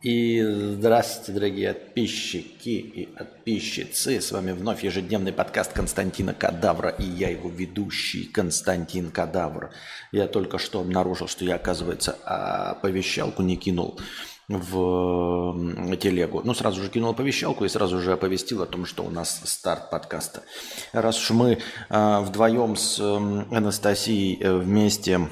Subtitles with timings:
[0.00, 0.40] И
[0.74, 4.20] здравствуйте, дорогие подписчики и подписчицы.
[4.20, 9.70] С вами вновь ежедневный подкаст Константина Кадавра и я его ведущий Константин Кадавр.
[10.12, 13.98] Я только что обнаружил, что я, оказывается, оповещалку не кинул
[14.46, 16.42] в телегу.
[16.44, 19.90] Ну, сразу же кинул оповещалку и сразу же оповестил о том, что у нас старт
[19.90, 20.44] подкаста.
[20.92, 21.58] Раз уж мы
[21.90, 25.28] э, вдвоем с э, Анастасией э, вместе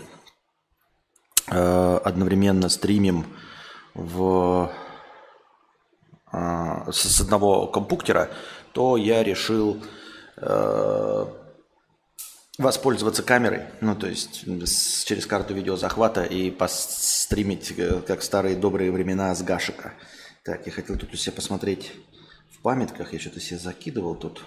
[1.52, 3.26] э, одновременно стримим
[3.96, 4.70] в,
[6.32, 8.30] э, с одного компьютера,
[8.72, 9.82] то я решил
[10.36, 11.26] э,
[12.58, 18.56] воспользоваться камерой, ну то есть с, через карту видеозахвата и постримить, э, как в старые
[18.56, 19.94] добрые времена с Гашика.
[20.44, 21.92] Так, я хотел тут у себя посмотреть
[22.50, 24.44] в памятках, я что-то себе закидывал тут.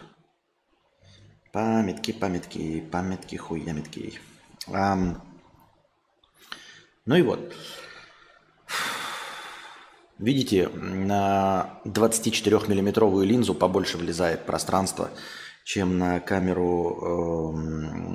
[1.52, 4.20] Памятки, памятки, памятки, хуямятки.
[4.68, 5.20] Um,
[7.06, 7.52] ну и вот.
[10.20, 15.10] Видите, на 24-миллиметровую линзу побольше влезает пространство,
[15.64, 17.54] чем на камеру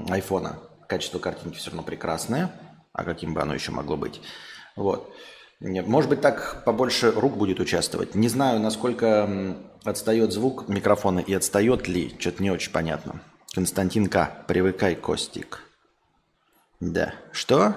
[0.09, 0.59] э, айфона.
[0.87, 2.53] Качество картинки все равно прекрасное,
[2.93, 4.21] а каким бы оно еще могло быть.
[4.77, 5.11] Вот.
[5.61, 8.15] Может быть, так побольше рук будет участвовать.
[8.15, 12.15] Не знаю, насколько отстает звук микрофона и отстает ли.
[12.19, 13.23] Что-то не очень понятно.
[13.55, 14.45] Константин К.
[14.47, 15.63] Привыкай, Костик.
[16.81, 17.15] Да.
[17.33, 17.77] Что?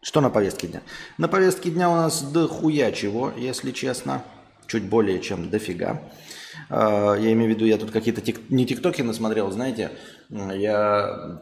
[0.00, 0.82] Что на повестке дня?
[1.18, 4.22] На повестке дня у нас дохуя чего, если честно.
[4.66, 6.02] Чуть более чем дофига.
[6.68, 8.50] А, я имею в виду, я тут какие-то тик...
[8.50, 9.90] не тиктоки насмотрел, знаете.
[10.28, 11.40] Я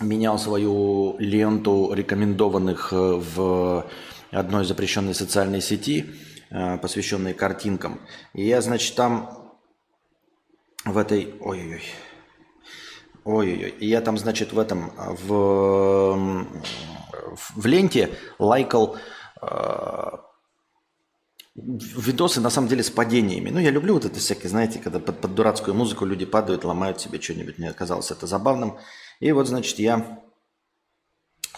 [0.00, 3.88] менял свою ленту рекомендованных э, в
[4.30, 6.06] одной запрещенной социальной сети,
[6.50, 8.00] э, посвященной картинкам.
[8.34, 9.54] И я, значит, там
[10.84, 11.34] в этой...
[11.40, 11.82] Ой-ой-ой.
[13.24, 13.70] Ой-ой-ой.
[13.70, 16.46] И я там, значит, в этом, в
[17.36, 18.96] в ленте лайкал
[19.40, 20.10] э,
[21.54, 23.50] видосы на самом деле с падениями.
[23.50, 27.00] Ну, я люблю вот это всякие, знаете, когда под, под дурацкую музыку люди падают, ломают
[27.00, 27.58] себе что-нибудь.
[27.58, 28.78] Мне казалось это забавным.
[29.20, 30.20] И вот, значит, я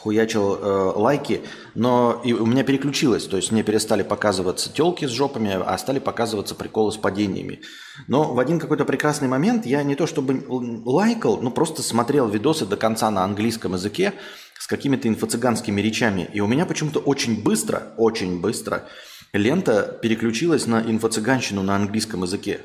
[0.00, 1.42] хуячил э, лайки,
[1.74, 5.98] но и у меня переключилось, то есть мне перестали показываться телки с жопами, а стали
[5.98, 7.60] показываться приколы с падениями.
[8.08, 12.64] Но в один какой-то прекрасный момент я не то чтобы лайкал, но просто смотрел видосы
[12.64, 14.14] до конца на английском языке
[14.60, 16.28] с какими-то инфо-цыганскими речами.
[16.34, 18.86] И у меня почему-то очень быстро, очень быстро
[19.32, 22.60] лента переключилась на инфо-цыганщину на английском языке.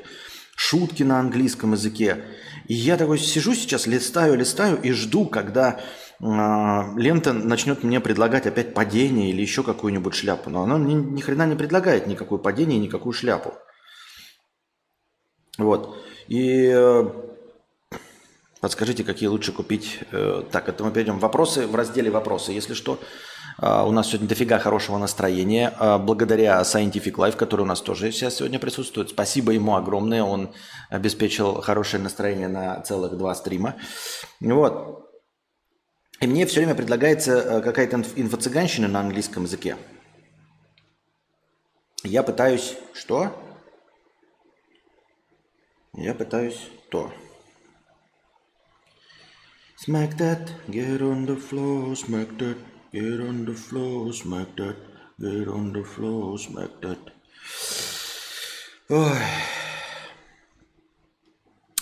[0.54, 2.22] Шутки на английском языке.
[2.68, 5.80] И я такой сижу сейчас, листаю, листаю и жду, когда
[6.20, 10.50] а, лента начнет мне предлагать опять падение или еще какую-нибудь шляпу.
[10.50, 13.54] Но она мне ни хрена не предлагает никакое падение, никакую шляпу.
[15.56, 15.96] Вот.
[16.28, 17.25] И э,
[18.66, 20.00] подскажите, какие лучше купить.
[20.10, 21.20] Э, так, это мы перейдем.
[21.20, 22.50] Вопросы в разделе «Вопросы».
[22.50, 22.98] Если что,
[23.62, 25.72] э, у нас сегодня дофига хорошего настроения.
[26.00, 29.10] Благодаря Scientific Life, который у нас тоже сейчас сегодня присутствует.
[29.10, 30.24] Спасибо ему огромное.
[30.24, 30.52] Он
[30.90, 33.76] обеспечил хорошее настроение на целых два стрима.
[34.40, 35.06] Вот.
[36.20, 39.76] И мне все время предлагается э, какая-то инфо-цыганщина на английском языке.
[42.02, 42.76] Я пытаюсь...
[42.94, 43.30] Что?
[45.94, 47.12] Я пытаюсь то.
[49.86, 52.56] Smack that, get on the floor, smack that,
[52.92, 54.74] get on the floor, smack that,
[55.20, 56.98] get on the floor, smack that.
[58.90, 59.16] Ой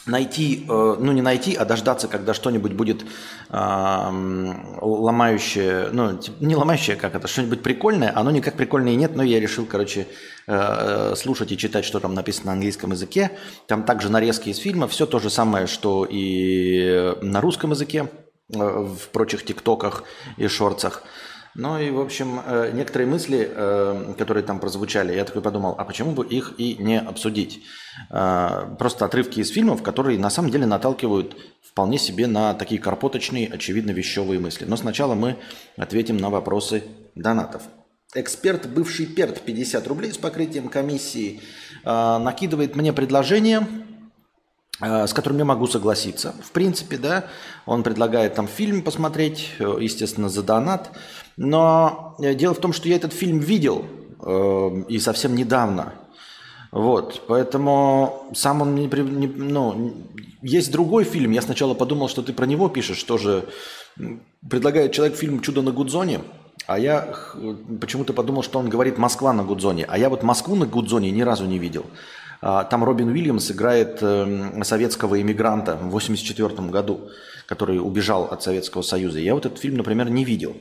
[0.07, 3.07] найти, э, ну не найти, а дождаться, когда что-нибудь будет
[4.83, 9.65] ломающее, ну не ломающее, как это, что-нибудь прикольное, оно никак прикольное нет, но я решил,
[9.65, 10.09] короче,
[11.17, 13.31] слушать и читать, что там написано на английском языке.
[13.67, 18.09] Там также нарезки из фильма, все то же самое, что и на русском языке,
[18.49, 20.05] в прочих тиктоках
[20.37, 21.03] и шорцах.
[21.57, 25.85] Ну и, в общем, э, некоторые мысли, э, которые там прозвучали, я такой подумал, а
[25.85, 27.63] почему бы их и не обсудить?
[28.11, 33.49] Э, просто отрывки из фильмов, которые на самом деле наталкивают вполне себе на такие карпоточные,
[33.49, 34.65] очевидно, вещевые мысли.
[34.65, 35.37] Но сначала мы
[35.77, 36.83] ответим на вопросы
[37.15, 37.63] донатов.
[38.15, 41.41] Эксперт, бывший перт, 50 рублей с покрытием комиссии,
[41.85, 43.67] накидывает мне предложение,
[44.81, 46.35] с которым я могу согласиться.
[46.43, 47.27] В принципе, да,
[47.67, 50.93] он предлагает там фильм посмотреть, естественно, за донат.
[51.37, 53.87] Но э, дело в том, что я этот фильм видел
[54.21, 55.95] э, и совсем недавно.
[56.71, 59.27] Вот, поэтому сам он не, не...
[59.29, 59.95] Ну,
[60.43, 63.49] есть другой фильм, я сначала подумал, что ты про него пишешь, тоже
[64.49, 66.21] предлагает человек фильм «Чудо на Гудзоне»,
[66.67, 67.15] а я
[67.81, 71.23] почему-то подумал, что он говорит «Москва на Гудзоне», а я вот Москву на Гудзоне ни
[71.23, 71.87] разу не видел.
[72.41, 77.09] А, там Робин Уильямс играет эм, советского иммигранта в 1984 году,
[77.47, 79.19] который убежал от Советского Союза.
[79.19, 80.57] Я вот этот фильм, например, не видел.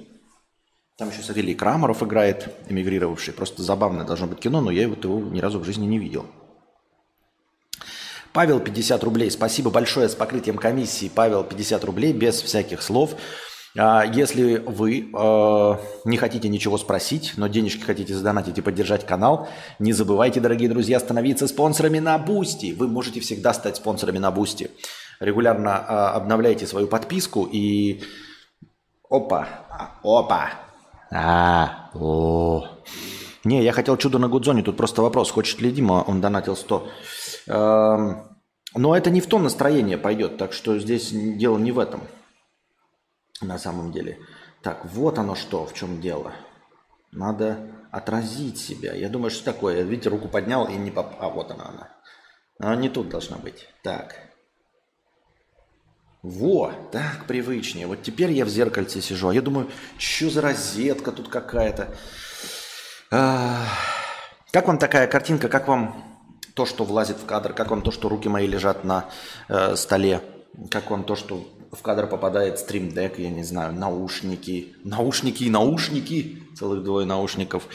[0.97, 3.33] Там еще Савелий Крамаров играет, эмигрировавший.
[3.33, 6.25] Просто забавное должно быть кино, но я вот его ни разу в жизни не видел.
[8.31, 9.29] Павел, 50 рублей.
[9.29, 11.11] Спасибо большое с покрытием комиссии.
[11.13, 13.15] Павел, 50 рублей, без всяких слов.
[13.75, 19.47] А если вы э, не хотите ничего спросить, но денежки хотите задонатить и поддержать канал,
[19.79, 22.74] не забывайте, дорогие друзья, становиться спонсорами на Boosty.
[22.73, 24.69] Вы можете всегда стать спонсорами на Boosty.
[25.19, 28.01] Регулярно э, обновляйте свою подписку и...
[29.09, 29.47] Опа,
[30.03, 30.49] опа,
[31.15, 32.65] а, о.
[33.43, 34.63] Не, я хотел чудо на Гудзоне.
[34.63, 36.87] Тут просто вопрос, хочет ли Дима, он донатил 100.
[37.47, 38.23] Эм,
[38.75, 42.01] но это не в том настроение пойдет, так что здесь дело не в этом.
[43.44, 44.19] На самом деле.
[44.62, 46.31] Так, вот оно что, в чем дело.
[47.12, 47.60] Надо
[47.92, 48.94] отразить себя.
[48.94, 49.84] Я думаю, что такое.
[49.84, 51.07] Видите, руку поднял и не поп...
[51.19, 51.90] А, вот она она.
[52.60, 53.68] Она не тут должна быть.
[53.84, 54.16] Так.
[56.24, 57.86] Во, так привычнее.
[57.86, 59.28] Вот теперь я в зеркальце сижу.
[59.28, 61.94] А я думаю, что за розетка тут какая-то.
[63.10, 65.50] Как вам такая картинка?
[65.50, 66.22] Как вам
[66.54, 67.54] то, что влазит в кадр?
[67.54, 69.10] Как вам то, что руки мои лежат на
[69.50, 70.22] э, столе?
[70.72, 76.43] Как вам то, что в кадр попадает стримдек, я не знаю, наушники, наушники и наушники,
[76.57, 77.67] целых двое наушников.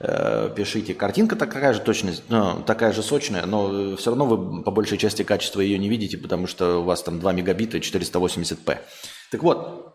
[0.00, 0.94] Э, пишите.
[0.94, 5.22] Картинка такая же точность, ну, такая же сочная, но все равно вы по большей части
[5.22, 8.78] качества ее не видите, потому что у вас там 2 мегабита и 480p.
[9.30, 9.94] Так вот,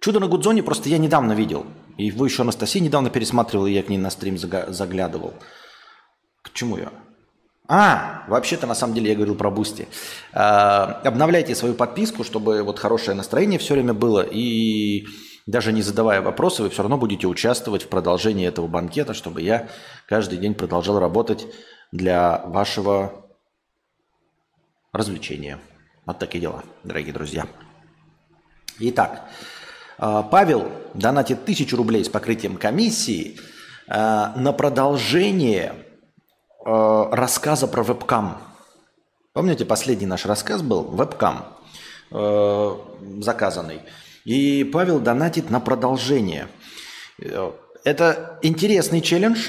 [0.00, 1.66] Чудо на Гудзоне просто я недавно видел.
[1.98, 5.34] И его еще Анастасия недавно пересматривала, и я к ней на стрим заглядывал.
[6.42, 6.90] К чему я?
[7.72, 9.86] А, вообще-то на самом деле я говорил про Boosty.
[10.32, 14.26] А, обновляйте свою подписку, чтобы вот хорошее настроение все время было.
[14.28, 15.06] И
[15.46, 19.68] даже не задавая вопросы, вы все равно будете участвовать в продолжении этого банкета, чтобы я
[20.08, 21.46] каждый день продолжал работать
[21.92, 23.24] для вашего
[24.92, 25.60] развлечения.
[26.06, 27.46] Вот такие дела, дорогие друзья.
[28.80, 29.28] Итак,
[29.96, 33.38] а, Павел донатит тысячу рублей с покрытием комиссии
[33.86, 35.86] а, на продолжение
[36.64, 38.38] а, рассказа про вебкам.
[39.32, 41.44] Помните, последний наш рассказ был вебкам
[42.10, 43.82] заказанный.
[44.24, 46.48] И Павел донатит на продолжение.
[47.84, 49.48] Это интересный челлендж,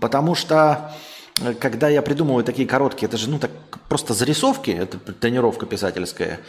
[0.00, 0.92] потому что
[1.40, 3.50] э, когда я придумываю такие короткие, это же ну так
[3.88, 6.40] просто зарисовки, это тренировка писательская,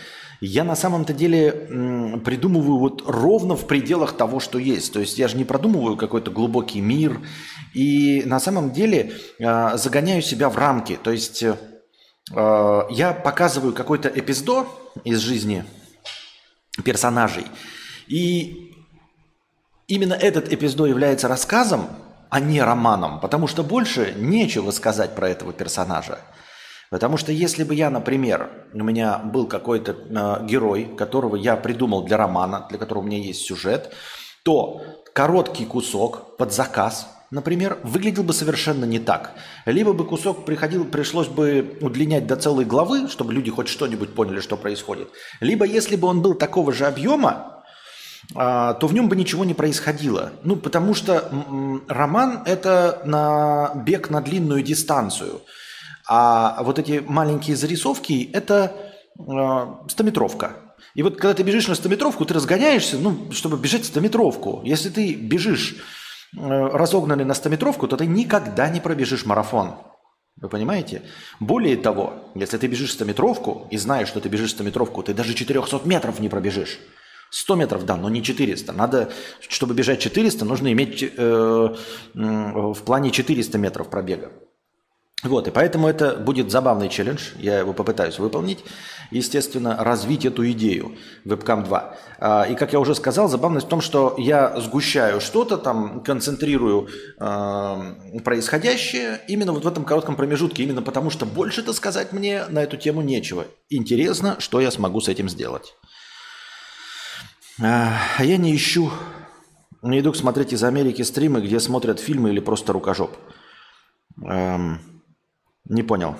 [0.41, 1.51] я на самом-то деле
[2.25, 4.91] придумываю вот ровно в пределах того, что есть.
[4.91, 7.21] То есть я же не продумываю какой-то глубокий мир.
[7.75, 10.97] И на самом деле э, загоняю себя в рамки.
[11.01, 11.55] То есть э,
[12.33, 14.67] я показываю какой-то эпизод
[15.03, 15.63] из жизни
[16.83, 17.45] персонажей.
[18.07, 18.73] И
[19.87, 21.87] именно этот эпизод является рассказом,
[22.31, 26.19] а не романом, потому что больше нечего сказать про этого персонажа.
[26.91, 32.03] Потому что если бы я, например, у меня был какой-то э, герой, которого я придумал
[32.03, 33.93] для романа, для которого у меня есть сюжет,
[34.43, 34.81] то
[35.13, 39.31] короткий кусок под заказ, например, выглядел бы совершенно не так.
[39.65, 44.41] Либо бы кусок приходил, пришлось бы удлинять до целой главы, чтобы люди хоть что-нибудь поняли,
[44.41, 45.07] что происходит.
[45.39, 47.63] Либо если бы он был такого же объема,
[48.35, 50.33] а, то в нем бы ничего не происходило.
[50.44, 51.31] Ну, потому что
[51.87, 55.39] роман– это на бег на длинную дистанцию–
[56.13, 58.75] а вот эти маленькие зарисовки– это
[59.17, 60.57] э, стометровка.
[60.94, 64.61] И вот когда ты бежишь на стометровку, ты разгоняешься, ну, чтобы бежать стометровку.
[64.65, 65.77] Если ты бежишь
[66.37, 69.75] э, разогнанный на стометровку, то ты никогда не пробежишь марафон.
[70.35, 71.03] Вы понимаете?
[71.39, 75.80] Более того, если ты бежишь стометровку и знаешь, что ты бежишь стометровку, ты даже 400
[75.85, 76.77] метров не пробежишь.
[77.30, 78.73] 100 метров, да, но не 400.
[78.73, 79.13] Надо,
[79.47, 81.75] чтобы бежать 400, нужно иметь э,
[82.13, 84.33] в плане 400 метров пробега.
[85.23, 88.63] Вот, и поэтому это будет забавный челлендж, я его попытаюсь выполнить,
[89.11, 91.95] естественно, развить эту идею Webcam 2.
[92.19, 96.87] А, и, как я уже сказал, забавность в том, что я сгущаю что-то, там, концентрирую
[97.19, 102.63] э, происходящее именно вот в этом коротком промежутке, именно потому что больше-то сказать мне на
[102.63, 103.45] эту тему нечего.
[103.69, 105.75] Интересно, что я смогу с этим сделать.
[107.61, 108.92] А я не ищу,
[109.83, 113.16] не иду смотреть из Америки стримы, где смотрят фильмы или просто рукожоп.
[114.23, 114.80] Эм,
[115.65, 116.15] не понял.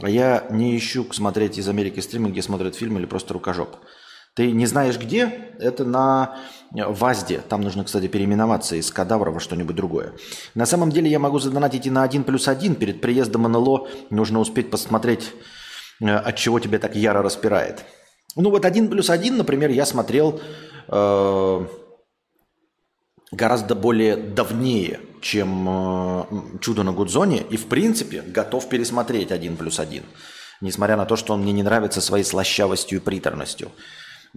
[0.00, 3.76] Я не ищу смотреть из Америки стримы, где смотрят фильмы или просто рукожоп.
[4.34, 5.52] Ты не знаешь где?
[5.60, 6.36] Это на
[6.72, 7.40] ВАЗДе.
[7.48, 10.12] Там нужно, кстати, переименоваться из кадавра во что-нибудь другое.
[10.56, 12.74] На самом деле я могу задонатить и на 1 плюс 1.
[12.74, 15.32] Перед приездом НЛО нужно успеть посмотреть,
[16.00, 17.84] э, от чего тебя так яро распирает.
[18.34, 20.40] Ну вот 1 плюс 1, например, я смотрел
[20.88, 21.66] э,
[23.30, 26.24] гораздо более давнее, чем э,
[26.60, 30.04] «Чудо на Гудзоне», и, в принципе, готов пересмотреть «Один плюс один»,
[30.60, 33.72] несмотря на то, что он мне не нравится своей слащавостью и приторностью.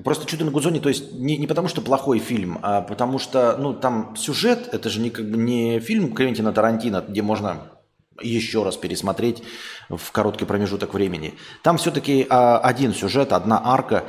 [0.01, 3.57] Просто «Чудо на Гудзоне», то есть не, не потому, что плохой фильм, а потому что,
[3.57, 7.73] ну, там сюжет, это же не, как бы не фильм Квентина Тарантино, где можно
[8.21, 9.43] еще раз пересмотреть
[9.89, 11.33] в короткий промежуток времени.
[11.63, 14.05] Там все-таки а, один сюжет, одна арка,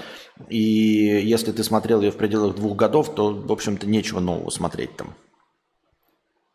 [0.49, 4.97] и если ты смотрел ее в пределах двух годов, то, в общем-то, нечего нового смотреть
[4.97, 5.15] там.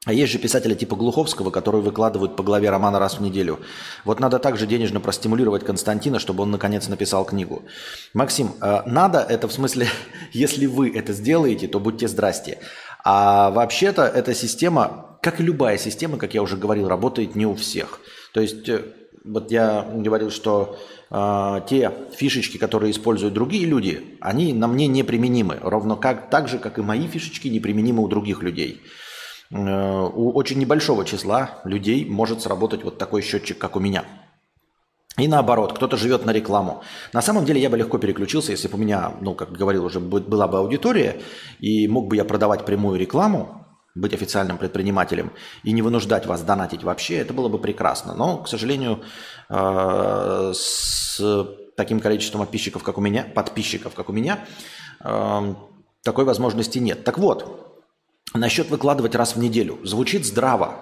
[0.06, 3.60] А есть же писатели типа Глуховского, которые выкладывают по главе романа раз в неделю.
[4.04, 7.64] Вот надо также денежно простимулировать Константина, чтобы он наконец написал книгу.
[8.14, 9.88] Максим, э, надо это в смысле,
[10.34, 12.60] если вы это сделаете, то будьте здрасте.
[13.06, 17.56] А вообще-то эта система, как и любая система, как я уже говорил, работает не у
[17.56, 18.02] всех.
[18.34, 18.84] То есть э,
[19.24, 20.78] вот я говорил, что
[21.12, 25.60] э, те фишечки, которые используют другие люди, они на мне неприменимы.
[25.62, 28.82] Ровно как, так же, как и мои фишечки неприменимы у других людей.
[29.52, 34.06] Э, у очень небольшого числа людей может сработать вот такой счетчик, как у меня.
[35.18, 36.82] И наоборот, кто-то живет на рекламу.
[37.14, 40.00] На самом деле я бы легко переключился, если бы у меня, ну, как говорил уже,
[40.00, 41.22] была бы аудитория,
[41.60, 43.64] и мог бы я продавать прямую рекламу,
[43.96, 45.32] быть официальным предпринимателем
[45.64, 48.16] и не вынуждать вас донатить вообще, это было бы прекрасно.
[48.16, 49.04] Но, к сожалению,
[49.50, 51.22] э, с
[51.78, 54.46] таким количеством подписчиков, как у меня, подписчиков, как у меня,
[55.04, 55.56] э,
[56.04, 57.04] такой возможности нет.
[57.04, 57.63] Так вот,
[58.34, 59.80] Насчет выкладывать раз в неделю.
[59.84, 60.76] Звучит здраво,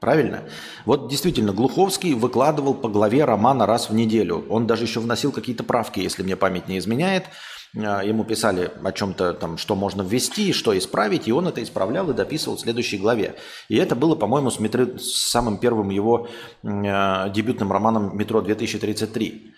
[0.00, 0.42] правильно?
[0.84, 4.44] Вот действительно, Глуховский выкладывал по главе романа раз в неделю.
[4.48, 7.24] Он даже еще вносил какие-то правки, если мне память не изменяет.
[7.76, 12.10] А, ему писали о чем-то там, что можно ввести, что исправить, и он это исправлял
[12.10, 13.36] и дописывал в следующей главе.
[13.68, 16.28] И это было, по-моему, с, метро, с самым первым его
[16.62, 19.52] э, дебютным романом «Метро 2033».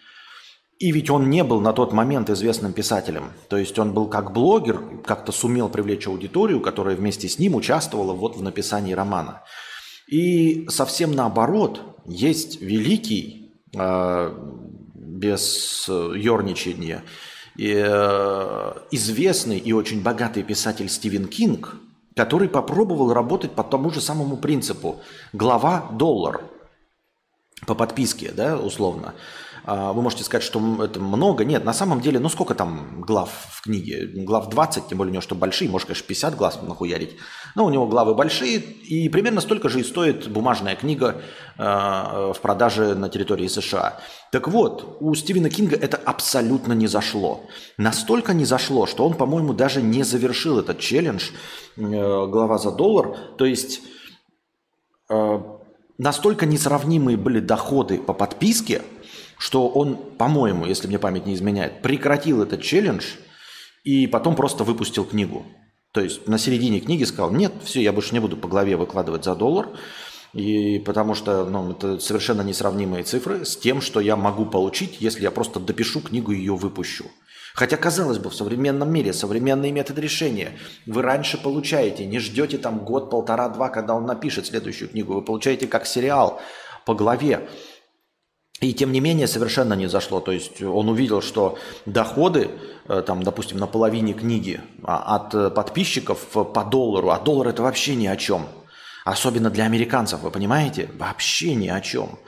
[0.79, 3.33] И ведь он не был на тот момент известным писателем.
[3.49, 8.13] То есть он был как блогер, как-то сумел привлечь аудиторию, которая вместе с ним участвовала
[8.13, 9.43] вот в написании романа.
[10.07, 14.35] И совсем наоборот, есть великий, э,
[14.95, 17.03] без ерничания,
[17.59, 21.75] э, известный и очень богатый писатель Стивен Кинг,
[22.15, 25.01] который попробовал работать по тому же самому принципу.
[25.33, 26.41] Глава– доллар
[27.67, 29.15] по подписке, да, условно.
[29.71, 31.45] А, вы можете сказать, что это много.
[31.45, 34.07] Нет, на самом деле, ну сколько там глав в книге?
[34.25, 37.17] Глав 20, тем более у него что большие, может, конечно, 50 глав нахуярить.
[37.55, 41.21] Но у него главы большие, и примерно столько же и стоит бумажная книга
[41.59, 44.01] э, в продаже на территории США.
[44.33, 47.43] Так вот, у Стивена Кинга это абсолютно не зашло.
[47.77, 51.29] Настолько не зашло, что он, по-моему, даже не завершил этот челлендж
[51.77, 53.19] э, «Глава за доллар».
[53.37, 53.83] То есть
[55.11, 55.41] э,
[55.99, 58.81] настолько несравнимые были доходы по подписке–
[59.39, 63.05] что он, по-моему, если мне память не изменяет, прекратил этот челлендж
[63.85, 65.47] и потом просто выпустил книгу.
[65.93, 69.25] То есть на середине книги сказал, нет, все, я больше не буду по главе выкладывать
[69.25, 69.69] за доллар,
[70.35, 75.23] и потому что ну, это совершенно несравнимые цифры с тем, что я могу получить, если
[75.23, 77.07] я просто допишу книгу и ее выпущу.
[77.55, 80.53] Хотя, казалось бы, в современном мире современные методы решения.
[80.87, 85.15] Вы раньше получаете, не ждете там год, полтора, два, когда он напишет следующую книгу.
[85.15, 86.41] Вы получаете как сериал
[86.87, 87.49] по главе.
[88.61, 90.21] И тем не менее совершенно не зашло.
[90.21, 92.51] То есть он увидел, что доходы,
[92.89, 97.63] э, там, допустим, на половине книги а, от э, подписчиков по доллару, а доллар это
[97.63, 98.47] вообще ни о чем.
[99.05, 100.91] Особенно для американцев, вы понимаете?
[100.99, 102.19] Вообще ни о чем.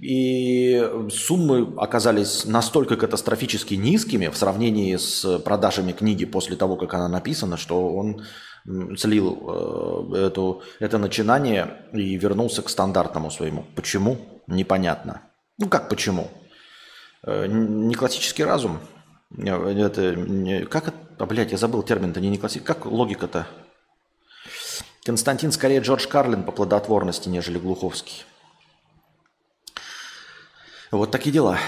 [0.00, 7.08] И суммы оказались настолько катастрофически низкими в сравнении с продажами книги после того, как она
[7.08, 8.24] написана, что он
[8.96, 9.38] слил
[10.12, 13.66] э, эту, это начинание и вернулся к стандартному своему.
[13.74, 14.16] Почему?
[14.46, 15.27] Непонятно.
[15.58, 16.30] Ну как почему?
[17.24, 18.80] Э, не классический разум.
[19.36, 20.96] Э, это не, как это?
[21.18, 22.66] А, блядь, я забыл термин-то, не, не классический.
[22.66, 23.46] Как логика-то?
[25.04, 28.24] Константин скорее Джордж Карлин по плодотворности, нежели Глуховский.
[30.90, 31.58] Вот такие дела.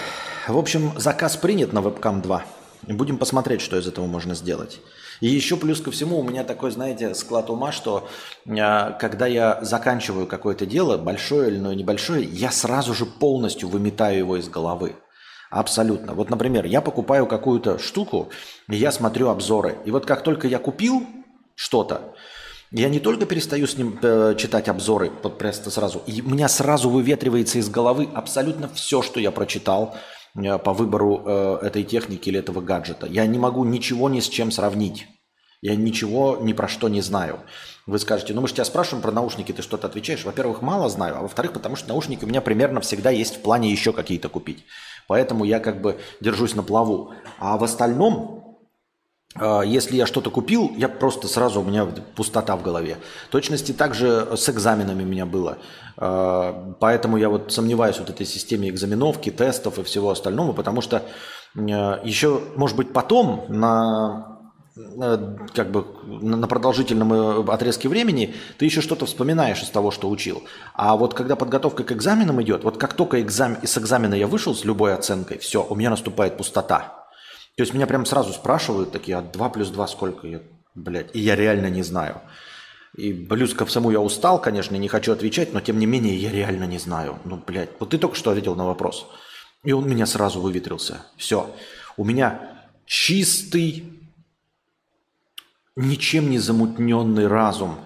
[0.47, 2.45] В общем, заказ принят на Webcam 2.
[2.83, 4.81] Будем посмотреть, что из этого можно сделать.
[5.21, 8.09] И еще плюс ко всему у меня такой, знаете, склад ума, что
[8.47, 14.37] э, когда я заканчиваю какое-то дело, большое или небольшое, я сразу же полностью выметаю его
[14.37, 14.97] из головы.
[15.51, 16.15] Абсолютно.
[16.15, 18.31] Вот, например, я покупаю какую-то штуку,
[18.69, 19.79] и я смотрю обзоры.
[19.85, 21.05] И вот как только я купил
[21.57, 22.15] что-то,
[22.71, 26.49] я не только перестаю с ним э, читать обзоры, вот просто сразу, и у меня
[26.49, 29.97] сразу выветривается из головы абсолютно все, что я прочитал,
[30.35, 33.07] по выбору э, этой техники или этого гаджета.
[33.07, 35.07] Я не могу ничего ни с чем сравнить.
[35.63, 37.41] Я ничего ни про что не знаю.
[37.87, 40.25] Вы скажете, ну мы же тебя спрашиваем про наушники, ты что-то отвечаешь.
[40.25, 43.71] Во-первых, мало знаю, а во-вторых, потому что наушники у меня примерно всегда есть в плане
[43.71, 44.65] еще какие-то купить.
[45.07, 47.13] Поэтому я как бы держусь на плаву.
[47.39, 48.40] А в остальном
[49.65, 52.99] если я что-то купил, я просто сразу, у меня пустота в голове.
[53.31, 55.59] точности также с экзаменами у меня было.
[55.97, 61.05] А, поэтому я вот сомневаюсь вот этой системе экзаменовки, тестов и всего остального, потому что
[61.57, 64.39] Э, еще, может быть, потом на
[64.77, 70.09] э, как бы на продолжительном э, отрезке времени ты еще что-то вспоминаешь из того, что
[70.09, 70.43] учил.
[70.75, 74.55] А вот когда подготовка к экзаменам идет, вот как только экзамен, с экзамена я вышел
[74.55, 77.00] с любой оценкой, все, у меня наступает пустота.
[77.57, 80.27] То есть меня прям сразу спрашивают такие, а 2 плюс 2 сколько?
[80.27, 80.41] Я,
[80.75, 82.21] блядь, и я реально не знаю.
[82.97, 86.31] И плюс ко всему я устал, конечно, не хочу отвечать, но тем не менее я
[86.31, 87.19] реально не знаю.
[87.25, 89.07] Ну, блядь, вот ты только что ответил на вопрос.
[89.63, 91.07] И он меня сразу выветрился.
[91.17, 91.55] Все.
[91.97, 92.41] У меня
[92.87, 93.85] чистый,
[95.77, 97.77] ничем не замутненный разум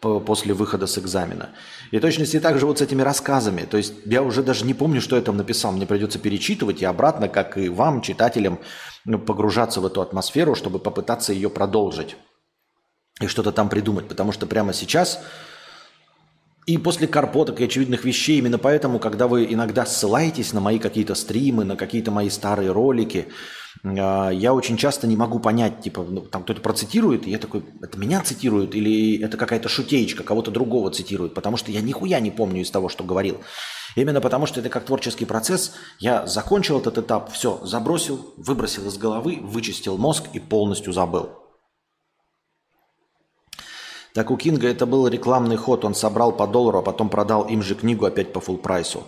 [0.00, 1.50] после выхода с экзамена.
[1.90, 3.62] И точности так же вот с этими рассказами.
[3.62, 5.72] То есть я уже даже не помню, что я там написал.
[5.72, 8.58] Мне придется перечитывать и обратно, как и вам, читателям,
[9.04, 12.16] погружаться в эту атмосферу, чтобы попытаться ее продолжить
[13.20, 14.08] и что-то там придумать.
[14.08, 15.20] Потому что прямо сейчас
[16.66, 21.14] и после карпоток и очевидных вещей, именно поэтому, когда вы иногда ссылаетесь на мои какие-то
[21.14, 23.26] стримы, на какие-то мои старые ролики,
[23.84, 27.64] а, я очень часто не могу понять, типа, ну, там кто-то процитирует, и я такой,
[27.80, 32.30] это меня цитируют, или это какая-то шутеечка, кого-то другого цитирует, потому что я нихуя не
[32.30, 33.40] помню из того, что говорил.
[33.94, 38.96] Именно потому, что это как творческий процесс, я закончил этот этап, все, забросил, выбросил из
[38.96, 41.30] головы, вычистил мозг и полностью забыл.
[44.14, 45.84] Так у Кинга это был рекламный ход.
[45.84, 49.04] Он собрал по доллару, а потом продал им же книгу опять по full прайсу.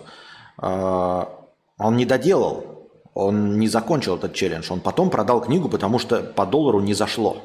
[0.57, 1.29] А,
[1.77, 4.71] он не доделал, он не закончил этот челлендж.
[4.71, 7.37] Он потом продал книгу, потому что по доллару не зашло.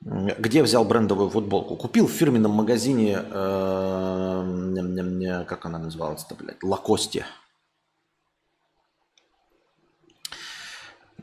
[0.00, 1.76] Где взял брендовую футболку?
[1.76, 4.44] Купил в фирменном магазине, э,
[5.48, 7.26] как она называлась-то, блядь, Лакосте.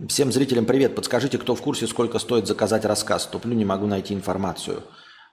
[0.08, 0.94] Всем зрителям привет.
[0.94, 3.26] Подскажите, кто в курсе, сколько стоит заказать рассказ?
[3.28, 4.84] Туплю, не могу найти информацию.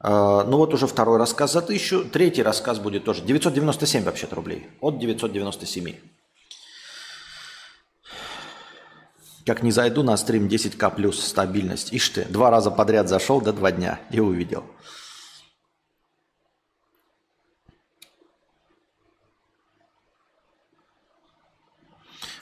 [0.04, 2.04] Uh, ну вот уже второй рассказ за тысячу.
[2.04, 3.22] Третий рассказ будет тоже.
[3.22, 4.68] 997 вообще-то рублей.
[4.80, 5.94] От 997.
[9.44, 11.92] Как не зайду на стрим 10к плюс стабильность.
[11.92, 14.64] Ишь ты, два раза подряд зашел до два дня и увидел.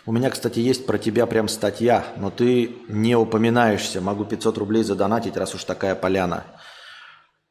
[0.07, 4.01] У меня, кстати, есть про тебя прям статья, но ты не упоминаешься.
[4.01, 6.45] Могу 500 рублей задонатить, раз уж такая поляна.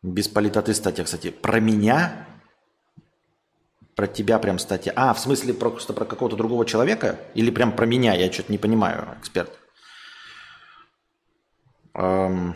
[0.01, 1.29] Без политоты статья, кстати.
[1.29, 2.27] Про меня?
[3.99, 4.93] Про тебя прям статья.
[4.95, 7.19] А, в смысле просто про какого-то другого человека?
[7.33, 8.13] Или прям про меня?
[8.13, 9.51] Я что-то не понимаю, эксперт.
[11.93, 12.55] Эм...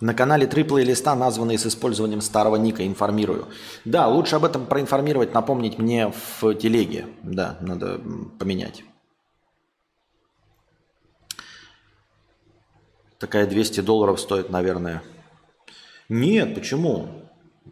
[0.00, 3.48] На канале три плейлиста, названные с использованием старого ника, информирую.
[3.84, 6.10] Да, лучше об этом проинформировать, напомнить мне
[6.40, 7.08] в телеге.
[7.22, 8.00] Да, надо
[8.38, 8.84] поменять.
[13.18, 15.02] Такая 200 долларов стоит, наверное.
[16.08, 17.17] Нет, почему?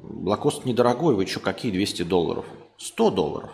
[0.02, 2.46] Лакост недорогой, вы что, какие 200 долларов?
[2.78, 3.50] 100 долларов.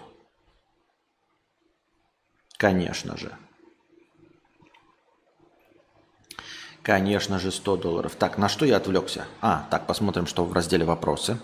[2.57, 3.37] Конечно же.
[6.83, 8.17] Конечно же, 100 долларов.
[8.17, 9.27] Так, на что я отвлекся?
[9.41, 11.39] А, так, посмотрим, что в разделе «Вопросы».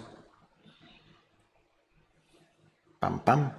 [3.01, 3.53] Пам-пам.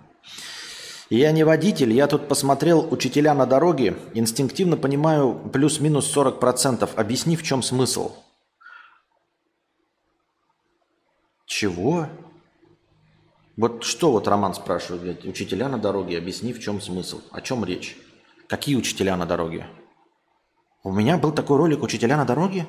[1.09, 6.89] Я не водитель, я тут посмотрел учителя на дороге, инстинктивно понимаю плюс-минус 40%.
[6.95, 8.11] Объясни, в чем смысл.
[11.49, 12.07] Чего?
[13.57, 17.21] Вот что вот Роман спрашивает, блядь, учителя на дороге, объясни, в чем смысл.
[17.31, 17.97] О чем речь?
[18.47, 19.65] Какие учителя на дороге?
[20.83, 22.67] У меня был такой ролик «Учителя на дороге».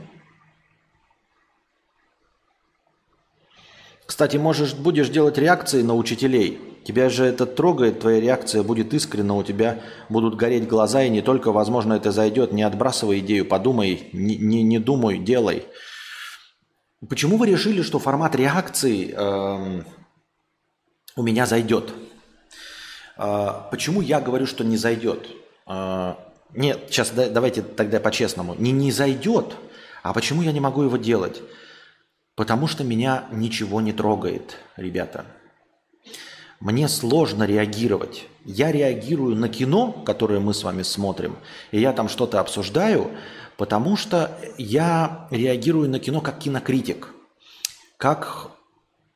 [4.06, 6.58] Кстати, можешь, будешь делать реакции на учителей.
[6.84, 11.20] Тебя же это трогает, твоя реакция будет искренна, у тебя будут гореть глаза, и не
[11.20, 12.52] только, возможно, это зайдет.
[12.52, 15.66] Не отбрасывай идею, подумай, не, не, не думай, делай.
[17.08, 19.82] Почему вы решили, что формат реакции э,
[21.16, 21.94] у меня зайдет?
[23.16, 25.26] Э, почему я говорю, что не зайдет?
[25.66, 26.16] Э,
[26.54, 28.54] нет, сейчас давайте тогда по-честному.
[28.54, 29.56] Не не зайдет.
[30.02, 31.40] А почему я не могу его делать?
[32.34, 35.24] Потому что меня ничего не трогает, ребята.
[36.60, 38.26] Мне сложно реагировать.
[38.44, 41.38] Я реагирую на кино, которое мы с вами смотрим,
[41.70, 43.10] и я там что-то обсуждаю,
[43.60, 47.14] потому что я реагирую на кино как кинокритик,
[47.98, 48.52] как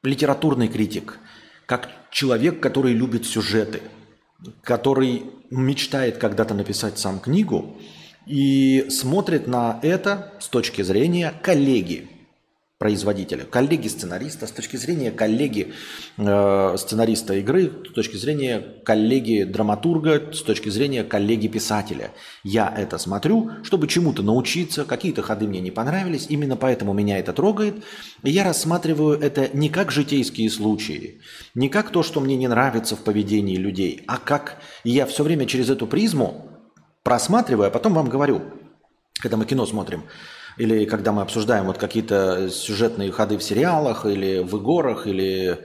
[0.03, 1.19] литературный критик,
[1.65, 3.83] как человек, который любит сюжеты–
[4.63, 7.77] который мечтает когда-то написать сам книгу
[8.27, 12.09] и смотрит на это с точки зрения коллеги,
[12.85, 15.73] производителя, коллеги сценариста, с точки зрения коллеги
[16.19, 22.11] э, сценариста игры, с точки зрения коллеги драматурга, с точки зрения коллеги писателя.
[22.43, 27.33] Я это смотрю, чтобы чему-то научиться, какие-то ходы мне не понравились, именно поэтому меня это
[27.33, 27.77] трогает.
[28.23, 31.23] И я рассматриваю это не как житейские случаи,
[31.55, 35.47] не как то, что мне не нравится в поведении людей, а как я все время
[35.47, 36.51] через эту призму
[37.03, 38.43] просматриваю, а потом вам говорю,
[39.23, 40.03] когда мы кино смотрим–
[40.57, 45.59] или когда мы обсуждаем вот какие-то сюжетные ходы в сериалах, или в игорах, или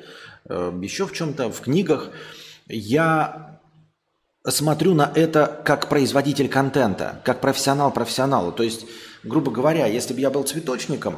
[0.45, 2.09] э, еще в чем-то, в книгах,
[2.67, 3.59] я
[4.47, 8.51] смотрю на это как производитель контента, как профессионал профессионалу.
[8.51, 8.85] То есть,
[9.23, 11.17] грубо говоря, если бы я был цветочником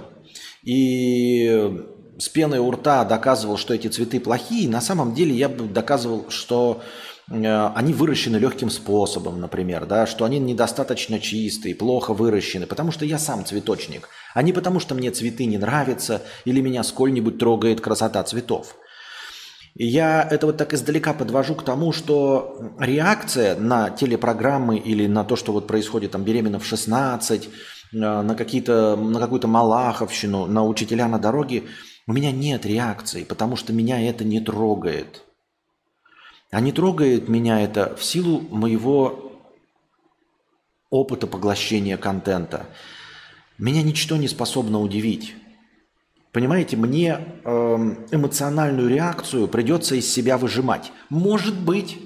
[0.63, 1.85] и
[2.17, 6.29] с пеной у рта доказывал, что эти цветы плохие, на самом деле я бы доказывал,
[6.29, 6.81] что
[7.29, 13.17] они выращены легким способом, например, да, что они недостаточно чистые, плохо выращены, потому что я
[13.19, 18.23] сам цветочник, а не потому что мне цветы не нравятся или меня сколь-нибудь трогает красота
[18.23, 18.75] цветов.
[19.75, 25.23] И я это вот так издалека подвожу к тому, что реакция на телепрограммы или на
[25.23, 27.49] то, что вот происходит там беременна в 16, э,
[27.97, 31.63] на, какие-то, на какую-то малаховщину, на учителя на дороге,
[32.07, 35.23] у меня нет реакции, потому что меня это не трогает.
[36.51, 39.31] А не трогает меня это в силу моего
[40.89, 42.67] опыта поглощения контента.
[43.57, 45.33] Меня ничто не способно удивить.
[46.33, 50.91] Понимаете, мне эм, эмоциональную реакцию придется из себя выжимать.
[51.09, 51.97] Может быть,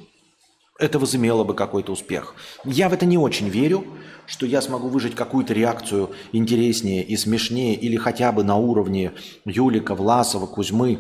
[0.78, 2.36] это возымело бы какой-то успех.
[2.66, 3.84] Я в это не очень верю,
[4.28, 9.96] что я смогу выжить какую-то реакцию интереснее и смешнее, или хотя бы на уровне Юлика,
[9.96, 11.00] Власова, Кузьмы,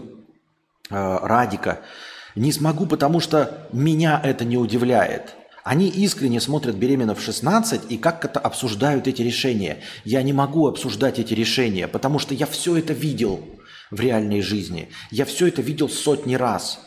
[0.89, 1.81] э, Радика–
[2.36, 5.36] не смогу, потому что меня это не удивляет.
[5.63, 9.80] Они искренне смотрят «Беременна в 16» и как это обсуждают эти решения.
[10.04, 13.43] Я не могу обсуждать эти решения, потому что я все это видел
[13.89, 14.89] в реальной жизни.
[15.10, 16.80] Я все это видел сотни раз.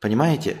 [0.00, 0.56] Понимаете?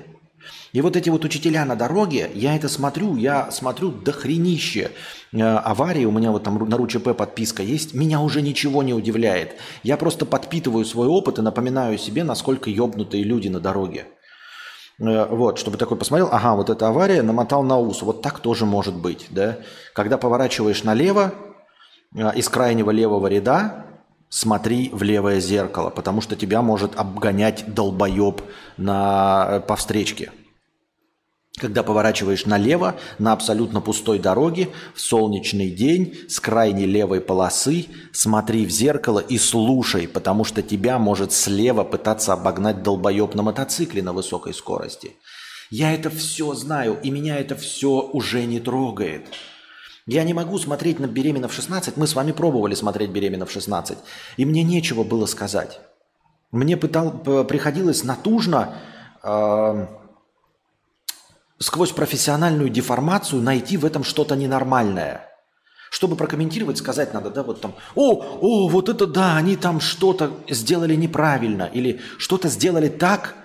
[0.72, 4.90] И вот эти вот учителя на дороге, я это смотрю, я смотрю до хренище
[5.32, 9.56] э, аварии, у меня вот там на РУЧП подписка есть, меня уже ничего не удивляет.
[9.82, 14.06] Я просто подпитываю свой опыт и напоминаю себе, насколько ёбнутые люди на дороге.
[15.00, 18.02] Э, вот, чтобы такой посмотрел, ага, вот эта авария, намотал на ус.
[18.02, 19.58] Вот так тоже может быть, да.
[19.92, 21.32] Когда поворачиваешь налево,
[22.14, 23.86] э, из крайнего левого ряда,
[24.28, 28.42] смотри в левое зеркало, потому что тебя может обгонять долбоеб
[28.76, 30.30] на, э, по встречке.
[31.56, 38.66] Когда поворачиваешь налево на абсолютно пустой дороге в солнечный день с крайней левой полосы, смотри
[38.66, 44.12] в зеркало и слушай, потому что тебя может слева пытаться обогнать долбоеб на мотоцикле на
[44.12, 45.12] высокой скорости.
[45.70, 49.28] Я это все знаю, и меня это все уже не трогает.
[50.06, 51.92] Я не могу смотреть на «Беременна в 16».
[51.96, 53.96] Мы с вами пробовали смотреть «Беременна в 16»,
[54.36, 55.80] и мне нечего было сказать.
[56.50, 57.12] Мне пытал,
[57.44, 58.74] приходилось натужно...
[59.22, 59.86] Э,
[61.58, 65.28] сквозь профессиональную деформацию найти в этом что-то ненормальное.
[65.90, 70.32] Чтобы прокомментировать, сказать надо, да, вот там, о, о, вот это да, они там что-то
[70.48, 73.36] сделали неправильно или что-то сделали так,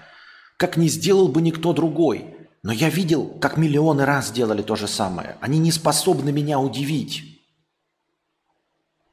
[0.57, 2.35] как не сделал бы никто другой.
[2.63, 5.37] Но я видел, как миллионы раз делали то же самое.
[5.41, 7.23] Они не способны меня удивить.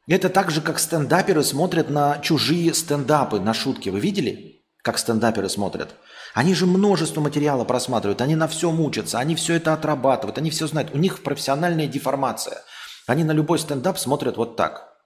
[0.09, 3.89] Это так же, как стендаперы смотрят на чужие стендапы, на шутки.
[3.89, 5.95] Вы видели, как стендаперы смотрят?
[6.37, 10.67] Они же множество материала просматривают, они на все мучатся, они все это отрабатывают, они все
[10.67, 10.91] знают.
[10.93, 12.61] У них профессиональная деформация.
[13.07, 14.99] Они на любой стендап смотрят вот так.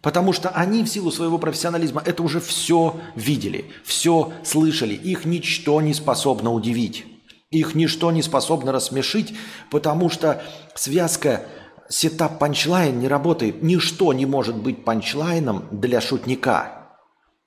[0.00, 4.94] Потому что они в силу своего профессионализма это уже все видели, все слышали.
[4.94, 7.04] Их ничто не способно удивить.
[7.50, 9.34] Их ничто не способно рассмешить,
[9.70, 10.42] потому что
[10.74, 11.44] связка
[11.90, 13.62] сетап панчлайн не работает.
[13.62, 16.78] Ничто не может быть панчлайном для шутника–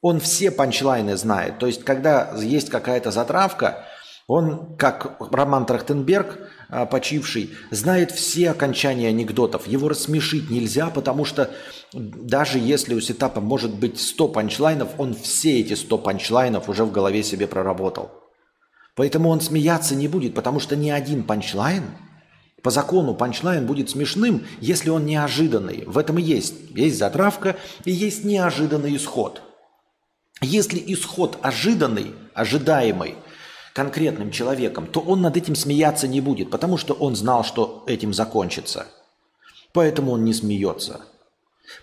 [0.06, 1.58] он все панчлайны знает.
[1.58, 3.86] То есть, когда есть какая-то затравка,
[4.28, 9.66] он, как Роман Трахтенберг, а, почивший, знает все окончания анекдотов.
[9.66, 11.50] Его рассмешить нельзя, потому что
[11.92, 16.92] даже если у сетапа может быть 100 панчлайнов, он все эти 100 панчлайнов уже в
[16.92, 18.12] голове себе проработал.
[18.96, 21.84] Поэтому он смеяться не будет, потому что ни один панчлайн,
[22.62, 25.84] по закону панчлайн будет смешным, если он неожиданный.
[25.88, 26.54] В этом и есть.
[26.76, 29.42] Есть затравка и есть неожиданный исход.
[30.42, 33.16] Если исход ожиданный, ожидаемый
[33.74, 38.14] конкретным человеком, то он над этим смеяться не будет, потому что он знал, что этим
[38.14, 38.88] закончится.
[39.74, 41.02] Поэтому он не смеется.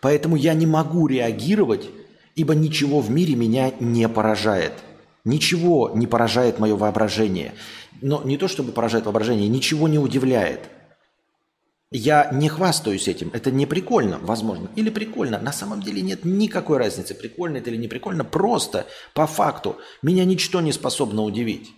[0.00, 1.90] Поэтому я не могу реагировать,
[2.34, 4.72] ибо ничего в мире меня не поражает.
[5.24, 7.54] Ничего не поражает мое воображение.
[8.00, 10.60] Но не то, чтобы поражает воображение, ничего не удивляет.
[11.94, 13.31] Я не хвастаюсь этим.
[13.35, 14.70] Это не прикольно, возможно.
[14.76, 15.38] Или прикольно.
[15.38, 18.24] На самом деле нет никакой разницы, прикольно это или не прикольно.
[18.24, 21.70] Просто, по факту, меня ничто не способно удивить.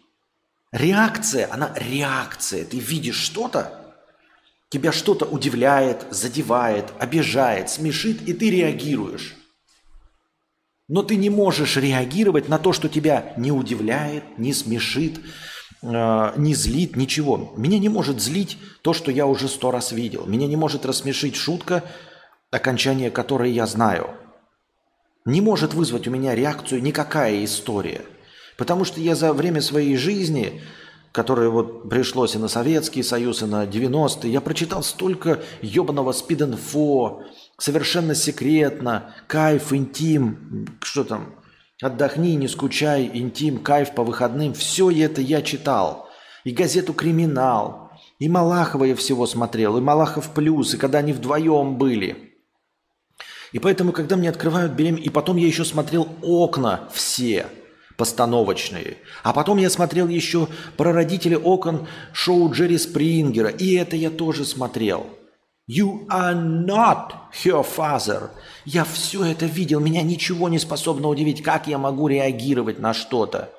[0.70, 2.64] Реакция, она реакция.
[2.64, 3.96] Ты видишь что-то,
[4.68, 9.35] тебя что-то удивляет, задевает, обижает, смешит, и ты реагируешь.
[10.87, 15.18] Но ты не можешь реагировать на то, что тебя не удивляет, не смешит,
[15.85, 17.53] не злит, ничего.
[17.57, 20.25] Меня не может злить то, что я уже сто раз видел.
[20.27, 21.85] Меня не может рассмешить шутка,
[22.51, 24.11] окончание которой я знаю.
[25.27, 28.03] Не может вызвать у меня реакцию никакая история.
[28.57, 30.62] Потому что я за время своей жизни,
[31.12, 37.25] которое вот пришлось и на Советский Союз, и на 90-е, я прочитал столько ебаного спид-инфо,
[37.59, 41.35] совершенно секретно, кайф, интим, что там,
[41.82, 44.54] отдохни, не скучай, интим, кайф по выходным.
[44.54, 46.08] Все это я читал.
[46.44, 51.76] И газету «Криминал», и Малахова я всего смотрел, и Малахов плюс, и когда они вдвоем
[51.76, 52.34] были.
[53.52, 57.46] И поэтому, когда мне открывают беременность, и потом я еще смотрел окна все
[57.96, 58.98] постановочные.
[59.22, 64.44] А потом я смотрел еще про родителей окон шоу Джерри Спрингера, и это я тоже
[64.44, 65.06] смотрел–
[65.66, 68.31] You are not her father.
[68.66, 71.42] Я все это видел, меня ничего не способно удивить.
[71.42, 73.50] Как я могу реагировать на что-то?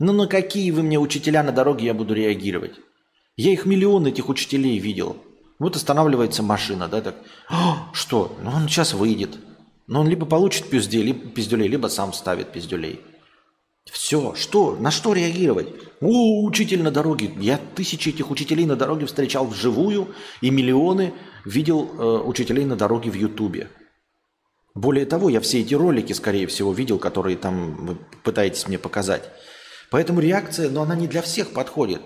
[0.00, 2.72] Ну на какие вы мне учителя на дороге я буду реагировать?
[3.36, 5.16] Я их миллион этих учителей видел.
[5.60, 7.14] Вот останавливается машина, да, так.
[7.48, 8.36] «А, что?
[8.42, 9.38] Ну он сейчас выйдет.
[9.86, 13.00] Но он либо получит пиздюлей, либо, пиздюлей, либо сам ставит пиздюлей.
[13.90, 14.76] Все, что?
[14.76, 15.68] На что реагировать?
[16.00, 17.30] О, учитель на дороге.
[17.38, 21.12] Я тысячи этих учителей на дороге встречал вживую и миллионы
[21.44, 23.68] видел э, учителей на дороге в Ютубе.
[24.74, 29.28] Более того, я все эти ролики, скорее всего, видел, которые там вы пытаетесь мне показать.
[29.90, 32.00] Поэтому реакция, но она не для всех подходит.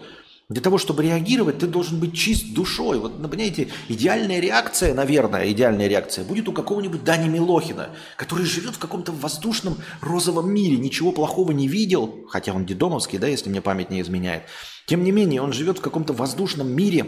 [0.48, 3.00] Для того, чтобы реагировать, ты должен быть чист душой.
[3.00, 8.76] Вот, ну, понимаете, идеальная реакция, наверное, идеальная реакция будет у какого-нибудь Дани Милохина, который живет
[8.76, 13.60] в каком-то воздушном розовом мире, ничего плохого не видел, хотя он дедомовский, да, если мне
[13.60, 14.44] память не изменяет.
[14.86, 17.06] Тем не менее, он живет в каком-то воздушном мире,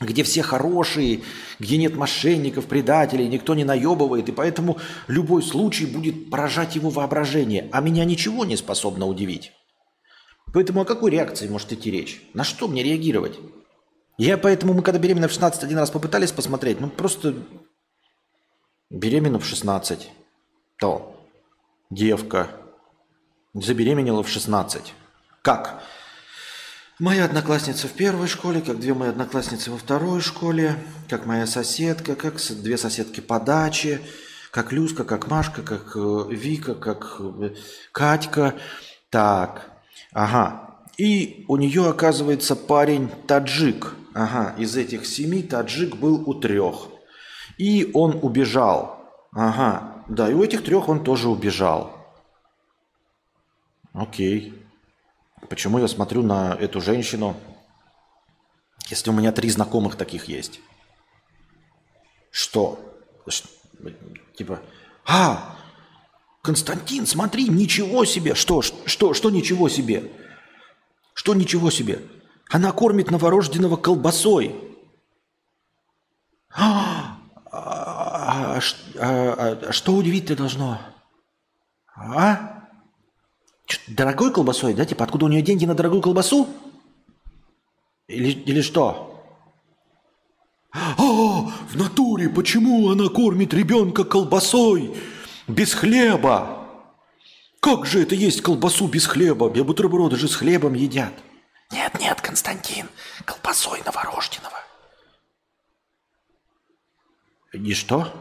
[0.00, 1.22] где все хорошие,
[1.58, 7.68] где нет мошенников, предателей, никто не наебывает, и поэтому любой случай будет поражать его воображение,
[7.72, 9.52] а меня ничего не способно удивить.
[10.52, 12.22] Поэтому о какой реакции может идти речь?
[12.32, 13.38] На что мне реагировать?
[14.16, 17.34] Я поэтому, мы когда беременна в 16 один раз попытались посмотреть, ну просто
[18.90, 20.10] беременна в 16,
[20.78, 21.26] то
[21.90, 22.50] девка
[23.52, 24.94] забеременела в 16.
[25.42, 25.82] Как?
[26.98, 30.76] Моя одноклассница в первой школе, как две мои одноклассницы во второй школе,
[31.08, 34.00] как моя соседка, как две соседки по даче,
[34.50, 37.54] как Люська, как Машка, как э, Вика, как э,
[37.92, 38.54] Катька.
[39.10, 39.78] Так,
[40.12, 40.80] Ага.
[40.96, 43.94] И у нее, оказывается, парень таджик.
[44.14, 46.88] Ага, из этих семи таджик был у трех.
[47.56, 49.08] И он убежал.
[49.32, 51.96] Ага, да, и у этих трех он тоже убежал.
[53.92, 54.57] Окей.
[55.48, 57.36] Почему я смотрю на эту женщину,
[58.88, 60.60] если у меня три знакомых таких есть?
[62.30, 62.78] Что?
[64.36, 64.60] Типа,
[65.06, 65.56] а,
[66.42, 68.34] Константин, смотри, ничего себе.
[68.34, 70.10] Что, что, что ничего себе?
[71.14, 72.02] Что ничего себе?
[72.50, 74.54] Она кормит новорожденного колбасой.
[76.50, 77.18] А,
[77.50, 78.60] а, а,
[78.98, 80.80] а, а что удивить-то должно?
[81.96, 82.57] А?
[83.86, 84.84] Дорогой колбасой, да?
[84.84, 86.48] Типа, откуда у нее деньги на дорогую колбасу?
[88.06, 89.14] Или, или что?
[90.96, 94.96] О, в натуре, почему она кормит ребенка колбасой?
[95.46, 96.66] Без хлеба.
[97.60, 99.52] Как же это есть колбасу без хлеба?
[99.54, 101.12] Я бутерброды же с хлебом едят.
[101.70, 102.88] Нет, нет, Константин,
[103.24, 104.56] колбасой новорожденного.
[107.52, 108.12] И что?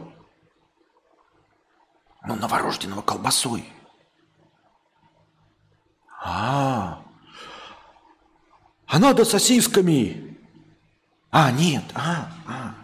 [2.26, 3.66] Ну, новорожденного колбасой.
[6.24, 7.04] А,
[8.88, 10.38] а надо сосисками.
[11.30, 12.76] А, нет, а, а.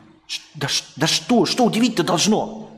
[0.55, 2.69] Да, да что, что удивить-то должно?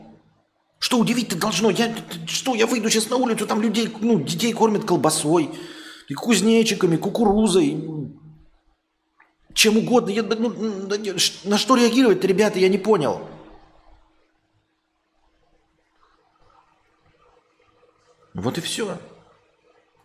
[0.80, 1.70] Что удивить-то должно?
[1.70, 1.96] Я,
[2.28, 5.52] что, я выйду сейчас на улицу, там людей, ну, детей кормят колбасой,
[6.08, 8.12] и кузнечиками, кукурузой,
[9.54, 10.10] чем угодно.
[10.10, 10.88] Я, ну,
[11.46, 13.28] на что реагировать-то, ребята, я не понял.
[18.34, 19.00] Вот и все.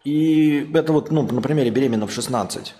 [0.04, 2.74] И это вот, ну, на примере беременна в 16.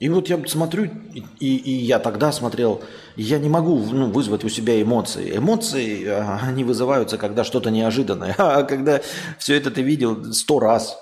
[0.00, 2.82] И вот я смотрю, и, и я тогда смотрел,
[3.16, 5.36] я не могу ну, вызвать у себя эмоции.
[5.36, 8.34] Эмоции, а, они вызываются, когда что-то неожиданное.
[8.38, 9.02] А когда
[9.38, 10.98] все это ты видел сто раз.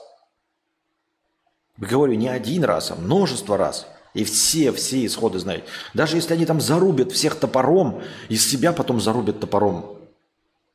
[1.77, 3.87] Говорю, не один раз, а множество раз.
[4.15, 5.65] И все, все исходы знают.
[5.95, 9.97] Даже если они там зарубят всех топором, из себя потом зарубят топором.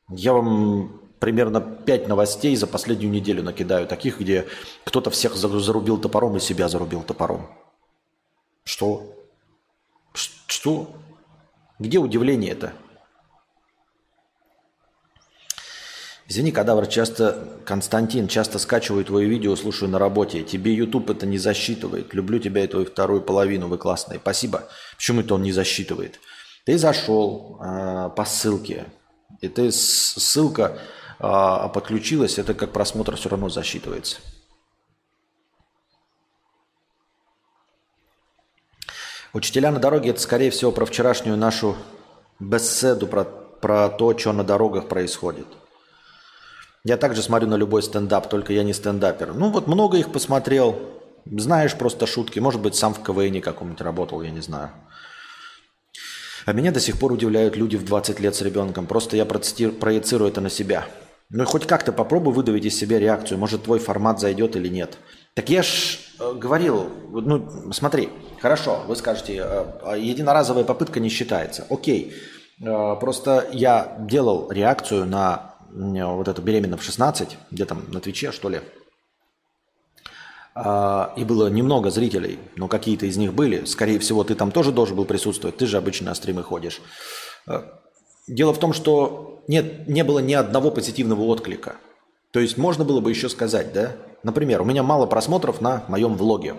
[0.08, 4.46] Я вам примерно 5 новостей за последнюю неделю накидаю, таких, где
[4.84, 7.48] кто-то всех зарубил топором и себя зарубил топором.
[8.64, 9.14] Что?
[10.46, 10.94] Что?
[11.78, 12.72] Где удивление это?
[16.26, 20.42] Извини, кадавр, часто, Константин, часто скачиваю твои видео, слушаю на работе.
[20.42, 22.14] Тебе YouTube это не засчитывает.
[22.14, 24.18] Люблю тебя и твою вторую половину, вы классные.
[24.18, 24.66] Спасибо.
[24.96, 26.20] Почему это он не засчитывает?
[26.64, 28.86] Ты зашел э, по ссылке,
[29.42, 30.78] и ты ссылка
[31.18, 34.18] э, подключилась, это как просмотр все равно засчитывается.
[39.32, 41.76] Учителя на дороге– это, скорее всего, про вчерашнюю нашу
[42.38, 45.46] беседу, про, про то, что на дорогах происходит–
[46.86, 49.32] я также смотрю на любой стендап, только я не стендапер.
[49.32, 50.78] Ну вот много их посмотрел.
[51.24, 52.40] Знаешь просто шутки.
[52.40, 54.70] Может быть, сам в КВН каком-нибудь работал, я не знаю.
[56.44, 58.86] А меня до сих пор удивляют люди в 20 лет с ребенком.
[58.86, 60.86] Просто я проецирую это на себя.
[61.30, 63.38] Ну и хоть как-то попробуй выдавить из себя реакцию.
[63.38, 64.98] Может, твой формат зайдет или нет.
[65.34, 68.08] Так я ж э, говорил, ну смотри,
[68.40, 71.66] хорошо, вы скажете, э, а единоразовая попытка не считается.
[71.70, 72.14] Окей,
[72.60, 78.30] э, просто я делал реакцию на вот эту беременна в 16, где там на Твиче,
[78.30, 78.60] что ли.
[80.56, 83.64] И было немного зрителей, но какие-то из них были.
[83.64, 86.80] Скорее всего, ты там тоже должен был присутствовать, ты же обычно на стримы ходишь.
[88.28, 91.76] Дело в том, что нет, не было ни одного позитивного отклика.
[92.30, 93.92] То есть можно было бы еще сказать, да?
[94.22, 96.54] Например, у меня мало просмотров на моем влоге.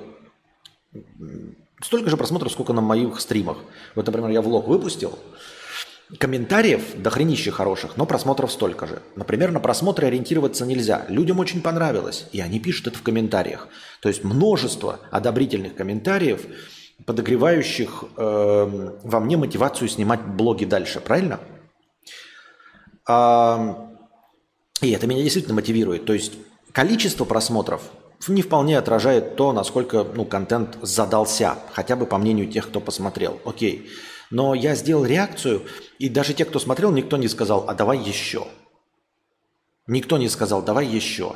[1.82, 3.58] Столько же просмотров, сколько на моих стримах.
[3.95, 5.17] Вот, например, я влог выпустил,
[6.19, 9.02] Комментариев до хренища хороших, но просмотров столько же.
[9.15, 11.06] Например, на просмотры ориентироваться нельзя.
[11.10, 13.67] Людям очень понравилось, и они пишут это в комментариях.
[14.02, 16.45] То есть множество одобрительных комментариев,
[17.06, 21.39] подогревающих э, во мне мотивацию снимать блоги дальше, правильно?
[23.08, 26.06] И это меня действительно мотивирует.
[26.06, 26.34] То есть
[26.72, 27.84] количество просмотров
[28.28, 33.39] не вполне отражает то, насколько ну, контент задался, хотя бы по мнению тех, кто посмотрел.
[33.46, 33.89] Окей.
[34.32, 35.62] Но я сделал реакцию,
[36.00, 38.48] и даже те, кто смотрел, никто не сказал, а давай еще.
[39.88, 41.36] Никто не сказал, давай еще.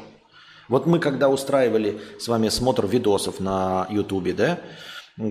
[0.68, 4.60] Вот мы когда устраивали с вами смотр видосов на Ютубе, да,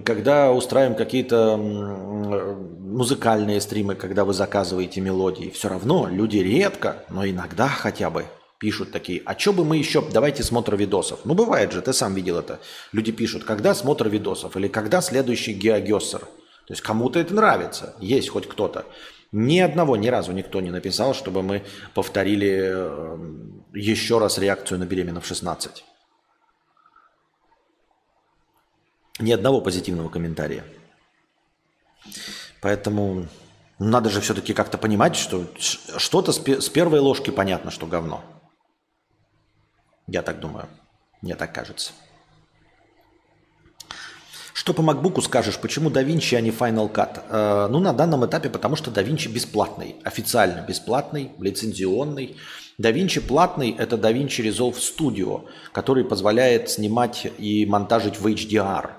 [0.04, 7.68] когда устраиваем какие-то музыкальные стримы, когда вы заказываете мелодии, все равно люди редко, но иногда
[7.68, 8.26] хотя бы
[8.58, 11.20] пишут такие, а что бы мы еще, давайте смотр видосов.
[11.24, 12.58] Ну, бывает же, ты сам видел это.
[12.92, 16.22] Люди пишут, когда смотр видосов или когда следующий геогессер–
[16.68, 18.84] то есть кому-то это нравится, есть хоть кто-то.
[19.32, 23.18] Ни одного, ни разу никто не написал, чтобы мы повторили э,
[23.72, 25.82] еще раз реакцию на беременна в 16.
[29.18, 30.64] Ни одного позитивного комментария.
[32.60, 33.26] Поэтому
[33.78, 38.24] надо же все-таки как-то понимать, что что-то с первой ложки понятно, что говно.
[40.06, 40.68] Я так думаю.
[41.22, 41.92] Мне так кажется.
[44.54, 47.22] Что по MacBook скажешь, почему DaVinci, а не Final Cut?
[47.28, 52.36] Э, ну, на данном этапе, потому что DaVinci бесплатный, официально бесплатный, лицензионный.
[52.80, 58.90] DaVinci платный– это DaVinci Resolve Studio, который позволяет снимать и монтажить в HDR.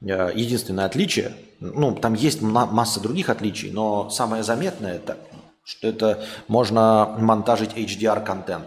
[0.00, 5.16] Э, единственное отличие, ну, там есть масса других отличий, но самое заметное– это,
[5.64, 8.66] что это можно монтажить HDR-контент.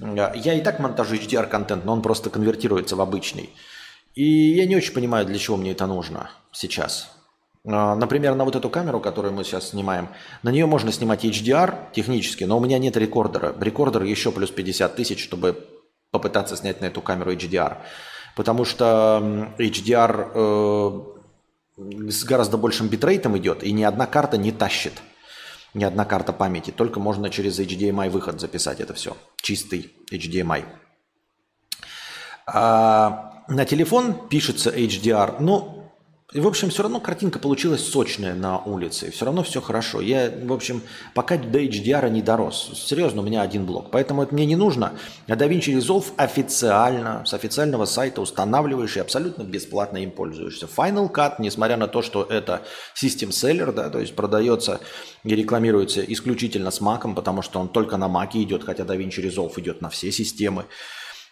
[0.00, 3.50] Э, я и так монтажу HDR-контент, но он просто конвертируется в обычный.
[4.14, 7.10] И я не очень понимаю, для чего мне это нужно сейчас.
[7.66, 10.08] А, например, на вот эту камеру, которую мы сейчас снимаем,
[10.42, 13.54] на нее можно снимать HDR технически, но у меня нет рекордера.
[13.60, 15.66] Рекордер еще плюс 50 тысяч, чтобы
[16.12, 17.78] попытаться снять на эту камеру HDR.
[18.36, 24.92] Потому что HDR э, с гораздо большим битрейтом идет, и ни одна карта не тащит.
[25.72, 26.70] Ни одна карта памяти.
[26.70, 29.16] Только можно через HDMI выход записать это все.
[29.36, 30.64] Чистый HDMI.
[32.46, 35.75] А, на телефон пишется HDR, но
[36.40, 39.10] в общем, все равно картинка получилась сочная на улице.
[39.10, 40.00] Все равно все хорошо.
[40.00, 40.82] Я, в общем,
[41.14, 42.70] пока до HDR не дорос.
[42.74, 43.90] Серьезно, у меня один блок.
[43.90, 44.92] Поэтому это мне не нужно.
[45.28, 50.66] А DaVinci Resolve официально, с официального сайта устанавливаешь и абсолютно бесплатно им пользуешься.
[50.66, 52.62] Final Cut, несмотря на то, что это
[52.94, 54.80] System Seller, да, то есть продается
[55.24, 59.52] и рекламируется исключительно с Mac, потому что он только на Mac идет, хотя DaVinci Resolve
[59.56, 60.66] идет на все системы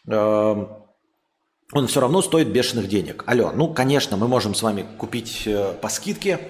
[0.09, 0.84] эм,
[1.73, 3.25] он все равно стоит бешеных денег.
[3.27, 6.41] Алло, ну, конечно, мы можем с вами купить э, по скидке,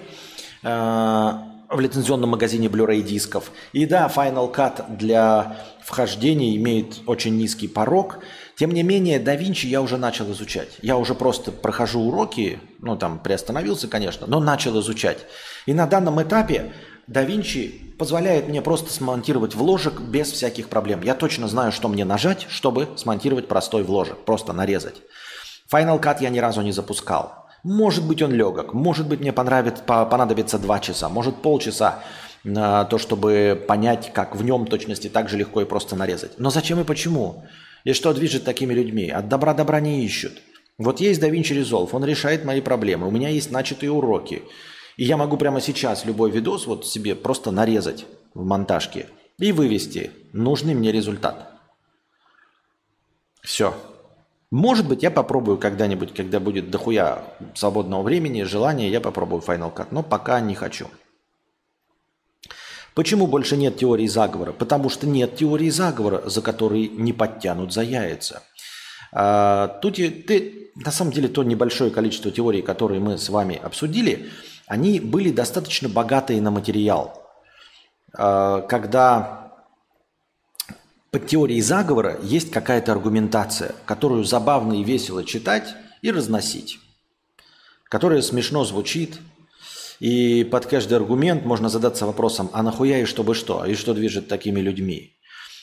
[0.63, 3.51] э, в лицензионном магазине Blu-ray дисков.
[3.73, 8.19] И да, Final Cut для вхождения имеет очень низкий порог.
[8.55, 10.77] Тем не менее, Da Vinci я уже начал изучать.
[10.81, 15.25] Я уже просто прохожу уроки, ну там приостановился, конечно, но начал изучать.
[15.65, 16.71] И на данном этапе
[17.07, 21.01] Vinci позволяет мне просто смонтировать вложек без всяких проблем.
[21.03, 25.01] Я точно знаю, что мне нажать, чтобы смонтировать простой вложек, просто нарезать.
[25.71, 27.45] Final Cut я ни разу не запускал.
[27.63, 32.03] Может быть, он легок, может быть, мне понравится, понадобится два часа, может, полчаса
[32.43, 36.33] на то, чтобы понять, как в нем точности так же легко и просто нарезать.
[36.37, 37.43] Но зачем и почему?
[37.83, 39.09] И что движет такими людьми?
[39.09, 40.33] От добра добра не ищут.
[40.77, 43.07] Вот есть DaVinci Resolve, он решает мои проблемы.
[43.07, 44.43] У меня есть начатые уроки.
[44.97, 50.11] И я могу прямо сейчас любой видос вот себе просто нарезать в монтажке и вывести
[50.33, 51.51] нужный мне результат.
[53.41, 53.75] Все.
[54.51, 57.23] Может быть, я попробую когда-нибудь, когда будет дохуя
[57.55, 60.87] свободного времени, желания, я попробую Final Cut, но пока не хочу.
[62.93, 64.53] Почему больше нет теории заговора?
[64.53, 68.43] Потому что нет теории заговора, за которые не подтянут за яйца.
[69.11, 74.29] А, тут ты, на самом деле то небольшое количество теорий, которые мы с вами обсудили,
[74.67, 77.21] они были достаточно богатые на материал.
[78.13, 79.53] А, когда
[81.11, 86.79] под теорией заговора есть какая-то аргументация, которую забавно и весело читать и разносить,
[87.85, 89.19] которая смешно звучит,
[89.99, 94.27] и под каждый аргумент можно задаться вопросом, а нахуя и чтобы что, и что движет
[94.27, 95.15] такими людьми.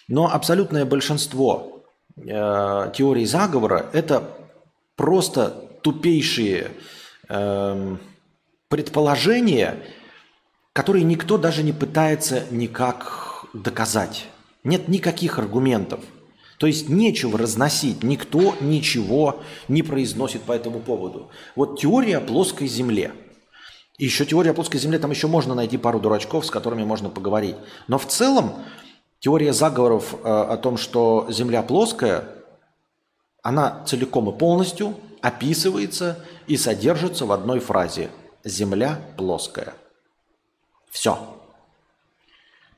[0.09, 1.85] Но абсолютное большинство
[2.17, 4.25] э, теорий заговора– это
[4.97, 5.51] просто
[5.83, 6.71] тупейшие
[7.29, 7.97] э,
[8.73, 9.81] предположения,
[10.73, 14.29] которые никто даже не пытается никак доказать.
[14.65, 16.01] Нет никаких аргументов.
[16.57, 21.29] То есть нечего разносить, никто ничего не произносит по этому поводу.
[21.55, 23.13] Вот теория о плоской Земле.
[23.99, 27.11] И еще теория о плоской Земле, там еще можно найти пару дурачков, с которыми можно
[27.11, 27.57] поговорить.
[27.89, 28.55] Но в целом
[29.21, 32.25] теория заговоров э, о том, что Земля плоская,
[33.43, 38.09] она целиком и полностью описывается и содержится в одной фразе.
[38.45, 39.75] Земля плоская.
[40.91, 41.39] Все.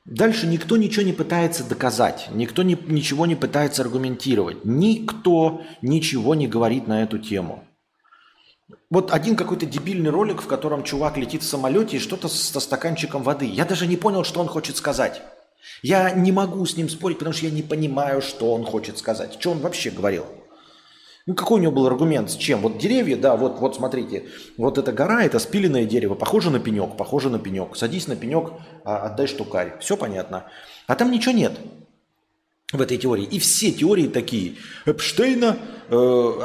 [0.05, 6.47] Дальше никто ничего не пытается доказать, никто не, ничего не пытается аргументировать, никто ничего не
[6.47, 7.63] говорит на эту тему.
[8.91, 13.23] Вот один какой-то дебильный ролик, в котором чувак летит в самолете и что-то со стаканчиком
[13.23, 13.45] воды.
[13.45, 15.23] Я даже не понял, что он хочет сказать.
[15.81, 19.37] Я не могу с ним спорить, потому что я не понимаю, что он хочет сказать.
[19.39, 20.25] Что он вообще говорил?
[21.27, 22.61] Ну, какой у него был аргумент, с чем?
[22.61, 24.25] Вот деревья, да, вот, вот смотрите,
[24.57, 27.75] вот эта гора, это спиленное дерево, похоже на пенек, похоже на пенек.
[27.75, 28.51] Садись на пенек,
[28.83, 29.79] а, отдай штукарь.
[29.79, 30.45] Все понятно.
[30.85, 31.57] А там ничего нет
[32.71, 33.25] в этой теории.
[33.25, 34.55] И все теории такие.
[34.85, 35.57] Эпштейна,
[35.89, 35.95] э,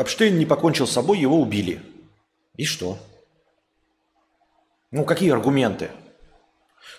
[0.01, 1.83] Эпштейн не покончил с собой, его убили.
[2.57, 2.99] И что?
[4.91, 5.91] Ну, какие аргументы?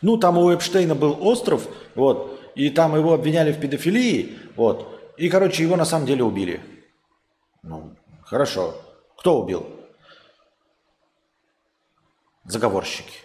[0.04, 5.30] Ну, там у Эпштейна был остров, вот, и там его обвиняли в педофилии, вот, и,
[5.30, 6.62] короче, его на самом деле убили.
[7.64, 8.76] Ну, хорошо.
[9.18, 9.66] Кто убил?
[12.46, 13.20] Заговорщики.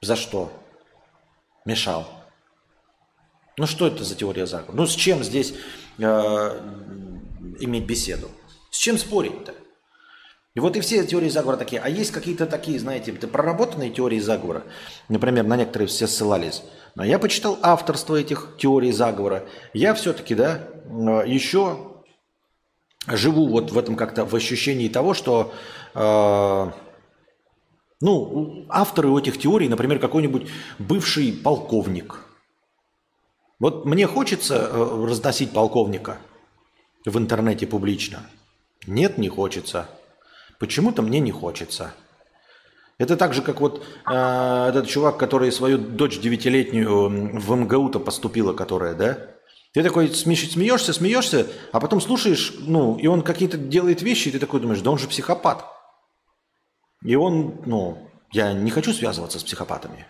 [0.00, 0.52] За что?
[1.64, 2.06] Мешал.
[3.56, 4.76] Ну что это за теория заговора?
[4.76, 5.54] Ну с чем здесь
[5.98, 6.02] э,
[7.60, 8.30] иметь беседу?
[8.70, 9.54] С чем спорить-то?
[10.54, 11.80] И вот и все теории заговора такие.
[11.80, 14.64] А есть какие-то такие, знаете, проработанные теории заговора.
[15.08, 16.62] Например, на некоторые все ссылались.
[16.94, 19.46] Но я почитал авторство этих теорий заговора.
[19.74, 20.66] Я все-таки, да,
[21.26, 21.92] еще
[23.06, 25.52] живу вот в этом как-то в ощущении того, что
[25.94, 26.70] э,
[28.00, 32.20] ну, авторы этих теорий, например, какой-нибудь бывший полковник.
[33.58, 36.18] Вот мне хочется э, разносить полковника
[37.04, 38.20] в интернете публично.
[38.86, 39.88] Нет, не хочется.
[40.58, 41.94] Почему-то мне не хочется.
[42.98, 48.52] Это так же, как вот э, этот чувак, который свою дочь девятилетнюю в МГУ-то поступила,
[48.52, 49.18] которая, да?
[49.76, 54.38] Ты такой смеешься, смеешься, а потом слушаешь, ну, и он какие-то делает вещи, и ты
[54.38, 55.66] такой думаешь, да он же психопат.
[57.02, 60.06] И он, ну, я не хочу связываться с психопатами.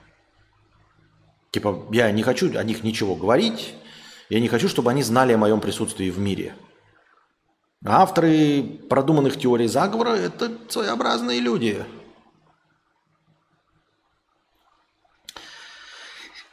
[1.51, 3.75] Типа, я не хочу о них ничего говорить,
[4.31, 6.55] я не хочу, чтобы они знали о моем присутствии в мире.
[7.85, 11.85] Авторы продуманных теорий заговора– это своеобразные люди–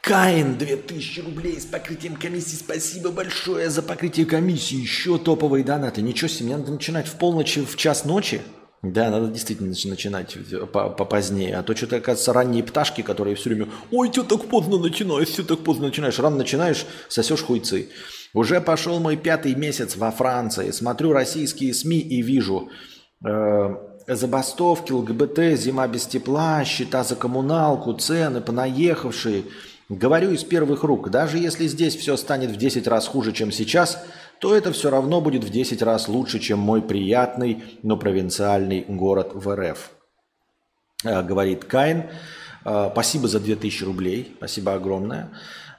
[0.04, 2.56] Каин, 2000 рублей с покрытием комиссии.
[2.56, 4.76] Спасибо большое за покрытие комиссии.
[4.76, 6.02] Еще топовые донаты.
[6.02, 8.42] Ничего себе, мне надо начинать в полночь, в час ночи.
[8.82, 10.36] Да, надо действительно начинать
[10.72, 11.56] попозднее.
[11.56, 15.42] А то что-то, оказывается, ранние пташки, которые все время «Ой, ты так поздно начинаешь, ты
[15.42, 16.18] так поздно начинаешь».
[16.18, 17.88] Рано начинаешь, сосешь хуйцы.
[18.34, 20.70] Уже пошел мой пятый месяц во Франции.
[20.70, 22.68] Смотрю российские СМИ и вижу
[23.26, 23.74] э,
[24.06, 29.44] забастовки, ЛГБТ, зима без тепла, счета за коммуналку, цены, понаехавшие.
[29.90, 34.02] Говорю из первых рук, даже если здесь все станет в 10 раз хуже, чем сейчас,
[34.38, 39.32] то это все равно будет в 10 раз лучше, чем мой приятный, но провинциальный город
[39.34, 39.90] в РФ.
[41.04, 42.08] Э, говорит Кайн.
[42.64, 44.34] Э, спасибо за 2000 рублей.
[44.38, 45.30] Спасибо огромное.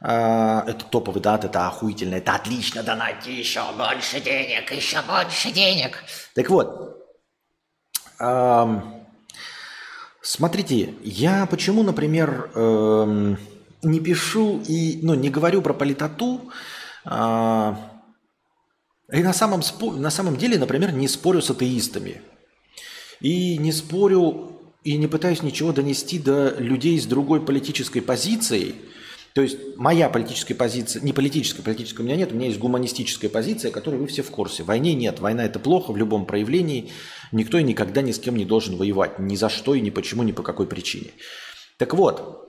[0.02, 6.04] Э, это топовый дат, это охуительно, это отлично, донати еще больше денег, еще больше денег.
[6.36, 6.92] Так вот,
[10.22, 13.38] смотрите, я почему, например, эм,
[13.86, 16.52] не пишу и ну, не говорю про политоту,
[17.06, 17.92] а,
[19.12, 19.62] и на самом,
[19.98, 22.22] на самом деле, например, не спорю с атеистами.
[23.22, 24.52] И не спорю
[24.84, 28.76] и не пытаюсь ничего донести до людей с другой политической позицией.
[29.34, 33.30] То есть моя политическая позиция, не политическая, политическая у меня нет, у меня есть гуманистическая
[33.30, 34.64] позиция, которой вы все в курсе.
[34.64, 36.92] Войне нет, война это плохо в любом проявлении.
[37.32, 39.20] Никто и никогда ни с кем не должен воевать.
[39.20, 41.12] Ни за что и ни почему, ни по какой причине.
[41.78, 42.45] Так вот,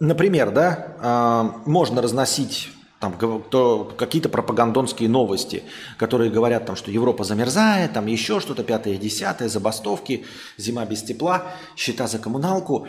[0.00, 2.70] Например, да, можно разносить
[3.00, 5.62] там какие-то пропагандонские новости,
[5.98, 10.24] которые говорят, там, что Европа замерзает, там еще что-то, пятое, десятое, забастовки,
[10.56, 11.44] зима без тепла,
[11.76, 12.88] счета за коммуналку.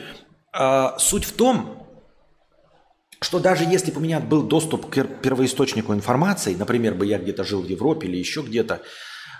[0.52, 1.88] А, суть в том,
[3.22, 7.44] что даже если бы у меня был доступ к первоисточнику информации, например, бы я где-то
[7.44, 8.82] жил в Европе или еще где-то,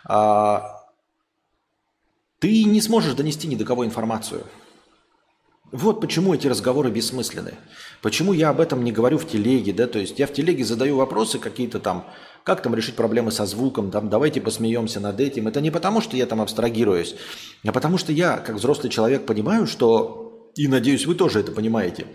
[0.06, 0.84] а,
[2.38, 4.46] ты не сможешь донести ни до кого информацию–
[5.72, 7.54] вот почему эти разговоры бессмысленны.
[8.02, 10.98] Почему я об этом не говорю в телеге, да, то есть я в телеге задаю
[10.98, 12.08] вопросы какие-то там,
[12.44, 15.48] как там решить проблемы со звуком, там, давайте посмеемся над этим.
[15.48, 17.16] Это не потому, что я там абстрагируюсь,
[17.66, 22.08] а потому что я, как взрослый человек, понимаю, что, и надеюсь, вы тоже это понимаете,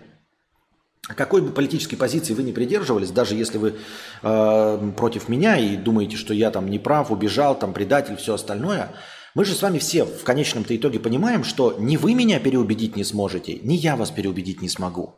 [1.03, 3.75] какой бы политической позиции вы не придерживались, даже если вы
[4.23, 8.93] э, против меня и думаете, что я там не прав, убежал, там предатель, все остальное–
[9.35, 13.05] мы же с вами все в конечном-то итоге понимаем, что ни вы меня переубедить не
[13.05, 15.17] сможете, ни я вас переубедить не смогу.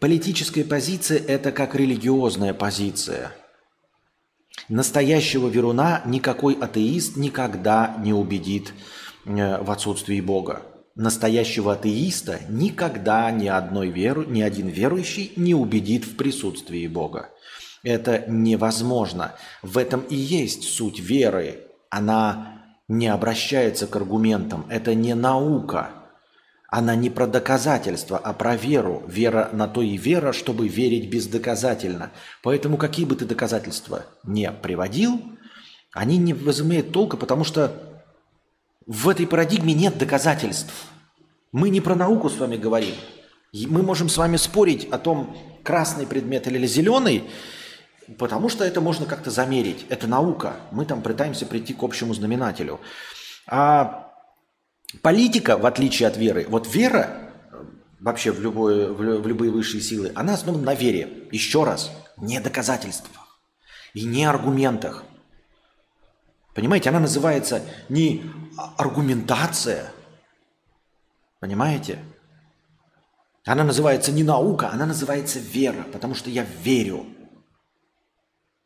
[0.00, 3.32] Политическая позиция– это как религиозная позиция.
[4.68, 8.74] Настоящего веруна никакой атеист никогда не убедит
[9.24, 10.62] э, в отсутствии Бога.
[10.94, 17.30] Настоящего атеиста никогда ни, одной веру, ни один верующий не убедит в присутствии Бога.
[17.82, 19.34] Это невозможно.
[19.62, 21.66] В этом и есть суть веры.
[21.90, 22.55] Она
[22.88, 24.66] не обращается к аргументам.
[24.68, 25.90] Это не наука.
[26.68, 29.02] Она не про доказательства, а про веру.
[29.06, 32.10] Вера на то и вера, чтобы верить бездоказательно.
[32.42, 35.20] Поэтому какие бы ты доказательства не приводил,
[35.92, 37.72] они не возымеют толка, потому что
[38.86, 40.72] в этой парадигме нет доказательств.
[41.52, 42.94] Мы не про науку с вами говорим.
[43.52, 47.24] Мы можем с вами спорить о том, красный предмет или зеленый,
[48.18, 49.86] Потому что это можно как-то замерить.
[49.88, 50.56] Это наука.
[50.70, 52.80] Мы там пытаемся прийти к общему знаменателю.
[53.46, 54.12] А
[55.02, 57.32] политика, в отличие от веры, вот вера
[58.00, 61.26] вообще в, любое, в любые высшие силы, она основана на вере.
[61.32, 63.40] Еще раз, не доказательствах
[63.92, 65.04] и не аргументах.
[66.54, 68.24] Понимаете, она называется не
[68.76, 69.92] аргументация,
[71.40, 71.98] понимаете?
[73.44, 77.06] Она называется не наука, она называется вера, потому что я верю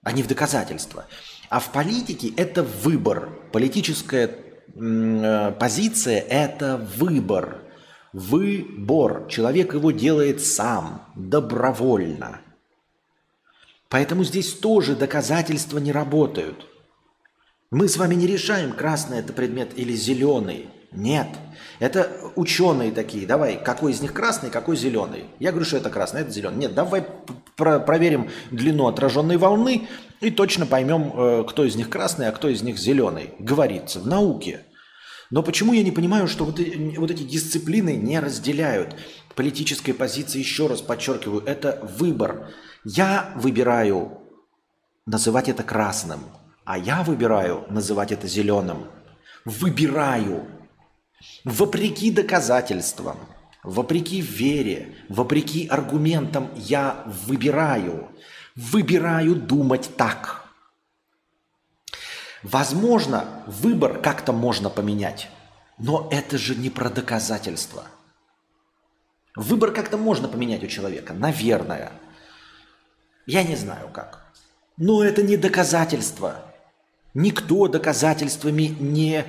[0.02, 1.06] а не в доказательства.
[1.48, 3.30] А в политике это выбор.
[3.52, 4.30] Политическая
[4.74, 7.62] э, позиция– это выбор.
[8.12, 9.26] Выбор.
[9.28, 12.40] Человек его делает сам, добровольно.
[13.88, 16.66] Поэтому здесь тоже доказательства не работают.
[17.70, 20.68] Мы с вами не решаем, красный это предмет или зеленый.
[20.92, 21.28] Нет.
[21.80, 23.26] Это ученые такие.
[23.26, 25.24] Давай, какой из них красный, какой зеленый.
[25.38, 26.58] Я говорю, что это красный, это зеленый.
[26.58, 27.06] Нет, давай
[27.56, 29.88] про проверим длину отраженной волны
[30.20, 33.30] и точно поймем, э, кто из них красный, а кто из них зеленый.
[33.38, 34.60] Говорится в науке.
[35.30, 38.94] Но почему я не понимаю, что вот, вот эти дисциплины не разделяют?
[39.34, 42.50] Политическая позиция, еще раз подчеркиваю, это выбор.
[42.84, 44.18] Я выбираю
[45.06, 46.20] называть это красным,
[46.64, 48.84] а я выбираю называть это зеленым.
[49.46, 50.46] Выбираю.
[51.44, 53.18] Вопреки доказательствам,
[53.62, 58.08] вопреки вере, вопреки аргументам я выбираю.
[58.56, 60.44] Выбираю думать так.
[62.42, 65.28] Возможно, выбор как-то можно поменять,
[65.78, 67.84] но это же не про доказательства.
[69.36, 71.92] Выбор как-то можно поменять у человека, наверное.
[73.26, 74.26] Я не знаю как.
[74.76, 76.44] Но это не доказательство.
[77.14, 79.24] Никто доказательствами не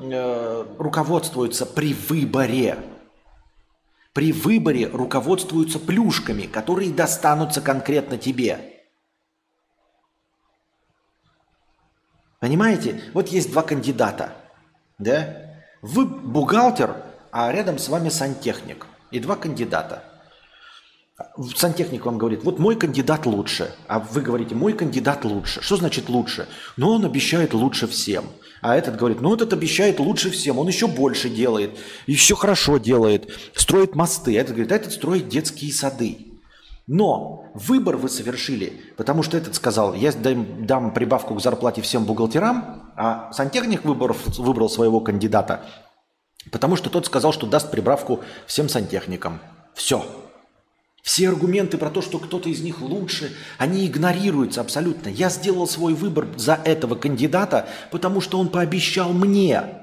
[0.00, 2.78] э, руководствуется при выборе.
[4.12, 8.80] При выборе руководствуются плюшками, которые достанутся конкретно тебе.
[12.40, 13.02] Понимаете?
[13.14, 14.32] Вот есть два кандидата.
[14.98, 15.56] Да?
[15.82, 18.86] Вы бухгалтер, а рядом с вами сантехник.
[19.10, 20.09] И два кандидата.
[21.56, 23.74] Сантехник вам говорит, вот мой кандидат лучше.
[23.88, 25.62] А вы говорите, мой кандидат лучше.
[25.62, 26.48] Что значит лучше?
[26.76, 28.24] Ну, он обещает лучше всем.
[28.62, 30.58] А этот говорит, ну, этот обещает лучше всем.
[30.58, 34.36] Он еще больше делает, еще хорошо делает, строит мосты.
[34.36, 36.30] А этот говорит, а этот строит детские сады.
[36.86, 42.04] Но выбор вы совершили, потому что этот сказал, я дам, дам прибавку к зарплате всем
[42.04, 45.64] бухгалтерам, а сантехник выбор, выбрал своего кандидата,
[46.50, 49.38] потому что тот сказал, что даст прибавку всем сантехникам.
[49.74, 50.04] Все.
[51.02, 55.08] Все аргументы про то, что кто-то из них лучше, они игнорируются абсолютно.
[55.08, 59.80] Я сделал свой выбор за этого кандидата, потому что он пообещал мне,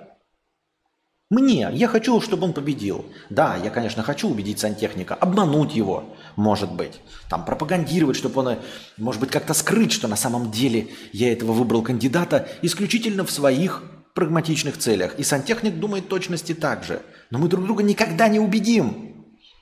[1.30, 1.70] мне.
[1.74, 3.06] Я хочу, чтобы он победил.
[3.30, 7.02] Да, я, конечно, хочу убедить сантехника, обмануть его, может быть.
[7.30, 8.56] Там пропагандировать, чтобы он,
[8.96, 13.84] может быть, как-то скрыть, что на самом деле я этого выбрал кандидата исключительно в своих
[14.14, 15.20] прагматичных целях.
[15.20, 17.02] И сантехник думает точности так же.
[17.30, 19.07] Но мы друг друга никогда не убедим.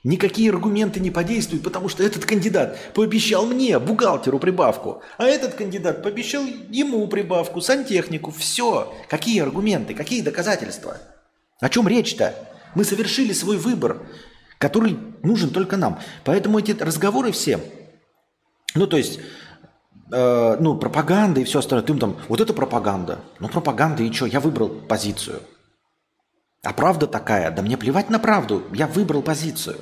[0.06, 6.04] Никакие аргументы не подействуют, потому что этот кандидат пообещал мне, бухгалтеру, прибавку, а этот кандидат
[6.04, 8.30] пообещал ему прибавку, сантехнику.
[8.30, 8.94] Все.
[9.08, 10.98] Какие аргументы, какие доказательства?
[11.58, 12.36] О чем речь-то?
[12.76, 14.00] Мы совершили свой выбор,
[14.58, 15.98] который нужен только нам.
[16.22, 17.58] Поэтому эти разговоры все,
[18.76, 19.18] ну то есть,
[20.12, 23.18] э, ну пропаганда и все остальное, ты там, вот это пропаганда.
[23.40, 25.40] Ну пропаганда и что, я выбрал позицию.
[26.62, 29.78] А правда такая, да мне плевать на правду, я выбрал позицию.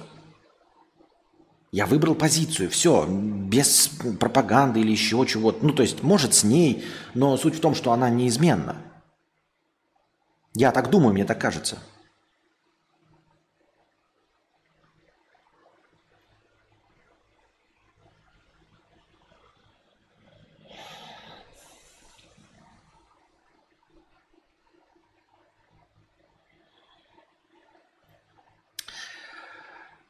[1.75, 3.89] Я выбрал позицию, все, без
[4.21, 5.67] пропаганды или еще чего-то.
[5.67, 8.77] Ну, то есть, может, с ней, но суть в том, что она неизменна.
[10.55, 11.81] Я так думаю, мне так кажется.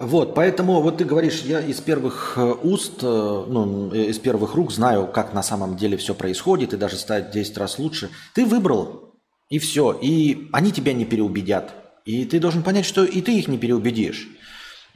[0.04, 4.54] Вот, поэтому вот ты говоришь, я из первых э, уст, э, ну, э, из первых
[4.54, 8.10] рук знаю, как на самом деле все происходит, и даже стать 10 раз лучше.
[8.34, 9.14] Ты выбрал
[9.48, 9.92] и все.
[9.92, 11.74] И они тебя не переубедят.
[12.04, 14.28] И ты должен понять, что и ты их не переубедишь.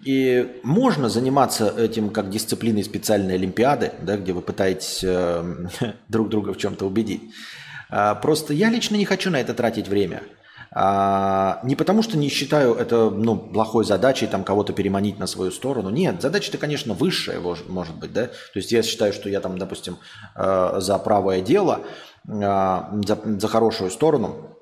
[0.04, 5.68] И можно заниматься этим как дисциплиной специальной Олимпиады, да, где вы пытаетесь э,
[6.08, 7.22] друг друга в чем-то убедить.
[7.88, 10.22] А, просто я лично не хочу на это тратить время.
[10.80, 15.50] А, не потому, что не считаю это ну, плохой задачей там кого-то переманить на свою
[15.50, 15.90] сторону.
[15.90, 18.12] Нет, задача-то, конечно, высшая, может быть.
[18.12, 18.26] Да?
[18.28, 19.98] То есть я считаю, что я там, допустим,
[20.36, 21.84] э, за правое дело,
[22.28, 24.56] а, за, за хорошую сторону,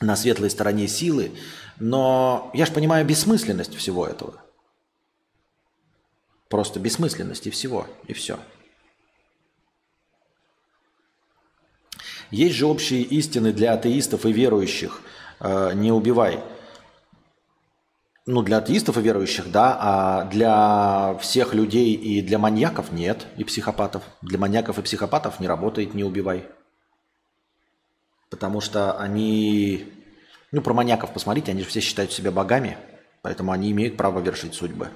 [0.00, 1.32] на светлой стороне силы,
[1.78, 4.42] но я же понимаю бессмысленность всего этого.
[6.48, 8.38] Просто бессмысленность и всего, и все.
[12.30, 15.02] Есть же общие истины для атеистов и верующих.
[15.40, 16.40] А, не убивай.
[18.26, 23.44] Ну, для атеистов и верующих, да, а для всех людей и для маньяков нет, и
[23.44, 24.02] психопатов.
[24.20, 26.48] Для маньяков и психопатов не работает «не убивай».
[28.28, 29.86] Потому что они,
[30.50, 32.76] ну про маньяков посмотрите, они же все считают себя богами,
[33.22, 34.90] поэтому они имеют право вершить судьбы.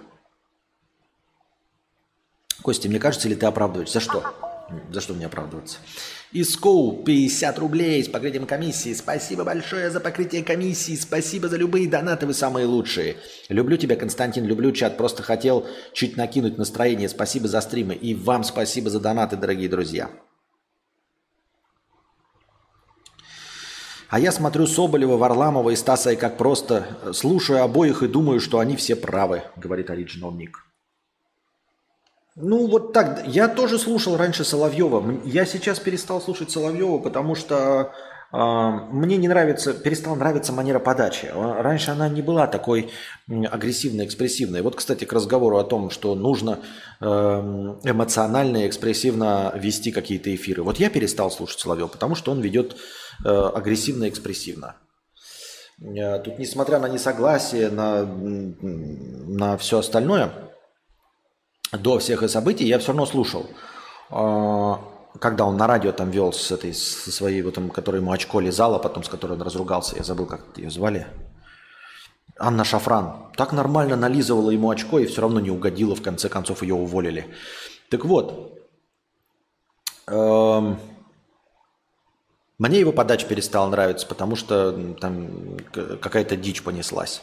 [2.62, 3.93] Костя, мне кажется, или ты оправдываешь?
[3.93, 4.34] За что?
[4.91, 5.78] За что мне оправдываться?
[6.32, 8.94] Искоу, 50 рублей с покрытием комиссии.
[8.94, 10.94] Спасибо большое за покрытие комиссии.
[10.94, 13.16] Спасибо за любые донаты, вы самые лучшие.
[13.48, 14.96] Люблю тебя, Константин, люблю чат.
[14.96, 17.08] Просто хотел чуть накинуть настроение.
[17.08, 17.94] Спасибо за стримы.
[17.94, 20.08] И вам спасибо за донаты, дорогие друзья.
[24.08, 28.40] А я смотрю Соболева, Варламова и Стаса и как просто э, слушаю обоих и думаю,
[28.40, 30.69] что они все правы, говорит Original Ник.
[32.36, 35.20] Ну вот так, я тоже слушал раньше Соловьева.
[35.24, 37.92] Я сейчас перестал слушать Соловьева, потому что
[38.32, 41.30] э, мне не нравится, перестала нравиться манера подачи.
[41.32, 42.90] А, раньше она не была такой
[43.28, 44.62] агрессивной, экспрессивной.
[44.62, 46.60] Вот, кстати, к разговору о том, что нужно
[47.00, 50.62] э, эмоционально и экспрессивно вести какие-то эфиры.
[50.62, 52.76] Вот я перестал слушать Соловьева, потому что он ведет
[53.22, 54.76] Э, агрессивно-экспрессивно.
[55.82, 60.32] Э, тут, несмотря на несогласие, на, на все остальное,
[61.72, 63.46] до всех событий я все равно слушал.
[64.10, 64.74] Э,
[65.18, 68.40] когда он на радио там вел с этой, со своей, вот, там, которая ему очко
[68.40, 71.06] лизала, потом с которой он разругался, я забыл, как ее звали.
[72.38, 73.30] Анна Шафран.
[73.36, 77.34] Так нормально нализывала ему очко и все равно не угодила, в конце концов ее уволили.
[77.90, 78.58] Так вот,
[80.06, 80.78] эм,
[82.58, 87.22] мне его подача перестала нравиться, потому что там какая-то дичь понеслась.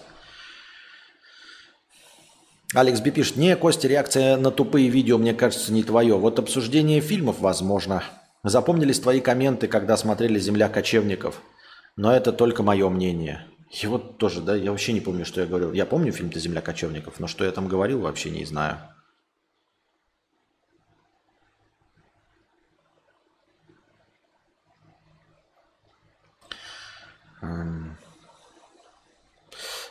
[2.73, 6.17] Алекс Би пишет, не, Костя, реакция на тупые видео, мне кажется, не твое.
[6.17, 8.03] Вот обсуждение фильмов, возможно.
[8.43, 11.41] Запомнились твои комменты, когда смотрели «Земля кочевников».
[11.95, 13.45] Но это только мое мнение.
[13.71, 15.71] И вот тоже, да, я вообще не помню, что я говорил.
[15.71, 18.77] Я помню фильм-то «Земля кочевников», но что я там говорил, вообще не знаю.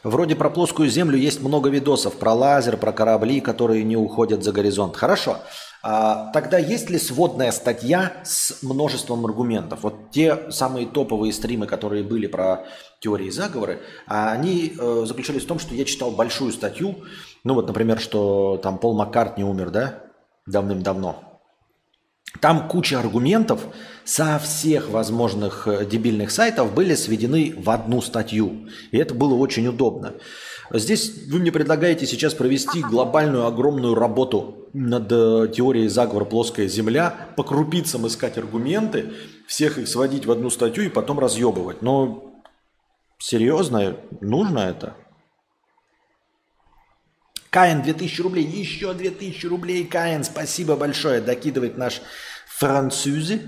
[0.03, 4.53] Вроде про плоскую землю есть много видосов, про лазер, про корабли, которые не уходят за
[4.53, 4.97] горизонт.
[4.97, 5.38] Хорошо.
[5.82, 9.80] А, тогда есть ли сводная статья с множеством аргументов?
[9.82, 12.64] Вот те самые топовые стримы, которые были про
[13.01, 16.97] теории заговоры, а они э, заключались в том, что я читал большую статью,
[17.44, 20.03] ну вот, например, что там Пол Маккарт не умер, да,
[20.47, 21.26] давным-давно.
[22.41, 23.66] Там куча аргументов
[24.05, 28.68] со всех возможных э, дебильных сайтов были сведены в одну статью.
[28.91, 30.14] И это было очень удобно.
[30.72, 37.14] Здесь вы мне предлагаете сейчас провести глобальную огромную работу над э, теорией заговора «Плоская Земля»,
[37.37, 39.12] по крупицам искать аргументы,
[39.47, 41.83] всех их сводить в одну статью и потом разъебывать.
[41.83, 42.35] Но
[43.18, 44.97] серьезно, нужно это?
[47.57, 48.44] Каин, 2000 рублей.
[48.44, 50.24] Еще 2000 рублей, Каин.
[50.24, 51.22] Спасибо большое.
[51.22, 52.02] Докидывает наш
[52.46, 53.40] французы.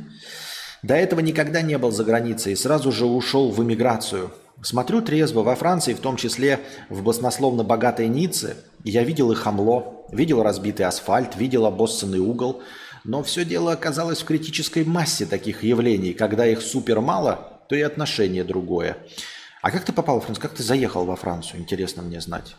[0.82, 4.30] До этого никогда не был за границей и сразу же ушел в эмиграцию.
[4.62, 8.56] Смотрю трезво во Франции, в том числе в баснословно богатой Ницце.
[8.82, 12.62] Я видел и хамло, видел разбитый асфальт, видел обоссанный угол.
[13.04, 16.14] Но все дело оказалось в критической массе таких явлений.
[16.14, 18.96] Когда их супер мало, то и отношение другое.
[19.60, 20.42] А как ты попал во Францию?
[20.42, 21.60] Как ты заехал во Францию?
[21.60, 22.56] Интересно мне знать.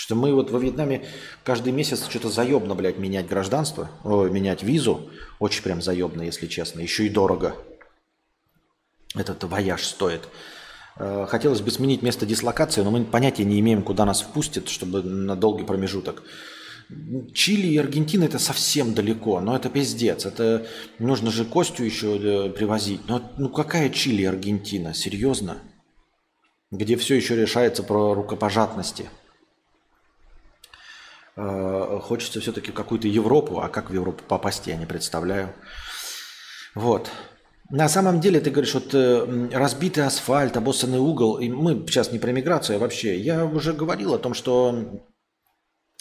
[0.00, 1.04] Что мы вот во Вьетнаме
[1.44, 5.10] каждый месяц что-то заебно, блядь, менять гражданство, о, менять визу.
[5.38, 6.80] Очень прям заебно, если честно.
[6.80, 7.54] Еще и дорого.
[9.14, 10.26] Этот вояж стоит.
[10.96, 15.02] Э, хотелось бы сменить место дислокации, но мы понятия не имеем, куда нас впустят, чтобы
[15.02, 16.22] на долгий промежуток.
[17.34, 20.24] Чили и Аргентина это совсем далеко, но это пиздец.
[20.24, 20.66] Это
[20.98, 23.02] нужно же Костю еще э, привозить.
[23.06, 24.94] Но ну какая Чили и Аргентина?
[24.94, 25.58] Серьезно?
[26.70, 29.10] Где все еще решается про рукопожатности.
[31.36, 35.54] Э, хочется все-таки какую-то Европу, а как в Европу попасть, я не представляю.
[36.74, 37.10] Вот.
[37.70, 42.18] На самом деле, ты говоришь, вот э, разбитый асфальт, обоссанный угол, и мы сейчас не
[42.18, 43.18] про миграцию, а вообще.
[43.18, 45.02] Я уже говорил о том, что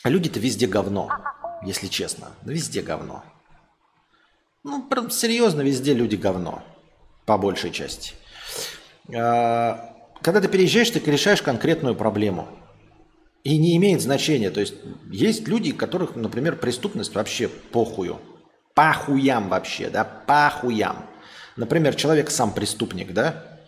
[0.03, 1.09] люди-то везде говно,
[1.63, 2.29] если честно.
[2.43, 3.23] Везде говно.
[4.63, 6.63] Ну, серьезно, везде люди говно,
[7.25, 8.13] по большей части.
[9.15, 12.47] А, когда ты переезжаешь, ты решаешь конкретную проблему–
[13.43, 14.49] и не имеет значения.
[14.49, 14.75] То есть
[15.11, 18.19] есть люди, которых, например, преступность вообще похую.
[18.73, 21.05] Пахуям вообще, да, пахуям.
[21.55, 23.59] Например, человек сам преступник, да,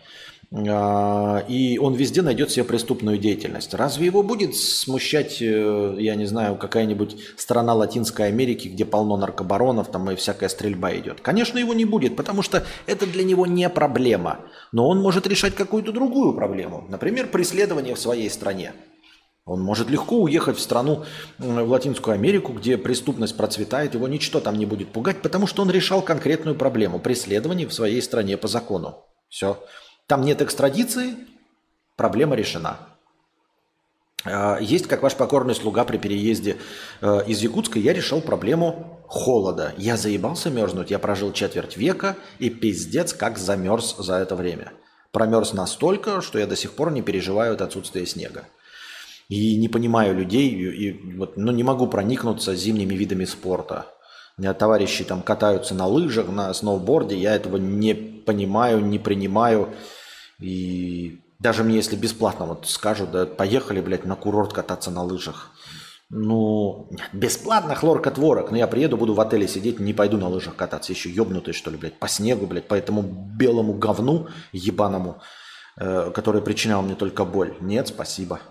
[0.53, 3.73] а, и он везде найдет себе преступную деятельность.
[3.73, 9.89] Разве его будет смущать, э, я не знаю, какая-нибудь страна Латинской Америки, где полно наркобаронов,
[9.89, 11.21] там и всякая стрельба идет?
[11.21, 14.39] Конечно, его не будет, потому что это для него не проблема.
[14.73, 16.85] Но он может решать какую-то другую проблему.
[16.89, 18.73] Например, преследование в своей стране.
[19.45, 21.03] Он может легко уехать в страну,
[21.39, 25.71] в Латинскую Америку, где преступность процветает, его ничто там не будет пугать, потому что он
[25.71, 29.03] решал конкретную проблему преследования в своей стране по закону.
[29.29, 29.63] Все.
[30.05, 31.15] Там нет экстрадиции,
[31.95, 32.77] проблема решена.
[34.23, 36.57] А, есть, как ваш покорный слуга при переезде
[37.01, 39.73] э, из Якутска, я решил проблему холода.
[39.77, 44.73] Я заебался мерзнуть, я прожил четверть века и пиздец как замерз за это время.
[45.11, 48.45] Промерз настолько, что я до сих пор не переживаю от отсутствия снега.
[49.31, 53.85] И не понимаю людей, и вот, ну, не могу проникнуться зимними видами спорта.
[54.37, 59.69] У меня товарищи там катаются на лыжах, на сноуборде, я этого не понимаю, не принимаю.
[60.37, 65.51] И даже мне, если бесплатно вот скажут, да, поехали, блядь, на курорт кататься на лыжах.
[66.09, 68.51] Ну, бесплатно хлоркотворок.
[68.51, 70.91] Но я приеду, буду в отеле сидеть, не пойду на лыжах кататься.
[70.91, 75.21] Еще ебнутый, что ли, блядь, по снегу, блядь, по этому белому говну ебаному,
[75.77, 77.55] э, который причинял мне только боль.
[77.61, 78.41] Нет, спасибо.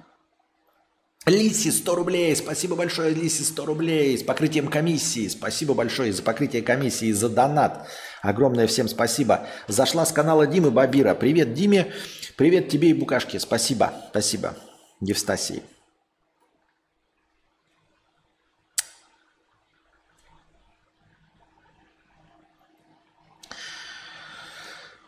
[1.27, 6.63] Лиси 100 рублей, спасибо большое, Лиси 100 рублей с покрытием комиссии, спасибо большое за покрытие
[6.63, 7.87] комиссии, за донат,
[8.23, 9.47] огромное всем спасибо.
[9.69, 11.93] Зашла с канала Димы Бабира, привет Диме,
[12.37, 14.57] привет тебе и Букашке, спасибо, спасибо,
[15.01, 15.63] Евстасии.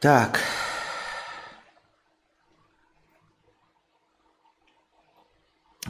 [0.03, 0.41] Так.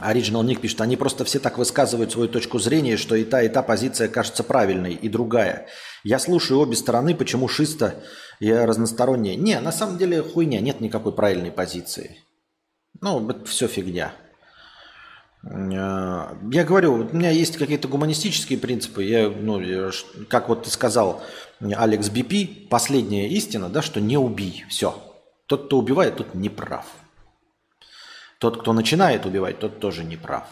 [0.03, 3.49] Original Ник пишет, они просто все так высказывают свою точку зрения, что и та, и
[3.49, 5.67] та позиция кажется правильной, и другая.
[6.03, 7.95] Я слушаю обе стороны, почему шисто
[8.39, 9.35] и разностороннее.
[9.35, 12.19] Не, на самом деле хуйня, нет никакой правильной позиции.
[13.01, 14.13] Ну, это все фигня.
[15.43, 19.03] Э, я говорю, у меня есть какие-то гуманистические принципы.
[19.03, 19.61] Я, ну,
[20.29, 21.21] как вот ты сказал,
[21.59, 24.65] Алекс Бипи, последняя истина, да, что не убий.
[24.69, 25.01] Все.
[25.47, 26.85] Тот, кто убивает, тот не прав.
[28.43, 30.43] Тот, кто начинает убивать, тот тоже не прав.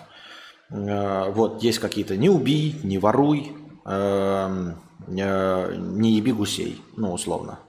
[0.70, 3.54] Э, вот, есть какие-то не убий, не воруй,
[3.86, 7.60] эм, э, не еби гусей, ну, условно.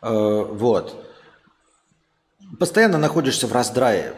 [0.00, 1.04] Вот.
[2.60, 4.14] Постоянно находишься в раздрае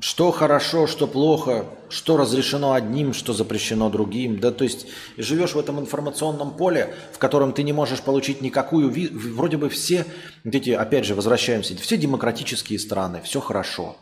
[0.00, 4.40] что хорошо, что плохо, что разрешено одним, что запрещено другим.
[4.40, 4.86] Да, то есть
[5.16, 8.92] живешь в этом информационном поле, в котором ты не можешь получить никакую...
[9.34, 10.06] Вроде бы все,
[10.44, 13.96] эти, опять же, возвращаемся, все демократические страны, все хорошо.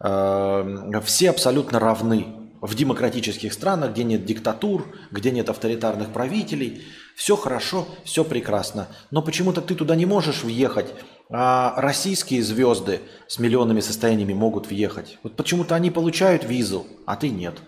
[0.00, 2.26] Эм, все абсолютно равны.
[2.60, 6.82] В демократических странах, где нет диктатур, где нет авторитарных правителей,
[7.14, 8.88] все хорошо, все прекрасно.
[9.10, 10.94] Но почему-то ты туда не можешь въехать,
[11.30, 15.18] а российские звезды с миллионными состояниями могут въехать.
[15.22, 17.60] Вот почему-то они получают визу, а ты нет.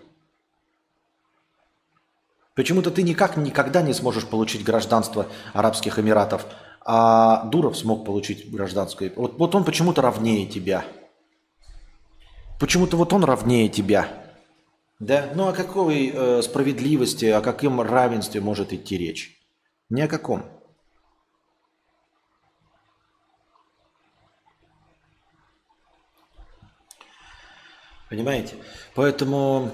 [2.55, 6.45] Почему-то ты никак никогда не сможешь получить гражданство Арабских Эмиратов,
[6.83, 9.11] а Дуров смог получить гражданское.
[9.15, 10.85] Вот, вот он почему-то равнее тебя.
[12.59, 14.07] Почему-то вот он равнее тебя.
[14.99, 15.29] Да?
[15.35, 19.37] Ну о какой э, справедливости, о каком равенстве может идти речь?
[19.89, 20.45] Ни о каком.
[28.09, 28.55] Понимаете?
[28.95, 29.71] Поэтому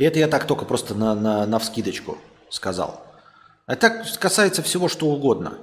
[0.00, 2.16] И это я так только просто на, на, на вскидочку
[2.48, 3.02] сказал.
[3.66, 5.58] А так касается всего, что угодно.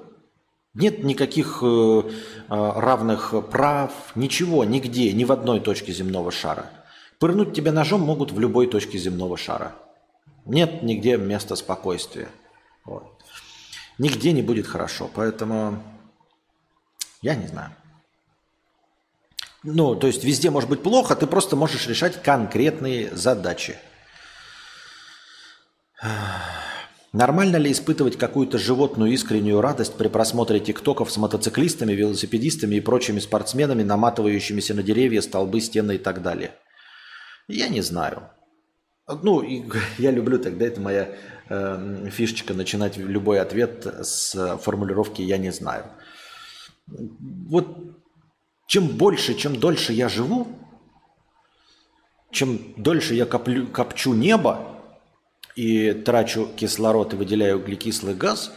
[0.75, 2.03] Нет никаких э, э,
[2.47, 6.69] равных прав, ничего, нигде, ни в одной точке земного шара.
[7.17, 9.73] Пырнуть тебя ножом могут в любой точке земного шара.
[10.45, 12.29] Нет нигде места спокойствия.
[12.85, 13.11] Вот.
[13.97, 15.09] Нигде не будет хорошо.
[15.15, 15.81] Поэтому
[17.21, 17.71] я не знаю.
[19.63, 23.77] Ну, то есть везде может быть плохо, ты просто можешь решать конкретные задачи.
[27.13, 33.19] Нормально ли испытывать какую-то животную искреннюю радость при просмотре тиктоков с мотоциклистами, велосипедистами и прочими
[33.19, 36.51] спортсменами, наматывающимися на деревья, столбы, стены и так далее?
[37.47, 38.29] Я не знаю.
[39.07, 39.41] Ну,
[39.97, 41.15] я люблю тогда, это моя
[41.49, 45.85] э, фишечка, начинать любой ответ с формулировки «я не знаю».
[46.87, 47.67] Вот
[48.67, 50.47] чем больше, чем дольше я живу,
[52.31, 54.81] чем дольше я коплю, копчу небо
[55.55, 58.51] и трачу кислород и выделяю углекислый газ,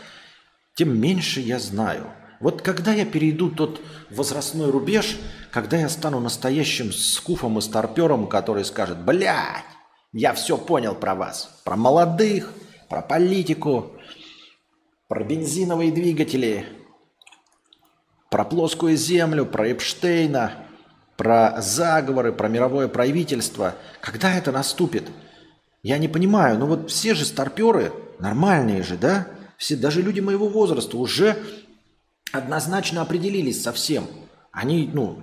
[0.74, 2.06] тем меньше я знаю.
[2.40, 5.18] Вот когда я перейду тот возрастной рубеж,
[5.50, 9.64] когда я стану настоящим скуфом и старпером, который скажет, блядь,
[10.12, 12.52] я все понял про вас, про молодых,
[12.88, 13.92] про политику,
[15.06, 16.66] про бензиновые двигатели,
[18.30, 20.52] про плоскую землю, про Эпштейна,
[21.16, 23.74] про заговоры, про мировое правительство.
[24.00, 25.04] Когда это наступит?
[25.82, 29.26] Я не понимаю, ну вот все же старперы, нормальные же, да?
[29.58, 31.36] Все, даже люди моего возраста уже
[32.32, 34.06] однозначно определились со всем.
[34.52, 35.18] Они, ну,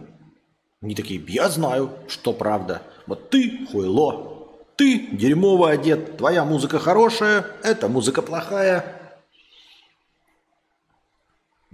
[0.82, 2.82] не такие, я знаю, что правда.
[3.08, 8.97] Вот ты хуйло, ты дерьмово одет, твоя музыка хорошая, эта музыка плохая.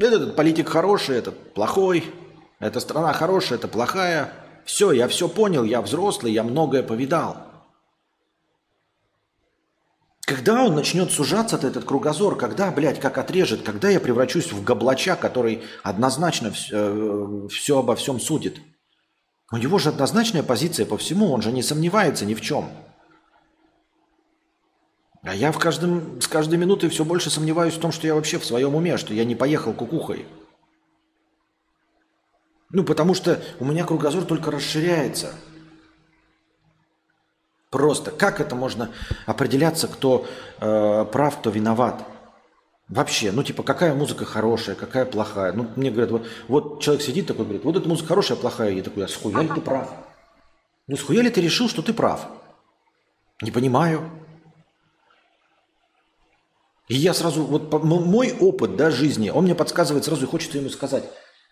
[0.03, 2.03] Этот политик хороший, этот плохой.
[2.59, 4.33] Эта страна хорошая, это плохая.
[4.65, 7.37] Все, я все понял, я взрослый, я многое повидал.
[10.25, 15.15] Когда он начнет сужаться, этот кругозор, когда, блядь, как отрежет, когда я превращусь в гоблача,
[15.15, 18.57] который однозначно все, все обо всем судит?
[19.53, 22.69] У него же однозначная позиция по всему, он же не сомневается ни в чем.
[25.23, 28.37] А я в каждом, с каждой минутой все больше сомневаюсь в том, что я вообще
[28.39, 30.25] в своем уме, что я не поехал кукухой.
[32.71, 35.33] Ну, потому что у меня кругозор только расширяется.
[37.69, 38.89] Просто как это можно
[39.25, 40.27] определяться, кто
[40.59, 42.03] э, прав, кто виноват?
[42.89, 45.53] Вообще, ну типа, какая музыка хорошая, какая плохая.
[45.53, 48.71] Ну, мне говорят, вот, вот человек сидит такой, говорит, вот эта музыка хорошая, плохая.
[48.71, 49.89] Я такой, а схуя ли ты прав?
[50.87, 52.27] Ну, схуя ли ты решил, что ты прав?
[53.41, 54.09] Не понимаю.
[56.87, 60.69] И я сразу, вот мой опыт да, жизни, он мне подсказывает сразу и хочется ему
[60.69, 61.03] сказать,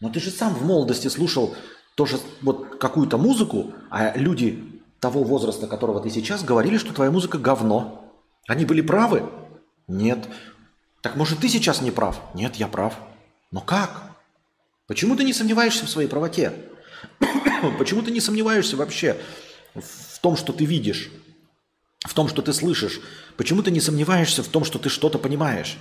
[0.02, 1.56] но ты же сам в молодости слушал
[1.96, 7.38] тоже вот какую-то музыку, а люди того возраста, которого ты сейчас, говорили, что твоя музыка
[7.38, 8.14] говно.
[8.48, 9.24] Они были правы?
[9.88, 10.28] Нет.
[11.02, 12.22] Так может ты сейчас не прав?
[12.34, 12.96] Нет, я прав.
[13.52, 14.04] Но как?
[14.88, 16.54] Почему ты не сомневаешься в своей правоте?
[17.80, 19.18] Почему ты не сомневаешься вообще
[19.74, 21.10] в том, что ты видишь?
[22.06, 23.00] В том, что ты слышишь.
[23.38, 25.78] Почему ты не сомневаешься в том, что ты что-то понимаешь?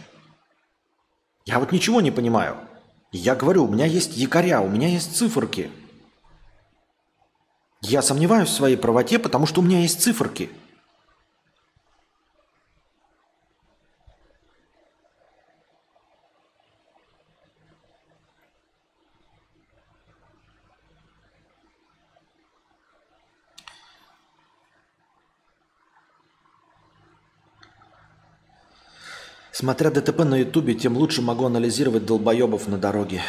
[1.46, 2.56] Я вот ничего не понимаю.
[3.12, 5.70] Я говорю, у меня есть якоря, у меня есть циферки.
[7.82, 10.50] Я сомневаюсь в своей правоте, потому что у меня есть циферки.
[29.60, 33.20] Смотря ДТП на Ютубе, тем лучше могу анализировать долбоебов на дороге.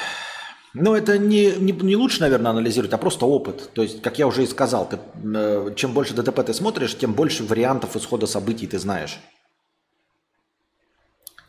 [0.73, 3.71] Ну, это не, не, не лучше, наверное, анализировать, а просто опыт.
[3.73, 4.97] То есть, как я уже и сказал, ты,
[5.35, 9.19] э, чем больше ДТП ты смотришь, тем больше вариантов исхода событий ты знаешь.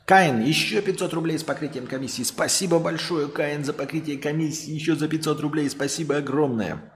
[0.05, 2.25] Каин, еще 500 рублей с покрытием комиссии.
[2.25, 4.73] Спасибо большое, Каин, за покрытие комиссии.
[4.73, 5.71] Еще за 500 рублей.
[5.71, 6.93] Спасибо огромное.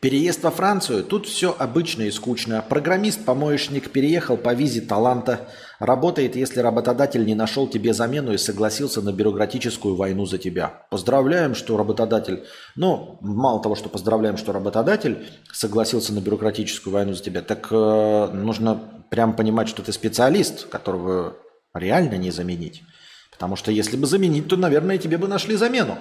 [0.00, 2.64] Переезд во Францию, тут все обычно и скучно.
[2.66, 5.48] Программист-помоечник переехал по визе таланта.
[5.78, 10.86] Работает, если работодатель не нашел тебе замену и согласился на бюрократическую войну за тебя.
[10.90, 12.44] Поздравляем, что работодатель...
[12.76, 15.18] Ну, мало того, что поздравляем, что работодатель
[15.52, 18.80] согласился на бюрократическую войну за тебя, так э, нужно
[19.10, 21.36] прям понимать, что ты специалист, которого
[21.74, 22.82] реально не заменить.
[23.30, 25.98] Потому что если бы заменить, то, наверное, тебе бы нашли замену.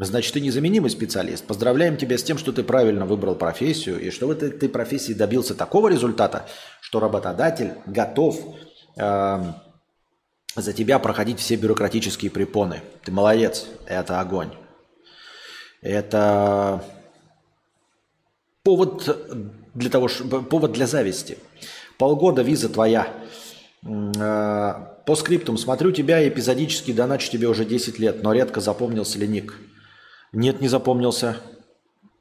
[0.00, 1.44] Значит, ты незаменимый специалист.
[1.44, 5.12] Поздравляем тебя с тем, что ты правильно выбрал профессию и что в этой, этой профессии
[5.12, 6.46] добился такого результата,
[6.80, 8.38] что работодатель готов
[8.96, 9.42] э,
[10.54, 12.80] за тебя проходить все бюрократические препоны.
[13.02, 14.52] Ты молодец, это огонь.
[15.82, 16.84] Это
[18.62, 19.18] повод
[19.74, 20.08] для того,
[20.48, 21.38] повод для зависти.
[21.98, 23.12] Полгода виза твоя.
[23.84, 24.74] Э,
[25.04, 29.58] по скриптум смотрю тебя эпизодически доначу тебе уже 10 лет, но редко запомнился ли ник.
[30.32, 31.38] Нет, не запомнился.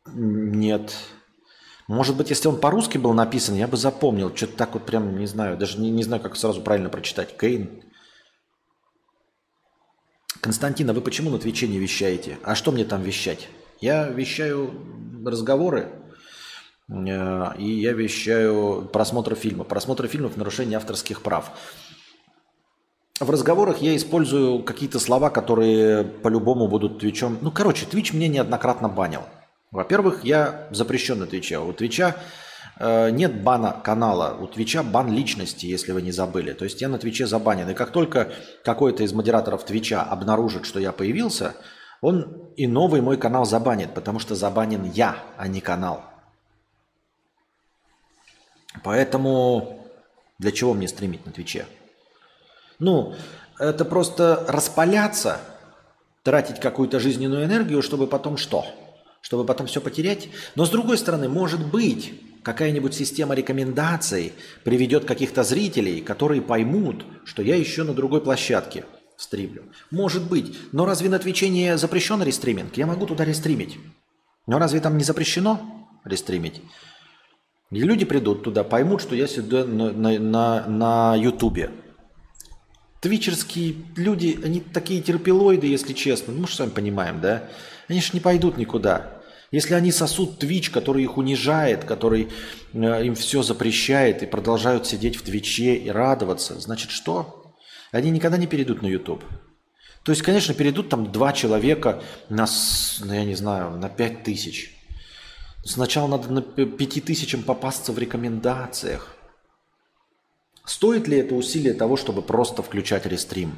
[0.06, 0.96] Нет.
[1.88, 4.36] Может быть, если он по-русски был написан, я бы запомнил.
[4.36, 7.38] Что-то так вот прям, не знаю, даже не, не знаю, как сразу правильно прочитать.
[7.38, 7.84] Кейн.
[10.42, 12.38] Константина, вы почему на Твиче не вещаете?
[12.44, 13.48] А что мне там вещать?
[13.80, 14.74] Я вещаю
[15.26, 15.92] разговоры,
[16.90, 19.64] э, и я вещаю просмотр фильма.
[19.64, 21.52] Просмотр фильмов– нарушение авторских прав.
[23.20, 27.40] В разговорах я использую какие-то слова, которые по-любому будут Твичом.
[27.42, 29.22] Ну, короче, Твич мне неоднократно банил.
[29.72, 31.58] Во-первых, я запрещен на Твиче.
[31.58, 32.16] У Твича
[32.80, 36.54] э, нет бана канала, у Твича бан личности, если вы не забыли.
[36.54, 37.68] То есть я на Твиче забанен.
[37.68, 38.32] И как только
[38.64, 41.56] какой-то из модераторов Твича обнаружит, что я появился,
[42.02, 46.04] он и новый мой канал забанит, потому что забанен я, а не канал.
[48.84, 49.88] Поэтому
[50.38, 51.66] для чего мне стримить на Твиче?
[52.80, 53.16] Ну,
[53.60, 55.40] это просто распаляться,
[56.24, 58.66] тратить какую-то жизненную энергию, чтобы потом что?
[59.22, 60.30] Чтобы потом все потерять?
[60.56, 62.14] Но с другой стороны, может быть,
[62.44, 68.86] какая-нибудь система рекомендаций приведет каких-то зрителей, которые поймут, что я еще на другой площадке
[69.18, 69.64] стримлю.
[69.92, 70.58] Может быть.
[70.72, 72.78] Но разве на Твиче не запрещен рестриминг?
[72.78, 73.78] Я могу туда рестримить.
[74.46, 76.62] Но разве там не запрещено рестримить?
[77.72, 81.70] И люди придут туда, поймут, что я сюда на, на, на, на YouTube.
[83.00, 86.34] Твичерские люди, они такие терпилоиды, если честно.
[86.34, 87.50] Ну, мы же сами понимаем, да?
[87.88, 89.22] Они же не пойдут никуда.
[89.52, 92.30] Если они сосут Твич, который их унижает, который
[92.74, 97.54] э, им все запрещает и продолжают сидеть в Твиче и радоваться, значит что?
[97.92, 99.24] Они никогда не перейдут на YouTube.
[100.04, 102.46] То есть, конечно, перейдут там два человека на,
[103.02, 104.74] ну, я не знаю, на пять тысяч.
[105.64, 109.17] Сначала надо на пяти тысячам попасться в рекомендациях.
[110.68, 113.56] Стоит ли это усилие того, чтобы просто включать рестрим?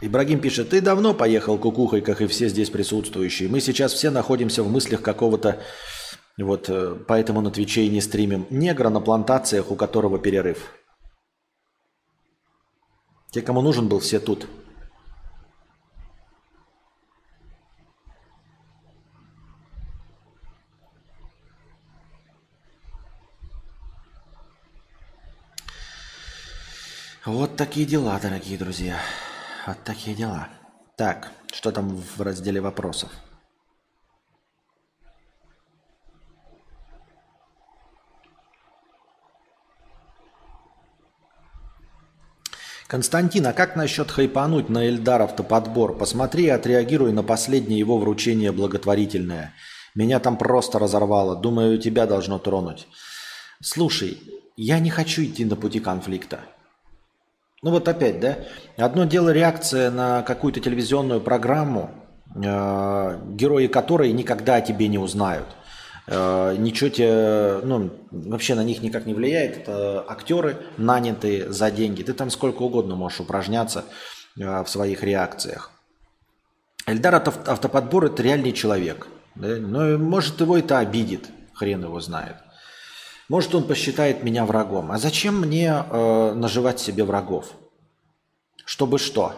[0.00, 3.50] Ибрагим пишет, ты давно поехал кукухой, как и все здесь присутствующие.
[3.50, 5.62] Мы сейчас все находимся в мыслях какого-то,
[6.38, 10.72] вот э, поэтому на Твиче и не стримим, негра на плантациях, у которого перерыв.
[13.32, 14.46] Те, кому нужен был, все тут.
[27.30, 28.98] Вот такие дела, дорогие друзья.
[29.64, 30.48] Вот такие дела.
[30.96, 33.08] Так, что там в разделе вопросов?
[42.88, 45.96] Константин, а как насчет хайпануть на Эльдар автоподбор?
[45.96, 49.54] Посмотри и отреагируй на последнее его вручение благотворительное.
[49.94, 51.36] Меня там просто разорвало.
[51.36, 52.88] Думаю, тебя должно тронуть.
[53.62, 54.20] Слушай,
[54.56, 56.40] я не хочу идти на пути конфликта.
[57.62, 58.38] Ну вот опять, да,
[58.78, 61.90] одно дело реакция на какую-то телевизионную программу,
[62.34, 65.46] э, герои которой никогда о тебе не узнают.
[66.06, 69.58] Э, ничего тебе, ну, вообще на них никак не влияет.
[69.58, 72.02] Это актеры, нанятые за деньги.
[72.02, 73.84] Ты там сколько угодно можешь упражняться
[74.38, 75.70] э, в своих реакциях.
[76.86, 79.06] Эльдар автоподбор– это реальный человек.
[79.34, 79.56] Да?
[79.56, 82.36] Но может его это обидит, хрен его знает.
[83.30, 84.90] Может он посчитает меня врагом.
[84.90, 87.52] А зачем мне э, наживать себе врагов?
[88.64, 89.36] Чтобы что?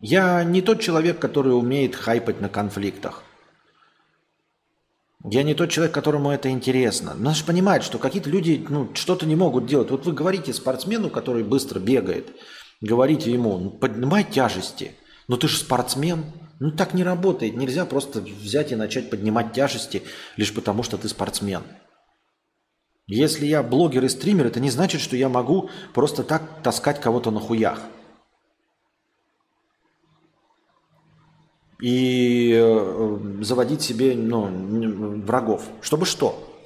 [0.00, 3.22] Я не тот человек, который умеет хайпать на конфликтах.
[5.22, 7.14] Я не тот человек, которому это интересно.
[7.14, 9.92] Надо же понимать, что какие-то люди ну, что-то не могут делать.
[9.92, 12.26] Вот вы говорите спортсмену, который быстро бегает,
[12.80, 14.96] говорите ему, ну, поднимай тяжести.
[15.28, 16.24] Но ты же спортсмен.
[16.58, 17.56] Ну так не работает.
[17.56, 20.02] Нельзя просто взять и начать поднимать тяжести
[20.36, 21.62] лишь потому, что ты спортсмен.
[23.14, 27.30] Если я блогер и стример, это не значит, что я могу просто так таскать кого-то
[27.30, 27.82] на хуях.
[31.78, 35.62] И э, заводить себе ну, врагов.
[35.82, 36.58] Чтобы что?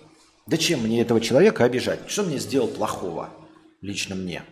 [0.46, 2.08] Да чем мне этого человека обижать?
[2.08, 3.30] Что мне сделал плохого?
[3.80, 4.44] Лично мне.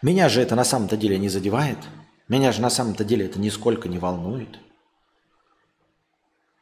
[0.00, 1.78] Меня же это на самом-то деле не задевает.
[2.26, 4.60] Меня же на самом-то деле это нисколько не волнует.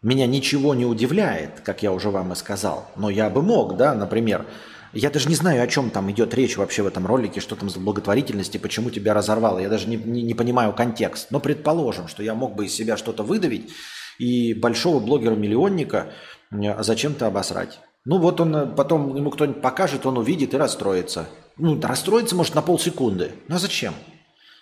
[0.04, 2.90] Меня ничего не удивляет, как я уже вам и сказал.
[2.94, 4.44] Но я бы мог, да, например,
[4.92, 7.70] я даже не знаю, о чем там идет речь вообще в этом ролике, что там
[7.70, 9.60] за благотворительность и почему тебя разорвало.
[9.60, 11.28] Я даже не, не, не понимаю контекст.
[11.30, 13.72] Но предположим, что я мог бы из себя что-то выдавить
[14.18, 16.12] и большого блогера-миллионника
[16.52, 17.80] э, зачем-то обосрать.
[18.04, 21.30] Ну вот он э, потом ему кто-нибудь покажет, он увидит и расстроится.
[21.56, 23.32] Ну, расстроится, может, на полсекунды.
[23.48, 23.94] Но зачем?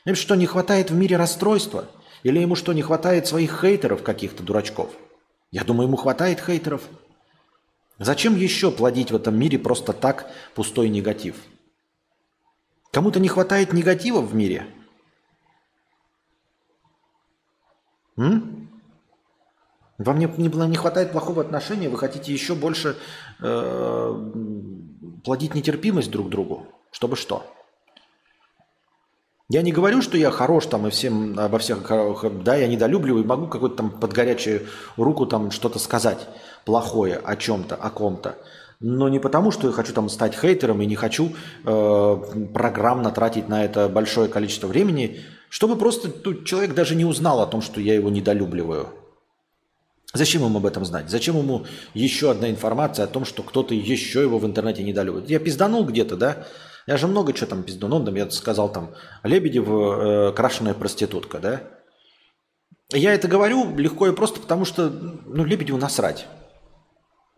[0.05, 1.87] Им что, не хватает в мире расстройства?
[2.23, 4.91] Или ему что, не хватает своих хейтеров каких-то дурачков?
[5.53, 6.83] Я думаю, ему хватает хейтеров.
[7.99, 11.37] Зачем еще плодить в этом мире просто так пустой негатив?
[12.91, 14.67] Кому-то не хватает негатива в мире?
[18.17, 18.71] М?
[19.99, 22.97] Вам не, не, не хватает плохого отношения, вы хотите еще больше
[23.41, 24.31] э,
[25.23, 26.67] плодить нетерпимость друг к другу?
[26.91, 27.47] Чтобы что?
[29.53, 31.81] Я не говорю, что я хорош там и всем обо всех,
[32.43, 34.63] да, я недолюбливаю, могу какой-то там под горячую
[34.97, 36.27] руку там что-то сказать
[36.65, 38.39] плохое о чем-то, о ком-то.
[38.81, 41.35] Но не потому, что я хочу там стать хейтером и не хочу
[41.67, 42.17] э,
[42.55, 47.47] программно тратить на это большое количество времени, чтобы просто тут человек даже не узнал о
[47.47, 48.89] том, что я его недолюбливаю.
[50.15, 51.11] Зачем ему об этом знать?
[51.11, 55.29] Зачем ему еще одна информация о том, что кто-то еще его в интернете недолюбливает?
[55.29, 56.47] Я пизданул где-то, да?
[56.87, 57.89] Я же много чего там пизду.
[57.89, 58.91] Ну, я сказал там,
[59.23, 61.63] Лебедев э, крашеная проститутка, да?
[62.93, 66.27] Я это говорю легко и просто, потому что, ну, Лебедеву насрать.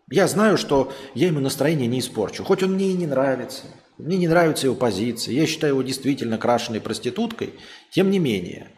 [0.09, 2.43] Я знаю, что я ему настроение не испорчу.
[2.43, 3.63] Хоть он мне и не нравится.
[3.97, 5.33] Мне не нравится его позиция.
[5.33, 7.53] Я считаю его действительно крашеной проституткой.
[7.91, 8.71] Тем не менее,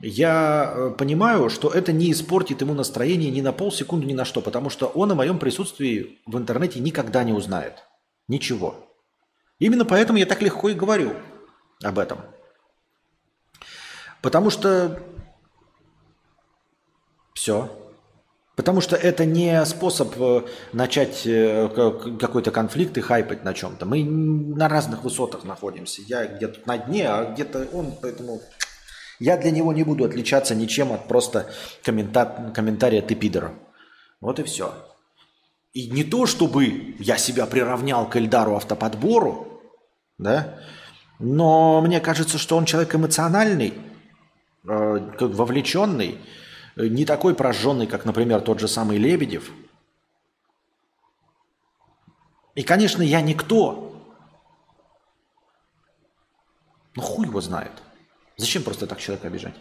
[0.00, 4.40] я э, понимаю, что это не испортит ему настроение ни на полсекунды, ни на что.
[4.40, 7.84] Потому что он о моем присутствии в интернете никогда не узнает.
[8.26, 8.85] Ничего.
[9.58, 11.14] Именно поэтому я так легко и говорю
[11.82, 12.20] об этом.
[14.22, 15.00] Потому что
[17.34, 17.70] все.
[18.56, 20.42] Потому что это не способ э,
[20.72, 21.68] начать э,
[22.18, 23.84] какой-то конфликт и хайпать на чем-то.
[23.84, 26.00] Мы на разных высотах находимся.
[26.06, 28.40] Я где-то на дне, а где-то он, поэтому
[29.18, 31.50] я для него не буду отличаться ничем от просто
[31.84, 32.50] коммента...
[32.54, 33.52] комментария «ты пидор».
[34.20, 34.74] Вот и все.
[35.76, 39.60] И не то, чтобы я себя приравнял к Эльдару автоподбору,
[40.16, 40.58] да,
[41.18, 43.74] но мне кажется, что он человек эмоциональный,
[44.64, 44.68] э,
[45.20, 46.18] вовлеченный,
[46.76, 49.52] не такой прожженный, как, например, тот же самый Лебедев.
[52.54, 54.02] И, конечно, я никто.
[56.94, 57.82] Ну, хуй его знает.
[58.38, 59.56] Зачем просто так человека обижать?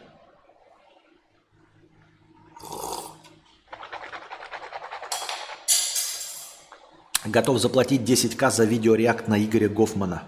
[7.25, 10.23] Готов заплатить 10к за видеореакт на Игоря Гофмана.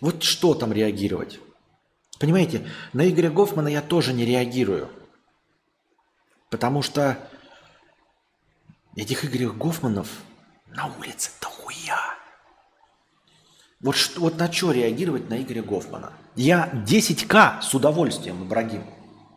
[0.00, 1.38] Вот что там реагировать?
[2.18, 4.88] Понимаете, на Игоря Гофмана я тоже не реагирую.
[6.50, 7.16] Потому что
[8.96, 10.08] этих Игоря Гофманов
[10.66, 12.00] на улице дохуя.
[13.80, 16.12] Вот, что, вот на что реагировать на Игоря Гофмана?
[16.34, 18.84] Я 10к с удовольствием, Ибрагим.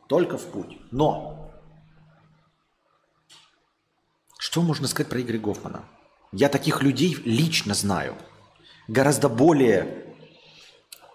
[0.07, 0.79] Только в путь.
[0.91, 1.51] Но
[4.39, 5.85] что можно сказать про Игоря Гофмана?
[6.31, 8.15] Я таких людей лично знаю.
[8.87, 10.01] Гораздо более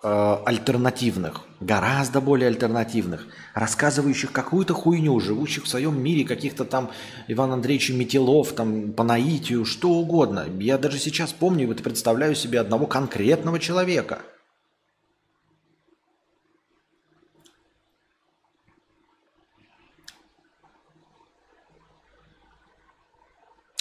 [0.08, 6.92] Э, альтернативных, гораздо более альтернативных, рассказывающих какую-то хуйню, живущих в своем мире каких-то там
[7.26, 10.46] Иван Андреевич Метелов, там по наитию, что угодно.
[10.60, 14.20] Я даже сейчас помню вот представляю себе одного конкретного человека.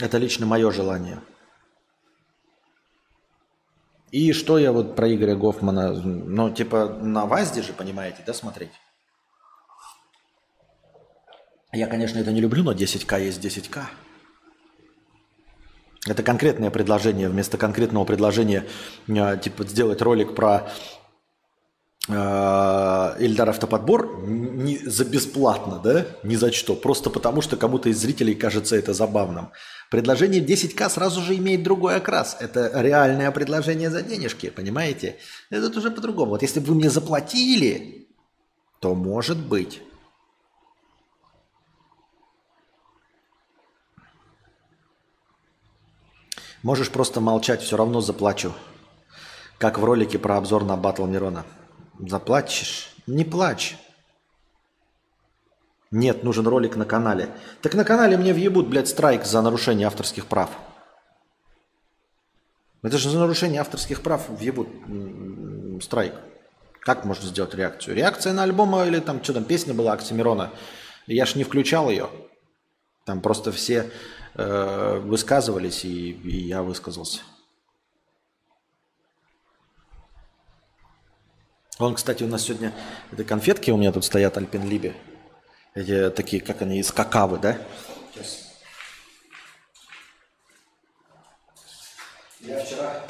[0.02, 1.22] Это лично мое желание.
[4.12, 8.72] И что я вот про Игоря Гофмана, ну, типа на ВАЗде же, понимаете, да, смотреть?
[11.74, 13.84] Я, конечно, это не люблю, но 10К есть 10К.
[16.08, 17.30] Это конкретное предложение.
[17.30, 18.66] Вместо конкретного предложения,
[19.08, 20.70] э, типа, сделать ролик про
[22.08, 24.24] э, Эльдар Автоподбор
[24.56, 26.06] не, за бесплатно, да?
[26.24, 26.76] Ни за что.
[26.76, 29.52] Просто потому, что кому-то из зрителей кажется это забавным.
[29.92, 32.38] Предложение 10К сразу же имеет другой окрас.
[32.40, 35.18] Это реальное предложение за денежки, понимаете?
[35.50, 36.32] Это уже по-другому.
[36.32, 38.08] Вот если бы вы мне заплатили,
[38.80, 39.82] то может быть.
[46.64, 48.54] Можешь просто молчать, все равно заплачу.
[49.60, 51.46] Как в ролике про обзор на батл Мирона.
[52.00, 52.96] Заплачешь?
[53.06, 53.78] Не плачь.
[55.92, 57.30] Нет, нужен ролик на канале.
[57.62, 60.50] Так на канале мне въебут, блядь, страйк за нарушение авторских прав.
[62.82, 64.68] Это же за нарушение авторских прав въебут
[65.82, 66.14] страйк.
[66.82, 67.96] Как можно сделать реакцию?
[67.96, 70.52] Реакция на альбом или там, что там, песня была Оксимирона.
[71.08, 72.10] Я ж не включал ее.
[73.06, 73.92] Там просто все
[74.36, 77.22] э, высказывались, и, и я высказался.
[81.78, 82.74] Он, кстати, у нас сегодня,
[83.12, 84.96] это конфетки у меня тут стоят Альпенлибе.
[85.76, 87.58] Эти такие, как они, из какавы, да?
[88.14, 88.54] Сейчас.
[92.40, 93.06] Я вчера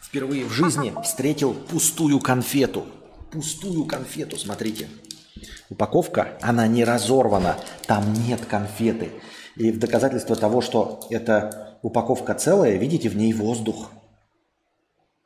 [0.00, 2.86] впервые в жизни встретил пустую конфету.
[3.30, 4.88] Пустую конфету, смотрите.
[5.68, 9.10] Упаковка, она не разорвана, там нет конфеты.
[9.56, 13.90] И в доказательство того, что эта упаковка целая, видите, в ней воздух.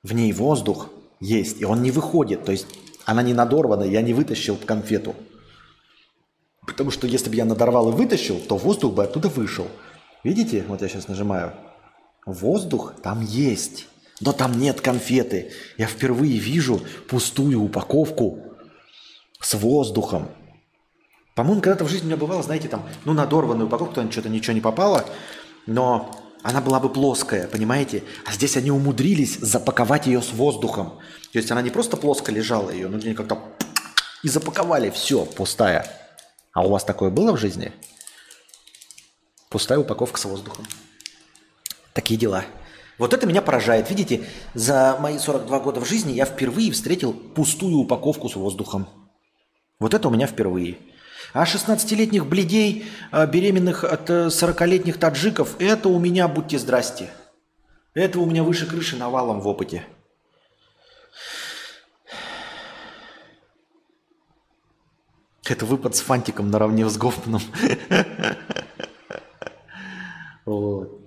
[0.02, 0.88] В ней воздух
[1.20, 2.44] есть, и он не выходит.
[2.44, 2.66] То есть
[3.04, 5.14] она не надорвана, я не вытащил конфету.
[6.66, 9.68] Потому что если бы я надорвал и вытащил, то воздух бы оттуда вышел.
[10.24, 11.52] Видите, вот я сейчас нажимаю.
[12.26, 13.86] Воздух там есть,
[14.20, 15.52] но там нет конфеты.
[15.78, 18.40] Я впервые вижу пустую упаковку
[19.40, 20.28] с воздухом.
[21.36, 24.54] По-моему, когда-то в жизни у меня бывало, знаете, там, ну, надорванную упаковку, там что-то ничего
[24.54, 25.04] не попало,
[25.66, 26.10] но
[26.42, 28.02] она была бы плоская, понимаете?
[28.24, 30.98] А здесь они умудрились запаковать ее с воздухом.
[31.32, 33.38] То есть она не просто плоско лежала ее, но как-то
[34.22, 36.05] и запаковали, все, пустая.
[36.56, 37.70] А у вас такое было в жизни?
[39.50, 40.64] Пустая упаковка с воздухом.
[41.92, 42.46] Такие дела.
[42.96, 43.90] Вот это меня поражает.
[43.90, 44.24] Видите,
[44.54, 48.88] за мои 42 года в жизни я впервые встретил пустую упаковку с воздухом.
[49.78, 50.78] Вот это у меня впервые.
[51.34, 57.10] А 16-летних бледей, а, беременных от 40-летних э, таджиков, это у меня, будьте здрасте.
[57.92, 59.84] Это у меня выше крыши навалом в опыте.
[65.48, 67.42] Это выпад с фантиком наравне с Гофманом.
[70.44, 71.00] Вот.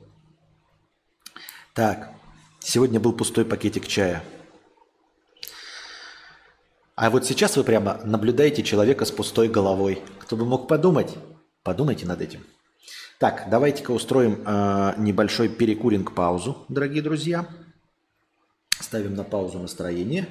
[1.73, 2.11] Так,
[2.59, 4.21] сегодня был пустой пакетик чая.
[6.95, 10.03] А вот сейчас вы прямо наблюдаете человека с пустой головой.
[10.19, 11.15] Кто бы мог подумать?
[11.63, 12.45] Подумайте над этим.
[13.17, 17.47] Так, давайте-ка устроим э, небольшой перекуринг-паузу, дорогие друзья.
[18.81, 20.27] Ставим на паузу настроение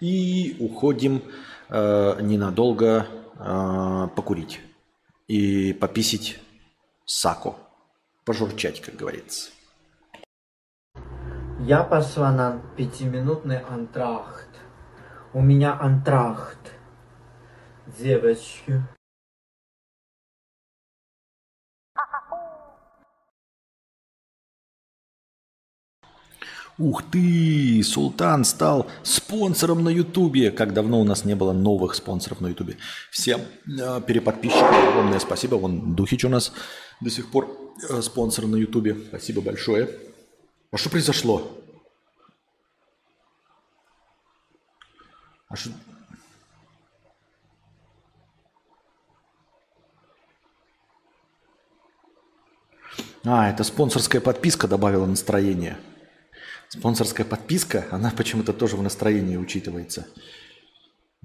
[0.00, 1.22] и уходим
[1.68, 3.08] э, ненадолго
[3.44, 4.60] э, покурить
[5.26, 6.40] и пописить
[7.04, 7.56] саку,
[8.24, 9.50] пожурчать, как говорится.
[11.60, 14.48] Я пошла на пятиминутный антрахт.
[15.32, 16.72] У меня антрахт.
[17.98, 18.82] Девочки.
[26.82, 30.50] Ух ты, Султан стал спонсором на Ютубе.
[30.50, 32.76] Как давно у нас не было новых спонсоров на Ютубе.
[33.12, 35.54] Всем э, переподписчикам огромное спасибо.
[35.54, 36.52] Вон Духич у нас
[37.00, 37.56] до сих пор
[37.88, 38.96] э, спонсор на Ютубе.
[39.10, 39.90] Спасибо большое.
[40.72, 41.56] А что произошло?
[45.48, 45.70] А что...
[53.24, 55.78] А, это спонсорская подписка добавила настроение.
[56.72, 60.06] Спонсорская подписка, она почему-то тоже в настроении учитывается.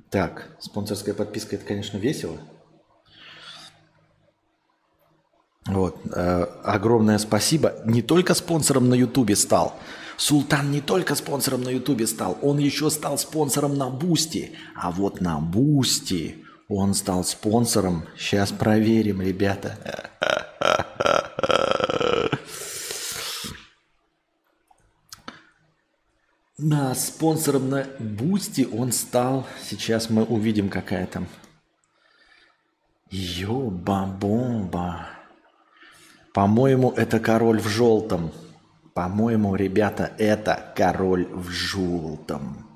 [0.09, 2.37] Так, спонсорская подписка, это, конечно, весело.
[5.65, 6.01] Вот.
[6.13, 7.75] Э, огромное спасибо.
[7.85, 9.73] Не только спонсором на Ютубе стал,
[10.17, 14.51] Султан не только спонсором на Ютубе стал, он еще стал спонсором на Boosty.
[14.75, 18.03] А вот на Boosty он стал спонсором.
[18.17, 20.11] Сейчас проверим, ребята.
[26.59, 29.45] На спонсором на Boosty он стал.
[29.61, 31.27] Сейчас мы увидим, какая там.
[33.11, 35.07] Ёба-бомба.
[36.33, 38.31] По-моему, это король в желтом.
[38.95, 42.67] По-моему, ребята, это король в желтом.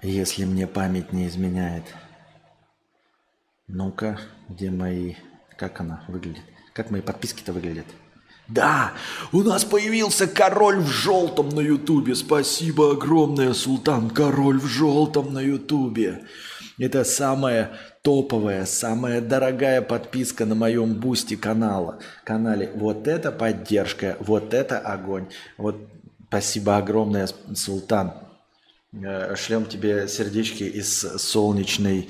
[0.00, 1.84] Если мне память не изменяет.
[3.66, 4.18] Ну-ка,
[4.48, 5.16] где мои...
[5.58, 6.44] Как она выглядит?
[6.72, 7.84] Как мои подписки-то выглядят?
[8.50, 8.94] Да,
[9.30, 12.16] у нас появился король в желтом на ютубе.
[12.16, 14.10] Спасибо огромное, Султан.
[14.10, 16.24] Король в желтом на ютубе.
[16.78, 22.72] Это самая топовая, самая дорогая подписка на моем бусте канала, канале.
[22.74, 25.28] Вот это поддержка, вот это огонь.
[25.56, 25.76] Вот
[26.26, 28.14] спасибо огромное, Султан.
[28.92, 32.08] Э, шлем тебе сердечки из солнечной,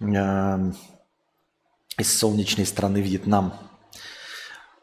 [0.00, 0.72] э,
[1.98, 3.54] из солнечной страны Вьетнам.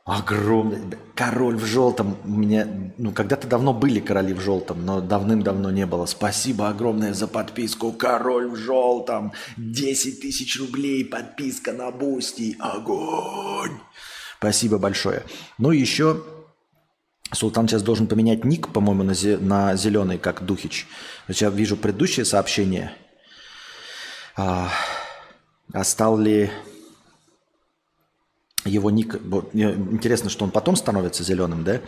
[0.07, 0.97] Огромный.
[1.15, 2.17] Король в желтом.
[2.23, 2.65] Меня,
[2.97, 6.05] ну, когда-то давно были короли в желтом, но давным-давно не было.
[6.05, 7.91] Спасибо огромное за подписку.
[7.91, 9.33] Король в желтом.
[9.57, 12.55] 10 тысяч рублей подписка на Boosty.
[12.57, 13.73] Огонь.
[14.37, 15.23] Спасибо большое.
[15.57, 16.23] Ну, еще
[17.33, 20.87] Султан сейчас должен поменять ник, по-моему, на, зе- на зеленый, как Духич.
[21.27, 22.93] Я вижу предыдущее сообщение.
[24.37, 24.69] А,
[25.73, 25.83] а
[26.17, 26.49] ли
[28.67, 29.15] его ник,
[29.53, 31.81] интересно, что он потом становится зеленым, да?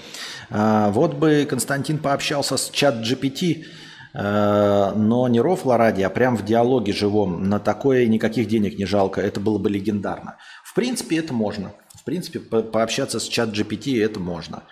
[0.49, 3.65] А, вот бы Константин пообщался с чат GPT,
[4.13, 7.49] а, но не рофла ради, а прям в диалоге живом.
[7.49, 10.37] На такое никаких денег не жалко, это было бы легендарно.
[10.63, 11.73] В принципе, это можно.
[11.95, 14.63] В принципе, по пообщаться с чат GPT это можно.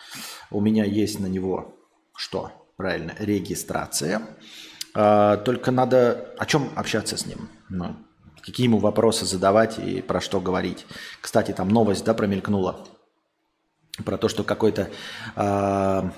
[0.50, 1.76] У меня есть на него
[2.16, 2.52] что?
[2.78, 4.22] Правильно, регистрация.
[4.94, 6.34] А, только надо...
[6.38, 7.50] О чем общаться с ним?
[7.70, 7.96] Ну,
[8.48, 10.86] какие ему вопросы задавать и про что говорить.
[11.20, 12.88] Кстати, там новость, да, промелькнула
[14.06, 14.90] про то, что какой-то
[15.36, 16.10] э,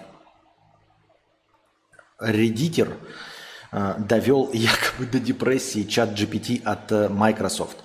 [2.20, 2.98] редитер
[3.72, 7.78] э, довел якобы до депрессии чат GPT от э, Microsoft.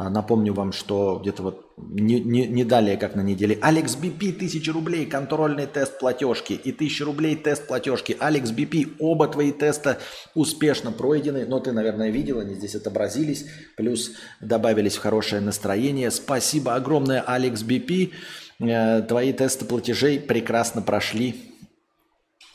[0.00, 3.58] А, напомню вам, что где-то вот не, не, не далее, как на неделе.
[3.60, 8.16] Алекс BP 1000 рублей, контрольный тест платежки и 1000 рублей тест платежки.
[8.20, 9.98] Алекс BP, оба твои теста
[10.36, 13.46] успешно пройдены, но ты, наверное, видел, они здесь отобразились,
[13.76, 16.12] плюс добавились в хорошее настроение.
[16.12, 18.12] Спасибо огромное, Алекс BP.
[18.60, 21.57] Э, твои тесты платежей прекрасно прошли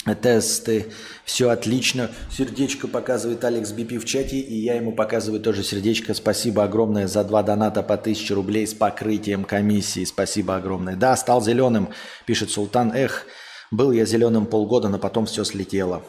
[0.06, 0.88] тесты,
[1.24, 2.10] все отлично.
[2.30, 6.14] Сердечко показывает Алекс Бипи в чате, и я ему показываю тоже сердечко.
[6.14, 10.04] Спасибо огромное за два доната по 1000 рублей с покрытием комиссии.
[10.04, 10.96] Спасибо огромное.
[10.96, 11.90] Да, стал зеленым,
[12.26, 12.92] пишет Султан.
[12.94, 13.26] Эх,
[13.72, 16.04] был я зеленым полгода, но потом все слетело.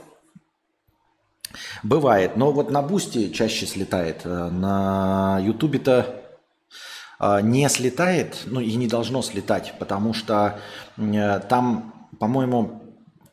[1.83, 4.23] Бывает, но вот на Boosty чаще слетает.
[4.25, 6.23] Э, на Ютубе-то
[7.21, 10.59] э, не слетает, ну и не должно слетать, потому что
[10.97, 12.84] э, там, по-моему,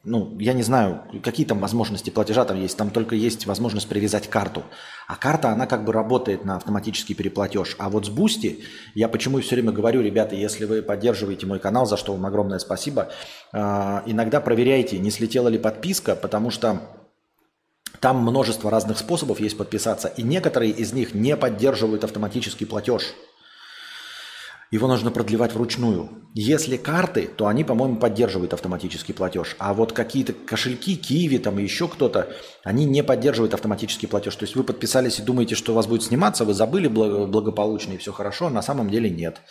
[0.04, 4.28] ну, я не знаю, какие там возможности платежа там есть, там только есть возможность привязать
[4.28, 4.64] карту.
[5.08, 7.76] А карта, она как бы работает на автоматический переплатеж.
[7.78, 8.64] А вот с Boosty,
[8.96, 12.58] я почему все время говорю, ребята, если вы поддерживаете мой канал, за что вам огромное
[12.58, 13.12] спасибо,
[13.54, 13.58] э,
[14.08, 16.82] иногда проверяйте, не слетела ли подписка, потому что
[18.00, 23.04] там множество разных способов есть подписаться, и некоторые из них не поддерживают автоматический платеж–
[24.72, 26.10] его нужно продлевать вручную.
[26.34, 29.58] Если карты, то они, по-моему, поддерживают автоматический платеж.
[29.60, 32.30] А вот какие-то кошельки, Киви там еще кто-то,
[32.64, 34.34] они не поддерживают автоматический платеж.
[34.38, 37.98] То есть вы подписались и думаете, что у вас будет сниматься, вы забыли благополучно и
[37.98, 39.42] все хорошо, на самом деле нет.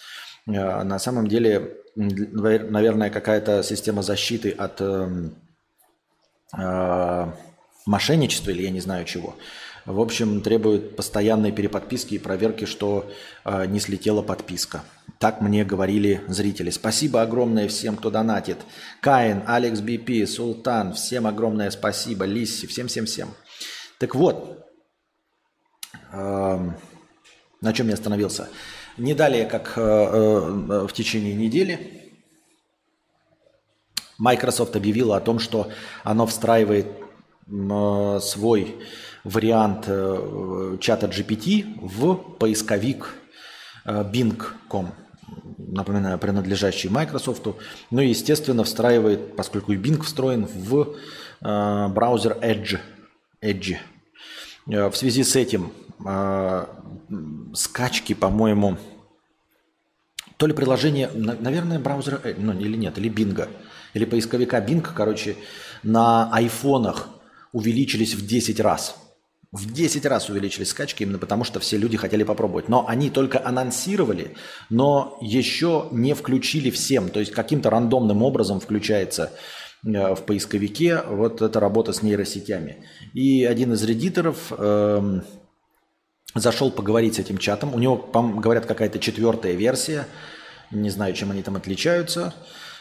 [0.46, 5.34] Э, на самом деле, наверное, какая-то система защиты от эм,
[6.56, 7.32] э,
[7.84, 9.36] мошенничества или я не знаю чего.
[9.86, 13.10] В общем, требует постоянной переподписки и проверки, что
[13.44, 14.82] э, не слетела подписка.
[15.18, 16.70] Так мне говорили зрители.
[16.70, 18.58] Спасибо огромное всем, кто донатит.
[19.00, 22.24] Каин, Алекс БП, Султан, всем огромное спасибо.
[22.24, 23.28] Лисси, всем-всем-всем.
[23.98, 24.66] Так вот,
[26.12, 26.70] э,
[27.60, 28.48] на чем я остановился?
[28.96, 32.12] Не далее, как э, э, в течение недели,
[34.18, 35.70] Microsoft объявила о том, что
[36.04, 36.86] оно встраивает
[37.46, 38.76] э, свой
[39.24, 43.14] вариант э, чата GPT в поисковик
[43.84, 44.86] э, Bing.com
[45.58, 47.46] напоминаю, принадлежащий Microsoft.
[47.90, 50.96] Ну и, естественно, встраивает, поскольку и Bing встроен в
[51.40, 52.78] э, браузер Edge.
[53.42, 53.76] Edge.
[54.66, 55.72] В связи с этим
[57.54, 58.76] скачки, по-моему,
[60.36, 63.48] то ли приложение, наверное, браузера, ну или нет, или Bing,
[63.94, 65.36] или поисковика Bing, короче,
[65.82, 67.08] на айфонах
[67.52, 68.96] увеличились в 10 раз–
[69.52, 72.68] в 10 раз увеличились скачки именно потому, что все люди хотели попробовать.
[72.68, 74.36] Но они только анонсировали,
[74.68, 77.08] но еще не включили всем.
[77.08, 79.32] То есть каким-то рандомным образом включается
[79.84, 82.84] э, в поисковике вот эта работа с нейросетями.
[83.12, 85.20] И один из редиторов э,
[86.36, 87.74] зашел поговорить с этим чатом.
[87.74, 90.06] У него, говорят, какая-то четвертая версия.
[90.70, 92.34] Не знаю, чем они там отличаются.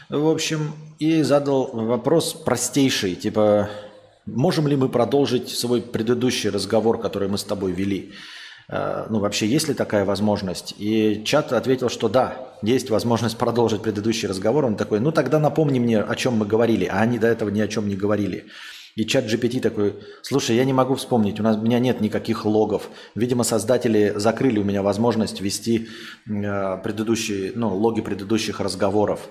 [0.09, 3.69] В общем, и задал вопрос простейший, типа,
[4.25, 8.13] можем ли мы продолжить свой предыдущий разговор, который мы с тобой вели?
[8.69, 10.75] Э, ну, вообще, есть ли такая возможность?
[10.77, 14.65] И чат ответил, что да, есть возможность продолжить предыдущий разговор.
[14.65, 16.85] Он такой, ну тогда напомни мне, о чем мы говорили.
[16.85, 18.45] А они до этого ни о чем не говорили.
[18.95, 22.43] И чат GPT такой, слушай, я не могу вспомнить, у, нас, у меня нет никаких
[22.43, 22.89] логов.
[23.15, 25.87] Видимо, создатели закрыли у меня возможность вести
[26.27, 29.29] э, предыдущие, ну, логи предыдущих разговоров.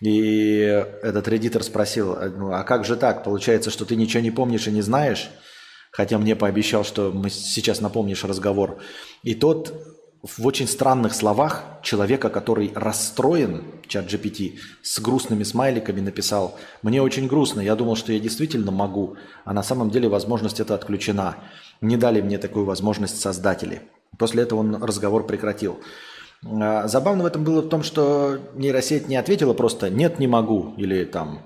[0.00, 0.58] И
[1.02, 3.24] этот редитор спросил, ну, а как же так?
[3.24, 5.30] Получается, что ты ничего не помнишь и не знаешь?
[5.90, 8.78] Хотя мне пообещал, что мы сейчас напомнишь разговор.
[9.22, 9.74] И тот
[10.22, 17.28] в очень странных словах человека, который расстроен, чат GPT, с грустными смайликами написал, «Мне очень
[17.28, 21.36] грустно, я думал, что я действительно могу, а на самом деле возможность эта отключена.
[21.80, 23.82] Не дали мне такую возможность создатели».
[24.18, 25.78] После этого он разговор прекратил.
[26.44, 30.74] А, забавно в этом было в том, что нейросеть не ответила просто «нет, не могу»
[30.76, 31.42] или там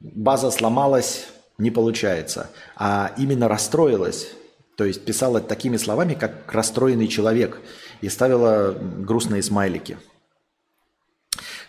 [0.00, 1.26] «база сломалась,
[1.58, 4.28] не получается», а именно расстроилась,
[4.76, 7.60] то есть писала такими словами, как расстроенный человек–
[8.04, 9.96] и ставила грустные смайлики.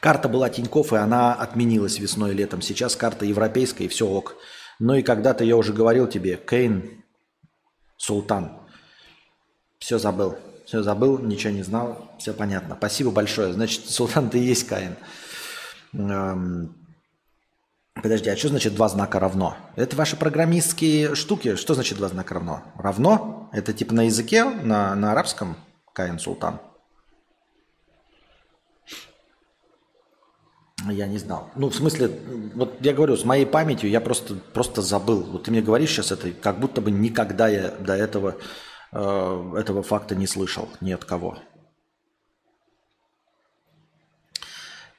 [0.02, 2.62] Карта была Тиньков, и она отменилась весной и летом.
[2.62, 4.36] Сейчас карта европейская, и все ок.
[4.78, 7.04] Ну и когда-то я уже говорил тебе, Кейн,
[7.96, 8.60] Султан.
[9.80, 10.38] Все забыл.
[10.76, 12.76] Все забыл, ничего не знал, все понятно.
[12.76, 13.54] Спасибо большое.
[13.54, 14.98] Значит, Султан, ты есть Каин.
[15.94, 16.76] Эм...
[17.94, 19.56] Подожди, а что значит два знака равно?
[19.78, 21.56] Это ваши программистские штуки.
[21.56, 22.62] Что значит два знака равно?
[22.78, 23.50] Равно?
[23.54, 25.56] Это типа на языке, на, на арабском?
[25.94, 26.60] Каин Султан.
[30.90, 31.52] Я не знал.
[31.56, 32.20] Ну, в смысле,
[32.54, 35.24] вот я говорю, с моей памятью я просто, просто забыл.
[35.24, 38.36] Вот ты мне говоришь сейчас это, как будто бы никогда я до этого,
[38.92, 41.38] этого факта не слышал ни от кого.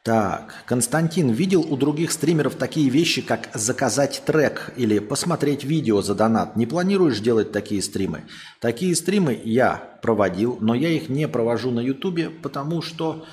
[0.06, 6.14] Так, Константин, видел у других стримеров такие вещи, как заказать трек или посмотреть видео за
[6.14, 6.54] донат.
[6.54, 8.22] Не планируешь делать такие стримы?
[8.60, 13.26] Такие стримы я проводил, но я их не провожу на ютубе, потому что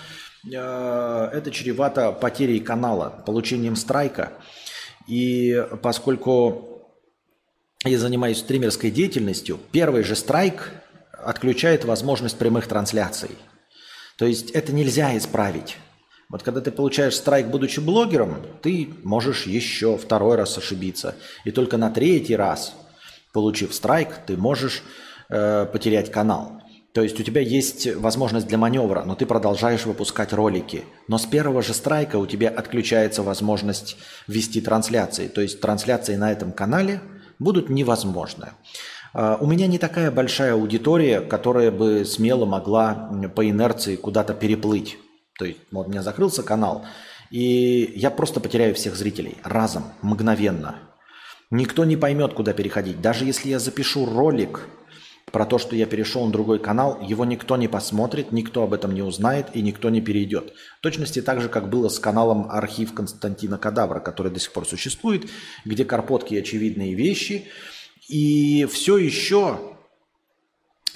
[0.46, 4.32] э, это чревато потерей канала, получением страйка.
[5.06, 6.73] И поскольку
[7.90, 10.72] я занимаюсь стримерской деятельностью, первый же страйк
[11.12, 13.32] отключает возможность прямых трансляций.
[14.18, 15.78] То есть это нельзя исправить.
[16.30, 21.16] Вот когда ты получаешь страйк, будучи блогером, ты можешь еще второй раз ошибиться.
[21.46, 22.74] И только на третий раз,
[23.34, 24.84] получив страйк, ты можешь
[25.30, 26.64] э, потерять канал.
[26.94, 30.84] То есть у тебя есть возможность для маневра, но ты продолжаешь выпускать ролики.
[31.08, 33.98] Но с первого же страйка у тебя отключается возможность
[34.28, 35.28] вести трансляции.
[35.28, 37.02] То есть трансляции на этом канале
[37.40, 38.50] будут невозможны.
[39.14, 44.98] Э, у меня не такая большая аудитория, которая бы смело могла по инерции куда-то переплыть.
[45.38, 46.86] То есть вот у меня закрылся канал,
[47.32, 50.76] и я просто потеряю всех зрителей разом, мгновенно.
[51.50, 53.02] Никто не поймет, куда переходить.
[53.02, 54.68] Даже если я запишу ролик
[55.34, 58.94] про то, что я перешел на другой канал, его никто не посмотрит, никто об этом
[58.94, 60.54] не узнает и никто не перейдет.
[60.78, 64.68] В точности так же, как было с каналом «Архив Константина Кадавра», который до сих пор
[64.68, 65.28] существует,
[65.66, 67.48] где карпотки очевидные вещи.
[68.08, 69.60] И все еще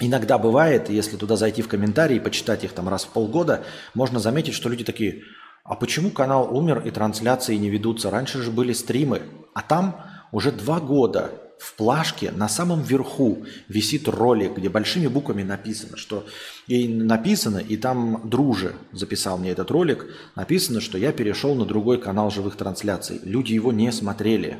[0.00, 4.20] Иногда бывает, если туда зайти в комментарии и почитать их там раз в полгода, можно
[4.20, 5.24] заметить, что люди такие,
[5.64, 8.08] а почему канал умер и трансляции не ведутся?
[8.08, 9.22] Раньше же были стримы,
[9.54, 10.00] а там
[10.30, 16.26] уже два года в плашке на самом верху висит ролик, где большими буквами написано, что
[16.66, 20.06] и написано, и там друже записал мне этот ролик,
[20.36, 23.20] написано, что я перешел на другой канал живых трансляций.
[23.24, 24.58] Люди его не смотрели,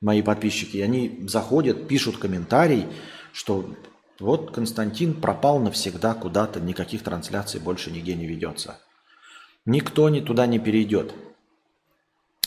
[0.00, 2.86] мои подписчики, и они заходят, пишут комментарий,
[3.32, 3.74] что
[4.20, 8.78] вот Константин пропал навсегда куда-то, никаких трансляций больше нигде не ведется.
[9.66, 11.14] Никто ни туда не перейдет.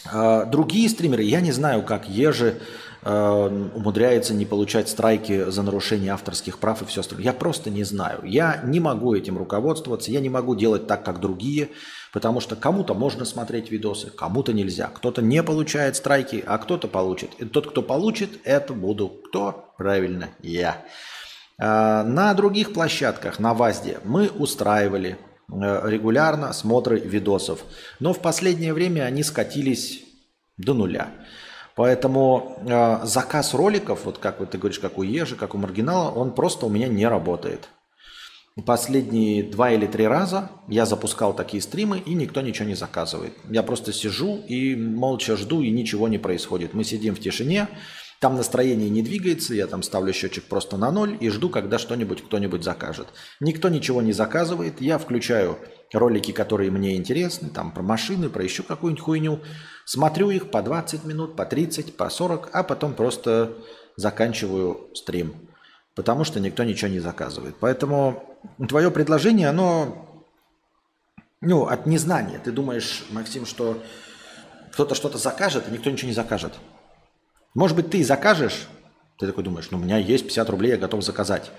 [0.05, 2.61] А, другие стримеры, я не знаю, как Ежи
[3.03, 7.25] э, умудряется не получать страйки за нарушение авторских прав и все остальное.
[7.25, 8.21] Я просто не знаю.
[8.23, 11.69] Я не могу этим руководствоваться, я не могу делать так, как другие,
[12.13, 14.87] потому что кому-то можно смотреть видосы, кому-то нельзя.
[14.87, 17.31] Кто-то не получает страйки, а кто-то получит.
[17.39, 19.73] И тот, кто получит, это буду кто?
[19.77, 20.83] Правильно, я.
[21.59, 25.17] Э, на других площадках, на ВАЗДе, мы устраивали
[25.51, 27.63] э, регулярно смотры видосов.
[27.99, 30.03] Но в последнее время они скатились
[30.57, 31.09] до нуля.
[31.77, 36.09] Поэтому э, заказ роликов, вот как вот ты говоришь, как у Ежи, как у Маргинала,
[36.09, 37.69] он просто у меня не работает.
[38.65, 43.33] Последние два или три раза я запускал такие стримы, и никто ничего не заказывает.
[43.47, 46.73] Я просто сижу и молча жду, и ничего не происходит.
[46.73, 47.67] Мы сидим в тишине,
[48.19, 52.23] Там настроение не двигается, я там ставлю счетчик просто на ноль и жду, когда что-нибудь
[52.23, 53.07] кто-нибудь закажет.
[53.39, 55.59] Никто ничего не заказывает, я включаю
[55.93, 59.39] ролики, которые мне интересны, там про машины, про еще какую-нибудь хуйню,
[59.85, 63.53] смотрю их по 20 минут, по 30, по 40, а потом просто
[63.95, 65.35] заканчиваю стрим,
[65.95, 67.55] потому что никто ничего не заказывает.
[67.59, 68.37] Поэтому
[68.67, 70.07] твое предложение, оно
[71.41, 72.39] ну, от незнания.
[72.43, 73.81] Ты думаешь, Максим, что
[74.71, 76.53] кто-то что-то закажет, а никто ничего не закажет.
[77.57, 78.67] Может быть, ты закажешь,
[79.17, 81.49] ты такой думаешь, ну, у меня есть 50 рублей, я готов заказать.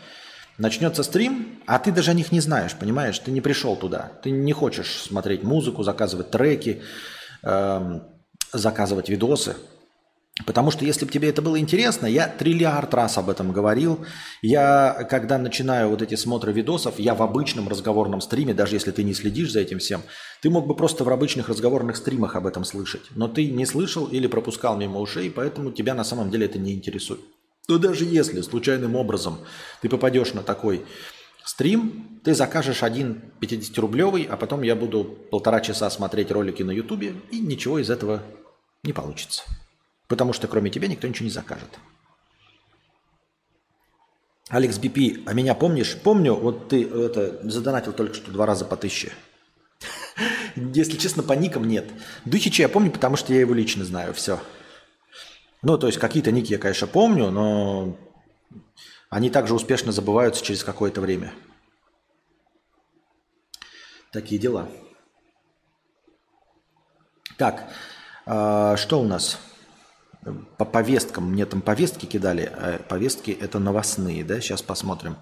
[0.56, 3.18] Начнется стрим, а ты даже о них не знаешь, понимаешь?
[3.18, 4.12] Ты не пришел туда.
[4.22, 6.82] Ты не хочешь смотреть музыку, заказывать треки,
[7.42, 8.04] эм,
[8.52, 9.56] заказывать видосы.
[10.46, 14.04] Потому что если бы тебе это было интересно, я триллиард раз об этом говорил.
[14.40, 19.02] Я, когда начинаю вот эти смотры видосов, я в обычном разговорном стриме, даже если ты
[19.02, 20.02] не следишь за этим всем,
[20.40, 23.02] ты мог бы просто в обычных разговорных стримах об этом слышать.
[23.16, 26.72] Но ты не слышал или пропускал мимо ушей, поэтому тебя на самом деле это не
[26.72, 27.20] интересует.
[27.68, 29.40] Но даже если случайным образом
[29.82, 30.86] ты попадешь на такой
[31.44, 37.14] стрим, ты закажешь один 50-рублевый, а потом я буду полтора часа смотреть ролики на ютубе,
[37.30, 38.22] и ничего из этого
[38.84, 39.42] не получится.
[40.08, 41.78] Потому что кроме тебя никто ничего не закажет.
[44.48, 45.96] Алекс БП, а меня помнишь?
[46.02, 49.12] Помню, вот ты это задонатил только что два раза по тысяче.
[50.56, 51.86] Если честно, по никам нет.
[52.24, 54.14] Духича я помню, потому что я его лично знаю.
[54.14, 54.40] Все.
[55.60, 57.98] Ну, то есть какие-то ники я, конечно, помню, но
[59.10, 61.34] они также успешно забываются через какое-то время.
[64.10, 64.70] Такие дела.
[67.36, 67.70] Так,
[68.24, 69.38] э, что у нас?
[70.56, 75.16] По повесткам, мне там повестки кидали, а повестки это новостные, да, сейчас посмотрим.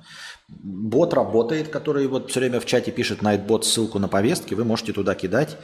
[0.49, 4.93] Бот работает, который вот все время в чате пишет Nightbot ссылку на повестки, вы можете
[4.93, 5.57] туда кидать.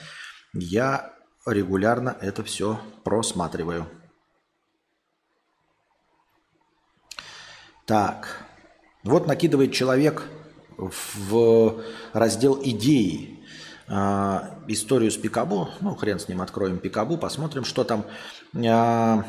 [0.52, 1.14] Я
[1.46, 3.88] регулярно это все просматриваю.
[7.86, 8.46] Так,
[9.02, 10.22] вот накидывает человек
[10.76, 11.82] в
[12.12, 13.40] раздел идеи
[13.88, 15.68] а, историю с Пикабу.
[15.80, 18.04] Ну, хрен с ним, откроем Пикабу, посмотрим, что там.
[18.54, 19.24] А,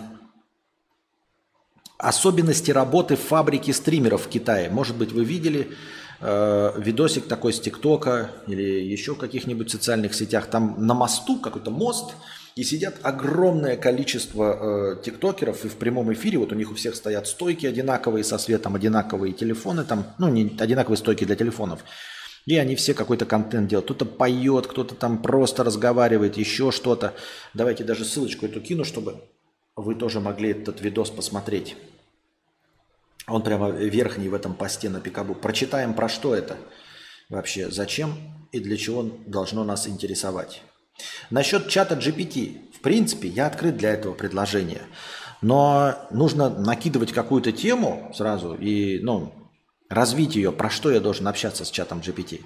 [1.97, 4.69] особенности работы фабрики стримеров в Китае.
[4.69, 5.71] Может быть, вы видели
[6.19, 10.47] э, видосик такой с ТикТока или еще в каких-нибудь социальных сетях.
[10.47, 12.15] Там на мосту какой-то мост,
[12.55, 16.95] и сидят огромное количество э, тиктокеров, и в прямом эфире вот у них у всех
[16.95, 21.83] стоят стойки одинаковые со светом, одинаковые телефоны там, ну не одинаковые стойки для телефонов.
[22.45, 23.85] И они все какой-то контент делают.
[23.85, 27.13] Кто-то поет, кто-то там просто разговаривает, еще что-то.
[27.53, 29.23] Давайте даже ссылочку эту кину, чтобы
[29.75, 31.75] вы тоже могли этот видос посмотреть.
[33.27, 35.35] Он прямо верхний в этом посте на Пикабу.
[35.35, 36.57] Прочитаем, про что это
[37.29, 38.15] вообще, зачем
[38.51, 40.61] и для чего должно нас интересовать.
[41.29, 42.71] Насчет чата GPT.
[42.75, 44.81] В принципе, я открыт для этого предложения.
[45.41, 49.33] Но нужно накидывать какую-то тему сразу и, ну,
[49.89, 52.43] развить ее, про что я должен общаться с чатом GPT.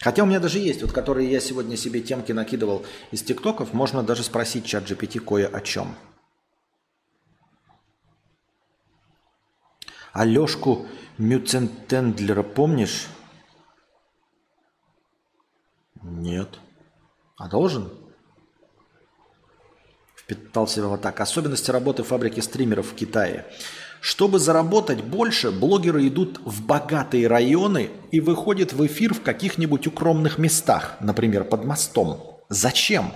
[0.00, 4.02] Хотя у меня даже есть, вот которые я сегодня себе темки накидывал из тиктоков, можно
[4.02, 5.94] даже спросить чат GPT кое о чем.
[10.12, 13.06] Алешку Мюцентендлера помнишь?
[16.02, 16.58] Нет.
[17.36, 17.90] А должен?
[20.16, 21.20] Впитался его так.
[21.20, 23.46] Особенности работы фабрики стримеров в Китае.
[24.06, 30.36] Чтобы заработать больше, блогеры идут в богатые районы и выходят в эфир в каких-нибудь укромных
[30.36, 32.20] местах, например, под мостом.
[32.50, 33.14] Зачем?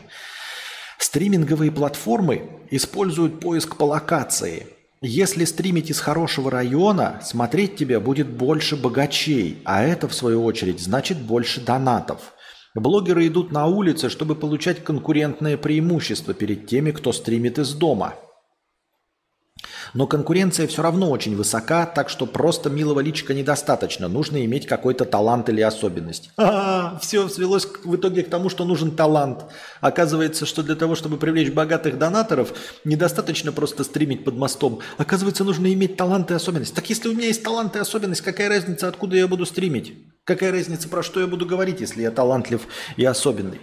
[0.96, 4.66] Стриминговые платформы используют поиск по локации.
[5.02, 10.80] Если стримить из хорошего района, смотреть тебя будет больше богачей, а это, в свою очередь,
[10.80, 12.32] значит больше донатов.
[12.74, 18.14] Блогеры идут на улицы, чтобы получать конкурентное преимущество перед теми, кто стримит из дома–
[19.94, 24.08] но конкуренция все равно очень высока, так что просто милого личика недостаточно.
[24.08, 26.30] Нужно иметь какой-то талант или особенность.
[26.36, 29.44] А, все свелось в итоге к тому, что нужен талант.
[29.80, 32.52] Оказывается, что для того, чтобы привлечь богатых донаторов,
[32.84, 34.80] недостаточно просто стримить под мостом.
[34.96, 36.74] Оказывается, нужно иметь талант и особенность.
[36.74, 39.94] Так если у меня есть талант и особенность, какая разница, откуда я буду стримить?
[40.24, 42.66] Какая разница, про что я буду говорить, если я талантлив
[42.96, 43.60] и особенный?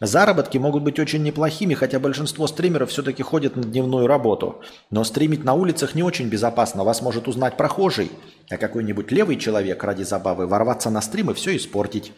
[0.00, 4.60] Заработки могут быть очень неплохими, хотя большинство стримеров все-таки ходят на дневную работу.
[4.90, 8.10] Но стримить на улицах не очень безопасно, вас может узнать прохожий,
[8.50, 12.12] а какой-нибудь левый человек ради забавы ворваться на стрим и все испортить.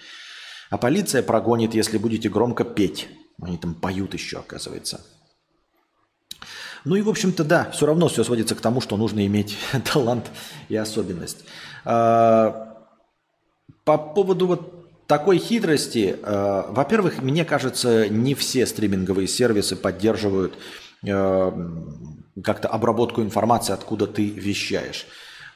[0.70, 3.08] А полиция прогонит, если будете громко петь.
[3.40, 5.00] Они там поют еще, оказывается.
[6.84, 9.56] Ну и, в общем-то, да, все равно все сводится к тому, что нужно иметь
[9.92, 10.30] талант
[10.68, 11.44] и особенность.
[11.84, 12.86] А,
[13.84, 14.77] по поводу вот
[15.08, 20.54] такой хитрости, э, во-первых, мне кажется, не все стриминговые сервисы поддерживают
[21.02, 21.52] э,
[22.44, 25.06] как-то обработку информации, откуда ты вещаешь.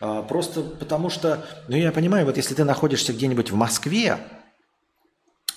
[0.01, 4.17] Э, просто потому что, ну я понимаю, вот если ты находишься где-нибудь в Москве,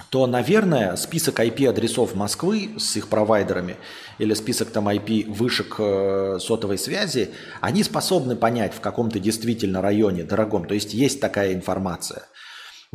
[0.09, 3.77] то, наверное, список IP-адресов Москвы с их провайдерами
[4.17, 7.29] или список там IP-вышек э, сотовой связи,
[7.61, 10.65] они способны понять, в каком ты действительно районе дорогом.
[10.65, 12.23] То есть есть такая информация–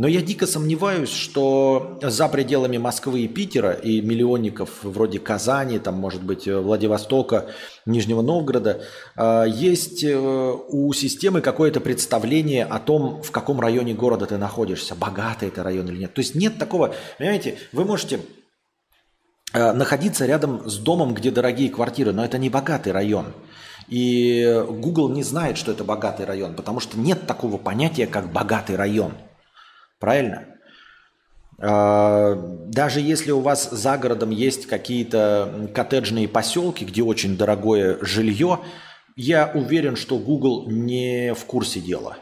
[0.01, 5.97] но я дико сомневаюсь, что за пределами Москвы и Питера и миллионников вроде Казани, там,
[5.97, 7.51] может быть, Владивостока,
[7.85, 8.81] Нижнего Новгорода,
[9.15, 14.95] а, есть э, у системы какое-то представление о том, в каком районе города ты находишься,
[14.95, 16.15] богатый это район или нет.
[16.15, 18.21] То есть нет такого, понимаете, вы можете
[19.53, 23.35] э, находиться рядом с домом, где дорогие квартиры, но это не богатый район.
[23.89, 28.77] И Google не знает, что это богатый район, потому что нет такого понятия, как богатый
[28.77, 29.13] район–
[30.01, 30.47] Правильно?
[31.63, 32.35] А,
[32.67, 38.61] даже если у вас за городом есть какие-то коттеджные поселки, где очень дорогое жилье,
[39.15, 42.17] я уверен, что Google не в курсе дела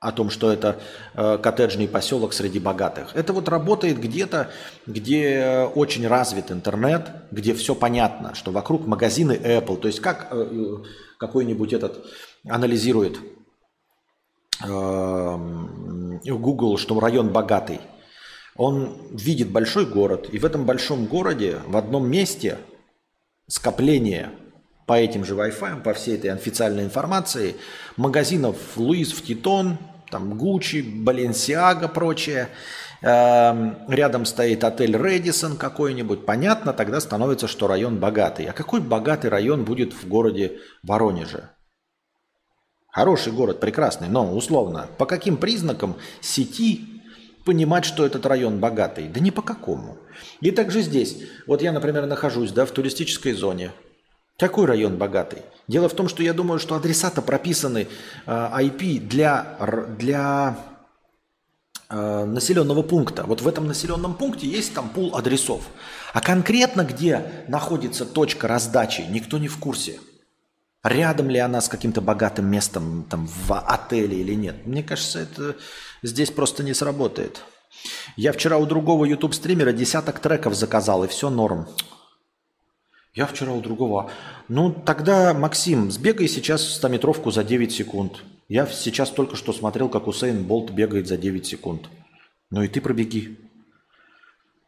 [0.00, 0.80] о том, что это
[1.14, 3.10] э, коттеджный поселок среди богатых.
[3.14, 4.50] Это вот работает где-то,
[4.86, 10.76] где очень развит интернет, где все понятно, что вокруг магазины Apple, то есть как э,
[11.18, 12.04] какой-нибудь этот
[12.46, 13.18] анализирует
[14.62, 17.80] Google, что район богатый,
[18.56, 22.58] он видит большой город, и в этом большом городе в одном месте
[23.48, 24.30] скопление
[24.86, 27.56] по этим же Wi-Fi, по всей этой официальной информации,
[27.96, 29.78] магазинов Луис в Титон,
[30.10, 32.48] там Гуччи, Баленсиага, прочее.
[33.02, 36.24] Эм, рядом стоит отель Редисон какой-нибудь.
[36.24, 38.46] Понятно, тогда становится, что район богатый.
[38.46, 41.50] А какой богатый район будет в городе Воронеже?
[42.94, 47.02] Хороший город, прекрасный, но условно, по каким признакам сети
[47.44, 49.08] понимать, что этот район богатый?
[49.08, 49.98] Да не по какому.
[50.40, 51.18] И также здесь.
[51.48, 53.72] Вот я, например, нахожусь да, в туристической зоне.
[54.38, 55.42] Какой район богатый?
[55.66, 57.88] Дело в том, что я думаю, что адреса-то прописаны
[58.26, 59.58] э, IP для,
[59.98, 60.56] для
[61.90, 63.24] э, населенного пункта.
[63.24, 65.66] Вот в этом населенном пункте есть там пул адресов.
[66.12, 69.98] А конкретно где находится точка раздачи, никто не в курсе.
[70.84, 74.66] Рядом ли она с каким-то богатым местом там, в отеле или нет?
[74.66, 75.56] Мне кажется, это
[76.02, 77.40] здесь просто не сработает.
[78.16, 81.66] Я вчера у другого YouTube-стримера десяток треков заказал, и все норм.
[83.14, 84.10] Я вчера у другого.
[84.48, 88.22] Ну, тогда, Максим, сбегай сейчас 100-метровку за 9 секунд.
[88.48, 91.88] Я сейчас только что смотрел, как Усейн Болт бегает за 9 секунд.
[92.50, 93.38] Ну и ты пробеги.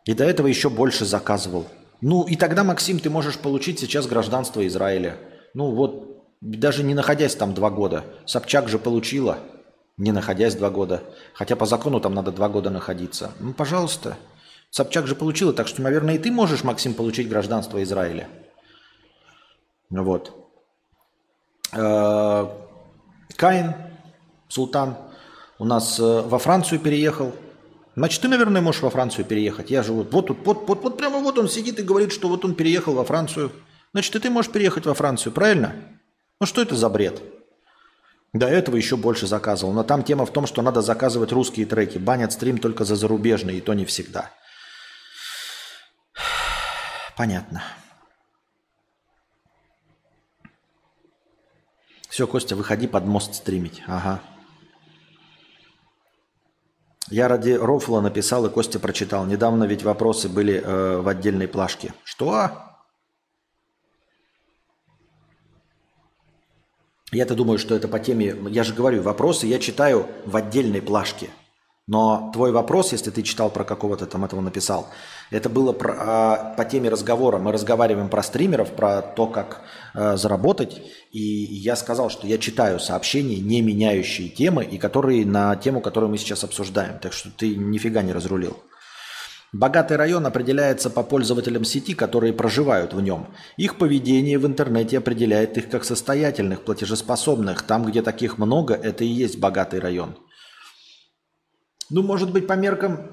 [0.06, 1.66] И до этого еще больше заказывал.
[2.00, 5.18] Ну и тогда, Максим, ты можешь получить сейчас гражданство Израиля.
[5.56, 8.04] Ну вот, даже не находясь там два года.
[8.26, 9.38] Собчак же получила,
[9.96, 11.02] не находясь два года.
[11.32, 13.32] Хотя по закону там надо два года находиться.
[13.40, 14.18] Ну, пожалуйста.
[14.68, 18.28] Собчак же получила, так что, наверное, и ты можешь, Максим, получить гражданство Израиля.
[19.88, 20.30] Вот.
[21.72, 22.48] Э,
[23.36, 23.74] Каин,
[24.48, 24.98] Султан,
[25.58, 27.32] у нас э, во Францию переехал.
[27.94, 29.70] Значит, ты, наверное, можешь во Францию переехать.
[29.70, 30.02] Я живу.
[30.02, 32.92] Вот тут, вот, вот, вот прямо вот он сидит и говорит, что вот он переехал
[32.92, 33.52] во Францию.
[33.92, 35.74] Значит, и ты можешь переехать во Францию, правильно?
[36.40, 37.22] Ну что это за бред?
[38.32, 39.72] До этого еще больше заказывал.
[39.72, 41.98] Но там тема в том, что надо заказывать русские треки.
[41.98, 44.30] Банят стрим только за зарубежные, и то не всегда.
[47.16, 47.62] Понятно.
[52.10, 53.82] Все, Костя, выходи под мост стримить.
[53.86, 54.20] Ага.
[57.08, 59.26] Я ради рофла написал, и Костя прочитал.
[59.26, 61.94] Недавно ведь вопросы были э, в отдельной плашке.
[62.04, 62.65] Что?
[67.12, 68.34] Я-то думаю, что это по теме...
[68.50, 71.30] Я же говорю, вопросы я читаю в отдельной плашке.
[71.88, 74.88] Но твой вопрос, если ты читал про какого-то там этого написал,
[75.30, 77.38] это было про, а, по теме разговора.
[77.38, 79.62] Мы разговариваем про стримеров, про то, как
[79.94, 80.82] а, заработать.
[81.12, 86.10] И я сказал, что я читаю сообщения, не меняющие темы, и которые на тему, которую
[86.10, 86.98] мы сейчас обсуждаем.
[86.98, 88.56] Так что ты нифига не разрулил.
[89.58, 93.28] Богатый район определяется по пользователям сети, которые проживают в нем.
[93.56, 97.62] Их поведение в интернете определяет их как состоятельных, платежеспособных.
[97.62, 100.14] Там, где таких много, это и есть богатый район.
[101.88, 103.12] Ну, может быть, по меркам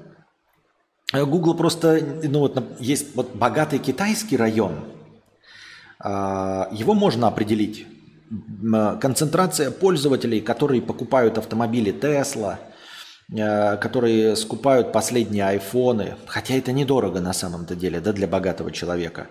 [1.14, 4.84] э, Google просто, ну вот есть вот богатый китайский район,
[5.98, 7.86] а, его можно определить.
[9.00, 12.73] Концентрация пользователей, которые покупают автомобили Tesla– Э,
[13.30, 19.28] которые скупают последние айфоны, хотя это недорого на самом-то деле, да, для богатого человека,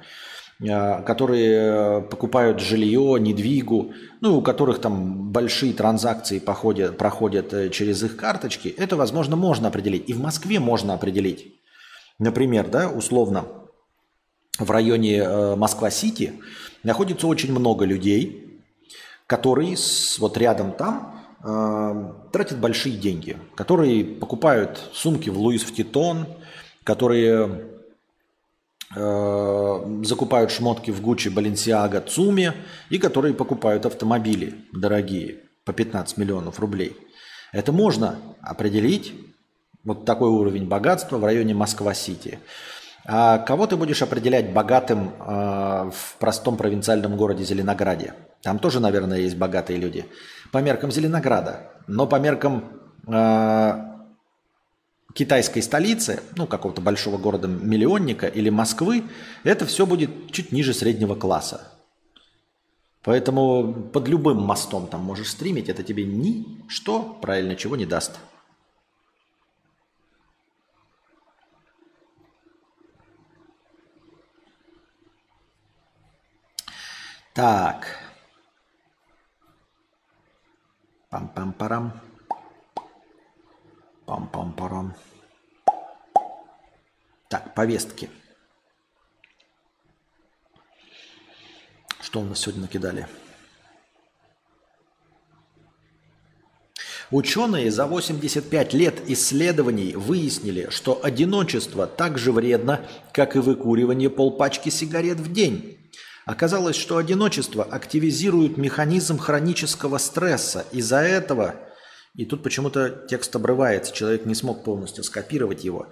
[0.60, 8.02] э, которые покупают жилье, недвигу, ну, у которых там большие транзакции походят, проходят э, через
[8.04, 10.10] их карточки, это, возможно, можно определить.
[10.10, 11.54] И в Москве можно определить.
[12.18, 13.46] Например, да, условно,
[14.60, 16.34] в районе Москва-Сити
[16.84, 18.44] находится очень много людей,
[19.28, 26.26] которые с, вот рядом там э, тратят большие деньги, которые покупают сумки в Луис Втитон,
[26.86, 27.66] которые
[28.96, 32.54] э, закупают шмотки в Гуччи, Баленсиага, Цуме
[32.90, 36.96] и которые покупают автомобили дорогие по 15 миллионов рублей.
[37.52, 39.14] Это можно определить,
[39.84, 42.40] вот такой уровень богатства в районе Москва-Сити.
[43.06, 48.14] А кого ты будешь определять богатым э, в простом провинциальном городе Зеленограде?
[48.42, 50.06] Там тоже, наверное, есть богатые люди.
[50.52, 51.72] По меркам Зеленограда.
[51.88, 52.64] Но по меркам
[53.08, 53.94] э,
[55.14, 59.04] китайской столицы, ну, какого-то большого города-миллионника или Москвы,
[59.44, 61.70] это все будет чуть ниже среднего класса.
[63.04, 68.18] Поэтому под любым мостом там можешь стримить, это тебе ничто, правильно, чего не даст.
[77.34, 77.98] Так.
[81.10, 82.00] Пам-пам-парам.
[84.06, 84.94] Пам-пам-парам.
[87.30, 88.12] Так, повестки.
[92.02, 93.08] Что у нас сегодня накидали?
[97.10, 104.70] Ученые за 85 лет исследований выяснили, что одиночество так же вредно, как и выкуривание полпачки
[104.70, 105.83] сигарет в день.
[106.26, 110.66] Оказалось, что одиночество активизирует механизм хронического стресса.
[110.72, 111.56] Из-за этого,
[112.16, 115.90] и тут почему-то текст обрывается, человек не смог полностью скопировать его.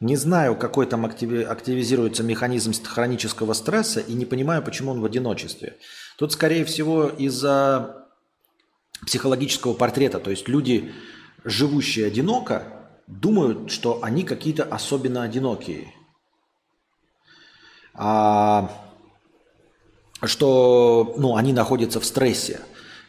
[0.00, 5.76] Не знаю, какой там активизируется механизм хронического стресса и не понимаю, почему он в одиночестве.
[6.16, 8.06] Тут, скорее всего, из-за
[9.06, 10.18] психологического портрета.
[10.18, 10.92] То есть люди,
[11.44, 12.64] живущие одиноко,
[13.06, 15.92] думают, что они какие-то особенно одинокие.
[17.92, 18.70] А
[20.22, 22.60] что ну, они находятся в стрессе.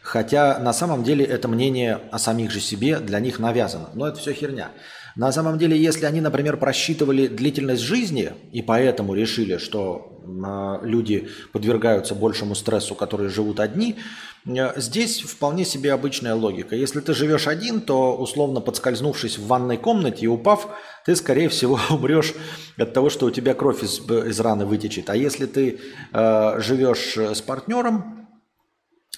[0.02, 3.90] Хотя на самом деле это мнение о самих же себе для них навязано.
[3.94, 4.72] Но это все херня.
[5.16, 11.30] На самом деле, если они, например, просчитывали длительность жизни и поэтому решили, что э, люди
[11.52, 13.98] подвергаются большему стрессу, которые живут одни,
[14.46, 16.76] здесь вполне себе обычная логика.
[16.76, 20.68] Если ты живешь один, то условно подскользнувшись в ванной комнате и упав,
[21.06, 22.34] ты, скорее всего, умрешь
[22.78, 25.10] от того, что у тебя кровь из, из раны вытечет.
[25.10, 25.80] А если ты
[26.14, 28.21] э, живешь с партнером,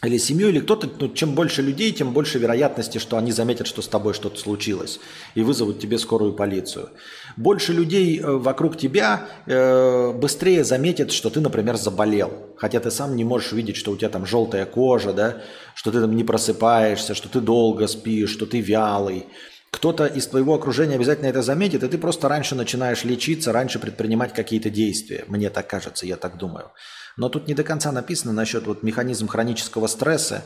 [0.03, 3.81] или семью, или кто-то, ну, чем больше людей, тем больше вероятности, что они заметят, что
[3.81, 4.99] с тобой что-то случилось,
[5.33, 6.89] и вызовут тебе скорую полицию.
[7.37, 13.15] Больше людей э, вокруг тебя э, быстрее заметят, что ты, например, заболел, хотя ты сам
[13.15, 15.41] не можешь видеть, что у тебя там желтая кожа, да,
[15.73, 19.25] что ты там не просыпаешься, что ты долго спишь, что ты вялый.
[19.73, 24.31] Кто-то из твоего окружения обязательно это заметит, и ты просто раньше начинаешь лечиться, раньше предпринимать
[24.31, 25.25] какие-то действия.
[25.27, 26.71] Мне так кажется, я так думаю.
[27.17, 30.43] Но тут не до конца написано насчет вот механизм хронического стресса.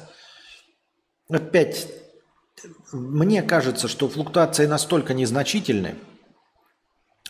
[1.29, 1.89] Опять,
[2.93, 5.95] мне кажется, что флуктуации настолько незначительны,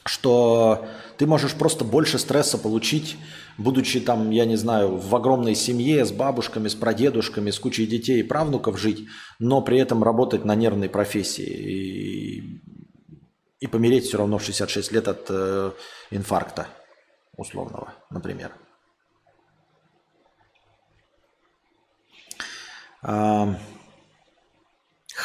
[0.06, 0.88] что
[1.18, 3.18] ты можешь просто больше стресса получить,
[3.58, 8.20] будучи там, я не знаю, в огромной семье с бабушками, с прадедушками, с кучей детей
[8.20, 9.08] и правнуков жить,
[9.40, 12.62] но при этом работать на нервной профессии и,
[13.60, 15.72] и помереть все равно в 66 лет от э,
[16.12, 16.68] инфаркта
[17.36, 18.54] условного, например.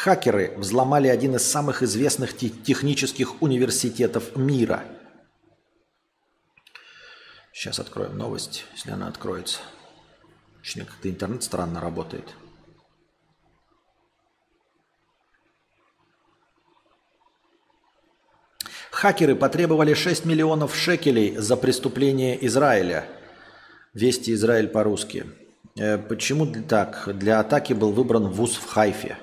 [0.03, 4.83] Хакеры взломали один из самых известных технических университетов мира.
[7.53, 9.59] Сейчас откроем новость, если она откроется.
[10.57, 12.33] Точнее, как-то интернет странно работает.
[18.89, 23.05] Хакеры потребовали 6 миллионов шекелей за преступление Израиля.
[23.93, 25.27] Вести Израиль по-русски.
[25.77, 27.09] Э, почему так?
[27.13, 29.17] Для атаки был выбран вуз в Хайфе.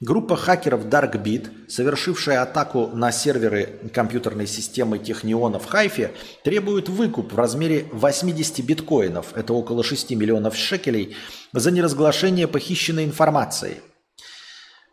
[0.00, 6.12] Группа хакеров DarkBit, совершившая атаку на серверы компьютерной системы Техниона в Хайфе,
[6.44, 11.16] требует выкуп в размере 80 биткоинов, это около 6 миллионов шекелей,
[11.52, 13.80] за неразглашение похищенной информации–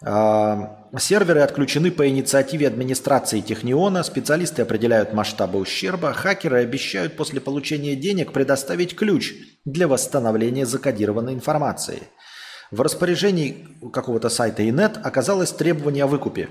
[0.06, 7.96] а, серверы отключены по инициативе администрации Техниона, специалисты определяют масштабы ущерба, хакеры обещают после получения
[7.96, 12.04] денег предоставить ключ для восстановления закодированной информации.
[12.74, 16.50] В распоряжении какого-то сайта Инет оказалось требование о выкупе.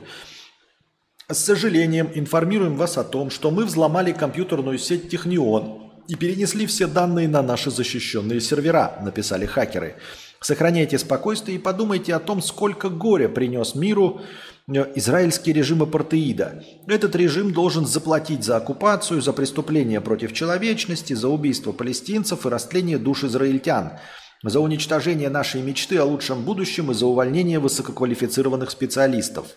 [1.29, 6.87] С сожалением информируем вас о том, что мы взломали компьютерную сеть Технион и перенесли все
[6.87, 9.97] данные на наши защищенные сервера, написали хакеры.
[10.41, 14.21] Сохраняйте спокойствие и подумайте о том, сколько горя принес миру
[14.69, 16.63] э, израильский режим апартеида.
[16.87, 22.99] Этот режим должен заплатить за оккупацию, за преступления против человечности, за убийство палестинцев и растление
[22.99, 23.99] душ израильтян,
[24.43, 29.47] за уничтожение нашей мечты о лучшем будущем и за увольнение высококвалифицированных специалистов–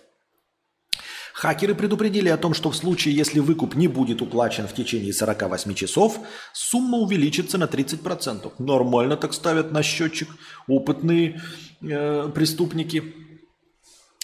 [1.36, 5.74] Хакеры предупредили о том, что в случае, если выкуп не будет уплачен в течение 48
[5.74, 6.18] часов,
[6.54, 8.54] сумма увеличится на 30%.
[8.58, 10.30] Нормально так ставят на счетчик
[10.70, 11.42] опытные
[11.82, 13.14] э, преступники.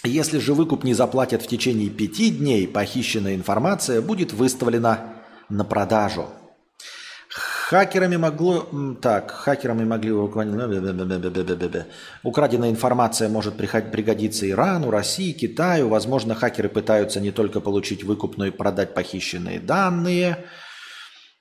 [0.04, 6.30] Если же выкуп не заплатят в течение 5 дней, похищенная информация будет выставлена на продажу–
[7.72, 8.66] Хакерами могло...
[9.00, 10.12] Так, хакерами могли...
[12.22, 15.88] Украденная информация может пригодиться Ирану, России, Китаю.
[15.88, 20.44] Возможно, хакеры пытаются не только получить выкуп, но и продать похищенные данные.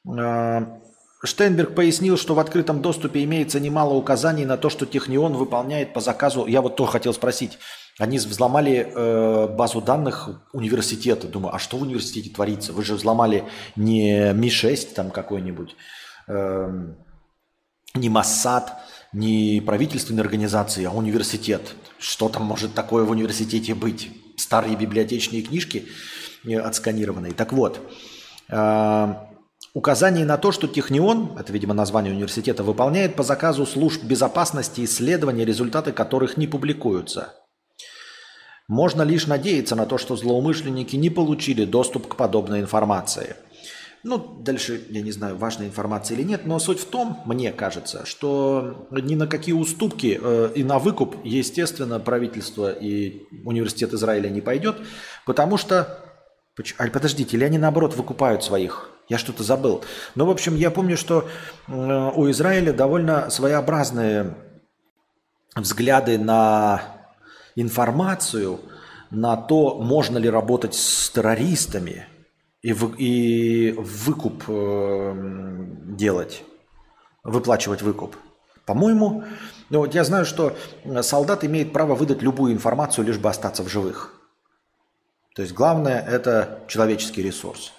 [0.07, 0.79] А,
[1.21, 5.99] Штейнберг пояснил, что в открытом доступе имеется немало указаний на то, что Технион выполняет по
[5.99, 6.45] заказу...
[6.45, 7.59] Я вот тоже хотел спросить.
[7.99, 11.27] Они взломали э, базу данных университета.
[11.27, 12.71] Думаю, а что в университете творится?
[12.71, 13.43] Вы же взломали
[13.75, 15.75] не Ми-6 там какой-нибудь,
[16.31, 16.95] Эм,
[17.93, 18.73] не Массад,
[19.11, 21.75] не правительственные организации, а университет.
[21.99, 24.11] Что там может такое в университете быть?
[24.37, 25.87] Старые библиотечные книжки
[26.45, 27.33] э, отсканированные.
[27.33, 27.81] Так вот,
[28.49, 29.13] э,
[29.73, 35.43] указание на то, что Технион, это, видимо, название университета, выполняет по заказу служб безопасности исследования,
[35.43, 37.33] результаты которых не публикуются.
[38.69, 43.35] Можно лишь надеяться на то, что злоумышленники не получили доступ к подобной информации–
[44.03, 48.05] ну, дальше, я не знаю, важная информация или нет, но суть в том, мне кажется,
[48.05, 54.41] что ни на какие уступки э, и на выкуп, естественно, правительство и университет Израиля не
[54.41, 54.77] пойдет,
[55.25, 55.99] потому что...
[56.77, 58.89] А, подождите, или они наоборот выкупают своих?
[59.07, 59.83] Я что-то забыл.
[60.15, 61.27] Но, в общем, я помню, что
[61.67, 64.35] э, у Израиля довольно своеобразные
[65.55, 66.81] взгляды на
[67.55, 68.61] информацию,
[69.11, 72.07] на то, можно ли работать с террористами–
[72.61, 75.13] и, вы, и выкуп э,
[75.97, 76.43] делать,
[77.23, 78.15] выплачивать выкуп.
[78.65, 79.23] По-моему,
[79.69, 80.55] ну вот я знаю, что
[81.01, 84.13] солдат имеет право выдать любую информацию, лишь бы остаться в живых.
[85.35, 87.73] То есть главное это человеческий ресурс,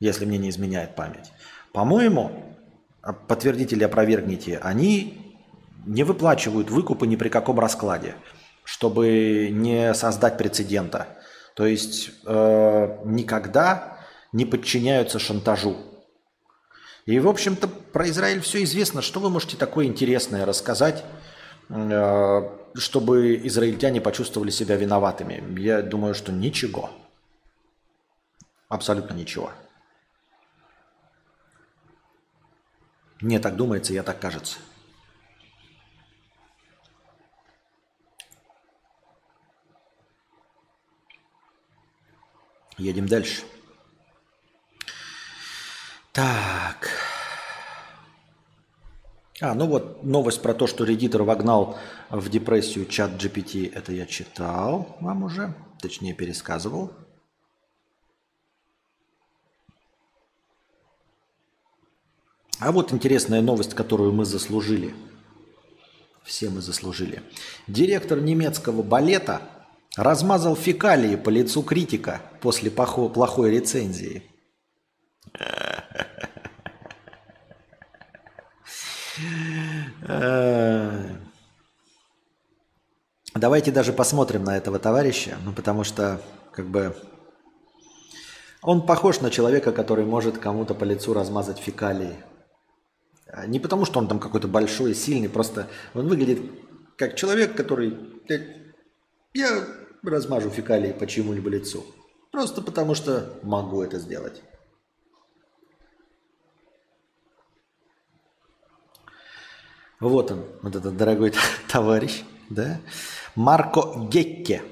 [0.00, 1.30] если мне не изменяет память.
[1.72, 2.56] По-моему,
[3.02, 5.36] а, подтвердите или опровергните, они
[5.84, 8.16] не выплачивают выкупы ни при каком раскладе,
[8.64, 11.08] чтобы не создать прецедента.
[11.56, 13.98] То есть э, никогда
[14.30, 15.78] не подчиняются шантажу.
[17.06, 19.00] И, в общем-то, про Израиль все известно.
[19.00, 21.02] Что вы можете такое интересное рассказать,
[21.70, 25.58] э, чтобы израильтяне почувствовали себя виноватыми?
[25.58, 26.90] Я думаю, что ничего.
[28.68, 29.50] Абсолютно ничего.
[33.22, 34.58] Мне так думается, я так кажется.
[42.78, 43.42] Едем дальше.
[46.12, 46.90] Так.
[49.40, 51.78] А, ну вот новость про то, что редитор вогнал
[52.10, 56.92] в депрессию чат GPT, это я читал вам уже, точнее пересказывал.
[62.58, 64.94] А вот интересная новость, которую мы заслужили.
[66.24, 67.22] Все мы заслужили.
[67.66, 69.42] Директор немецкого балета
[69.96, 74.22] Размазал фекалии по лицу критика после плохой рецензии.
[83.34, 86.20] Давайте даже посмотрим на этого товарища, ну потому что
[86.52, 86.94] как бы
[88.62, 92.16] он похож на человека, который может кому-то по лицу размазать фекалии.
[93.46, 96.40] Не потому, что он там какой-то большой, сильный, просто он выглядит
[96.96, 97.96] как человек, который...
[99.34, 99.66] Я
[100.10, 101.84] размажу фекалии по чьему-либо лицу.
[102.30, 104.42] Просто потому что могу это сделать.
[110.00, 111.32] Вот он, вот этот дорогой
[111.68, 112.80] товарищ, да?
[113.34, 114.62] Марко Гекке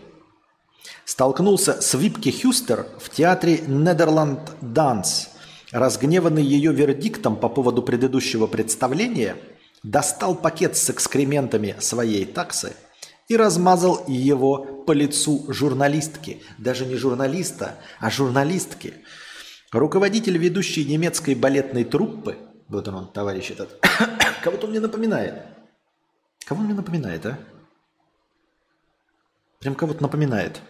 [1.05, 5.31] столкнулся с Випке Хюстер в театре Нидерланд Данс.
[5.73, 9.37] Разгневанный ее вердиктом по поводу предыдущего представления,
[9.83, 12.77] достал пакет с экскрементами своей таксы–
[13.29, 16.43] и размазал его по лицу журналистки.
[16.59, 18.95] Даже не журналиста, а журналистки.
[19.73, 22.37] Руководитель ведущей немецкой балетной труппы,
[22.69, 23.81] вот он, товарищ этот,
[24.43, 25.43] кого-то он мне напоминает.
[26.45, 27.39] Кого он мне напоминает, а?
[29.59, 30.61] Прям кого-то напоминает.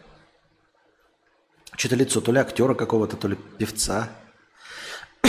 [1.76, 4.08] Что-то лицо, то ли актера какого-то, то ли певца.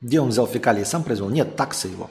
[0.00, 0.84] Где он взял фекалии?
[0.84, 1.28] Сам произвел?
[1.28, 2.08] Нет, таксы его.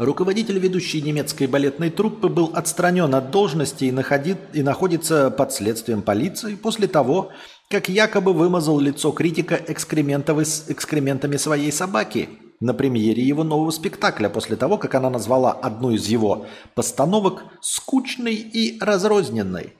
[0.00, 6.00] Руководитель ведущей немецкой балетной труппы был отстранен от должности и, находит, и находится под следствием
[6.00, 7.32] полиции после того,
[7.68, 14.78] как якобы вымазал лицо критика экскрементами своей собаки на премьере его нового спектакля после того,
[14.78, 19.74] как она назвала одну из его постановок скучной и разрозненной.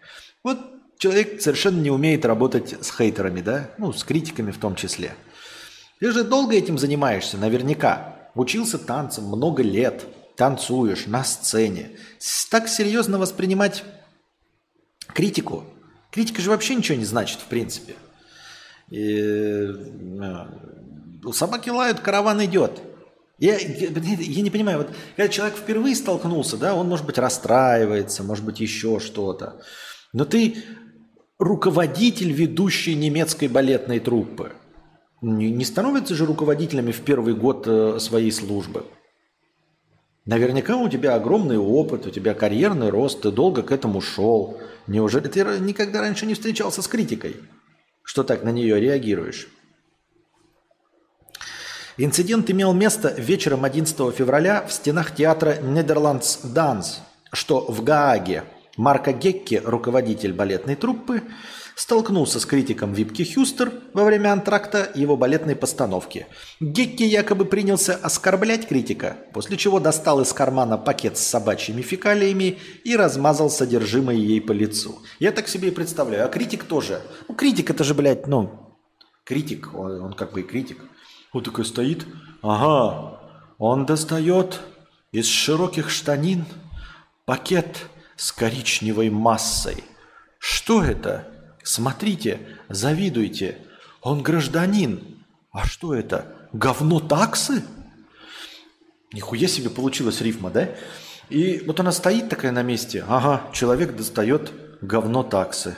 [0.45, 0.59] Вот
[0.99, 3.71] человек совершенно не умеет работать с хейтерами, да?
[3.79, 5.15] Ну, с критиками в том числе.
[5.99, 8.20] Ты же долго этим занимаешься, наверняка.
[8.35, 11.90] Учился танцам много лет, танцуешь на сцене.
[12.51, 13.85] Так серьезно воспринимать
[15.09, 15.65] критику.
[16.11, 17.94] Критика же вообще ничего не значит, в принципе.
[18.90, 19.69] И,
[20.20, 20.44] э,
[21.32, 22.81] собаки лают, караван идет.
[23.39, 28.23] Я, я, я не понимаю, вот когда человек впервые столкнулся, да, он, может быть, расстраивается,
[28.23, 29.62] может быть, еще что-то.
[30.12, 30.62] Но ты
[31.39, 34.52] руководитель ведущей немецкой балетной труппы.
[35.21, 38.87] Не, становятся же руководителями в первый год э, своей службы.
[40.25, 44.59] Наверняка у тебя огромный опыт, у тебя карьерный рост, ты долго к этому шел.
[44.87, 47.37] Неужели ты никогда раньше не встречался с критикой?
[48.03, 49.49] Что так на нее реагируешь?
[51.97, 57.01] Инцидент имел место вечером 11 февраля в стенах театра Нидерландс Данс,
[57.33, 58.45] что в Гааге–
[58.81, 61.23] Марко Гекке, руководитель балетной труппы,
[61.81, 66.27] столкнулся с критиком Випки Хьюстер во время антракта его балетной постановки.
[66.61, 72.97] Гекке якобы принялся оскорблять критика, после чего достал из кармана пакет с собачьими фекалиями и
[72.97, 74.98] размазал содержимое ей по лицу.
[75.20, 76.27] Я так себе и представляю.
[76.27, 77.01] А критик тоже.
[77.28, 78.77] Ну, критик это же, блядь, ну,
[79.24, 80.82] критик, он, он как бы и критик.
[81.32, 82.05] Он такой стоит,
[82.43, 83.20] ага,
[83.57, 84.61] он достает
[85.12, 86.44] из широких штанин
[87.24, 87.86] пакет
[88.16, 89.82] с коричневой массой.
[90.39, 91.30] Что это?
[91.62, 93.59] Смотрите, завидуйте.
[94.03, 95.24] Он гражданин.
[95.53, 96.49] А что это?
[96.53, 97.65] Говно таксы?
[99.12, 100.70] Нихуя себе получилась рифма, да?
[101.28, 103.05] И вот она стоит такая на месте.
[103.09, 105.77] Ага, человек достает говно таксы.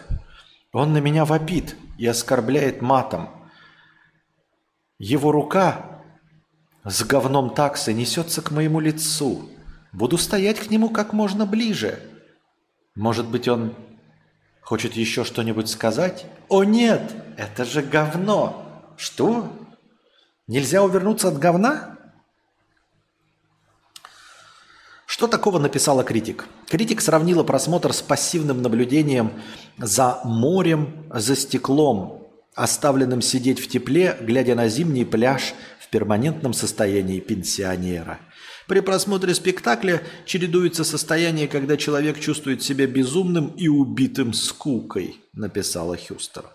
[0.72, 3.28] Он на меня вопит и оскорбляет матом.
[4.98, 6.02] Его рука
[6.84, 9.50] с говном таксы несется к моему лицу.
[9.92, 12.00] Буду стоять к нему как можно ближе.
[12.94, 13.74] Может быть, он
[14.72, 16.24] хочет еще что-нибудь сказать?
[16.48, 17.02] О нет,
[17.36, 18.94] это же говно.
[18.96, 19.52] Что?
[20.46, 21.98] Нельзя увернуться от говна?
[25.04, 26.46] Что такого написала критик?
[26.70, 29.32] Критик сравнила просмотр с пассивным наблюдением
[29.76, 37.20] за морем, за стеклом, оставленным сидеть в тепле, глядя на зимний пляж в перманентном состоянии
[37.20, 38.20] пенсионера–
[38.72, 46.46] при просмотре спектакля чередуется состояние, когда человек чувствует себя безумным и убитым скукой, написала Хьюстер.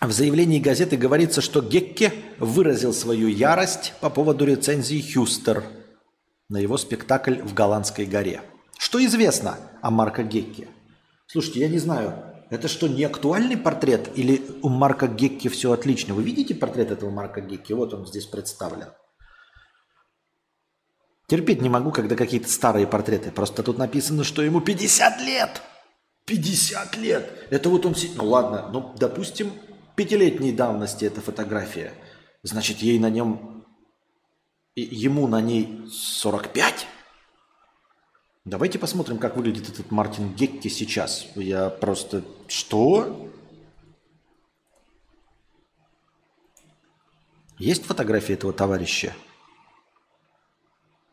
[0.00, 5.62] В заявлении газеты говорится, что Гекке выразил свою ярость по поводу рецензии Хьюстер
[6.48, 8.42] на его спектакль в Голландской горе.
[8.80, 10.66] Что известно о Марко Гекке?
[11.28, 12.14] Слушайте, я не знаю,
[12.50, 16.14] это что, не актуальный портрет или у Марка Гекки все отлично?
[16.14, 17.74] Вы видите портрет этого Марка Гекки?
[17.74, 18.88] Вот он здесь представлен.
[21.28, 23.30] Терпеть не могу, когда какие-то старые портреты.
[23.30, 25.60] Просто тут написано, что ему 50 лет.
[26.24, 27.46] 50 лет.
[27.50, 27.94] Это вот он...
[28.14, 29.52] Ну ладно, ну допустим,
[29.94, 31.92] пятилетней давности эта фотография.
[32.42, 33.66] Значит, ей на нем...
[34.74, 36.86] Ему на ней 45?
[38.46, 41.26] Давайте посмотрим, как выглядит этот Мартин Гекки сейчас.
[41.34, 42.24] Я просто...
[42.46, 43.30] Что?
[47.58, 49.14] Есть фотография этого товарища?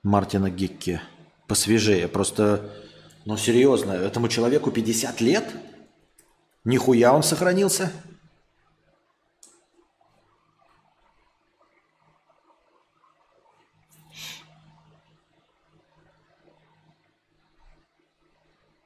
[0.06, 1.02] Мартина Гикки.
[1.48, 2.08] Посвежее.
[2.08, 2.72] Просто,
[3.26, 5.52] ну серьезно, этому человеку 50 лет?
[6.64, 7.92] Нихуя он сохранился?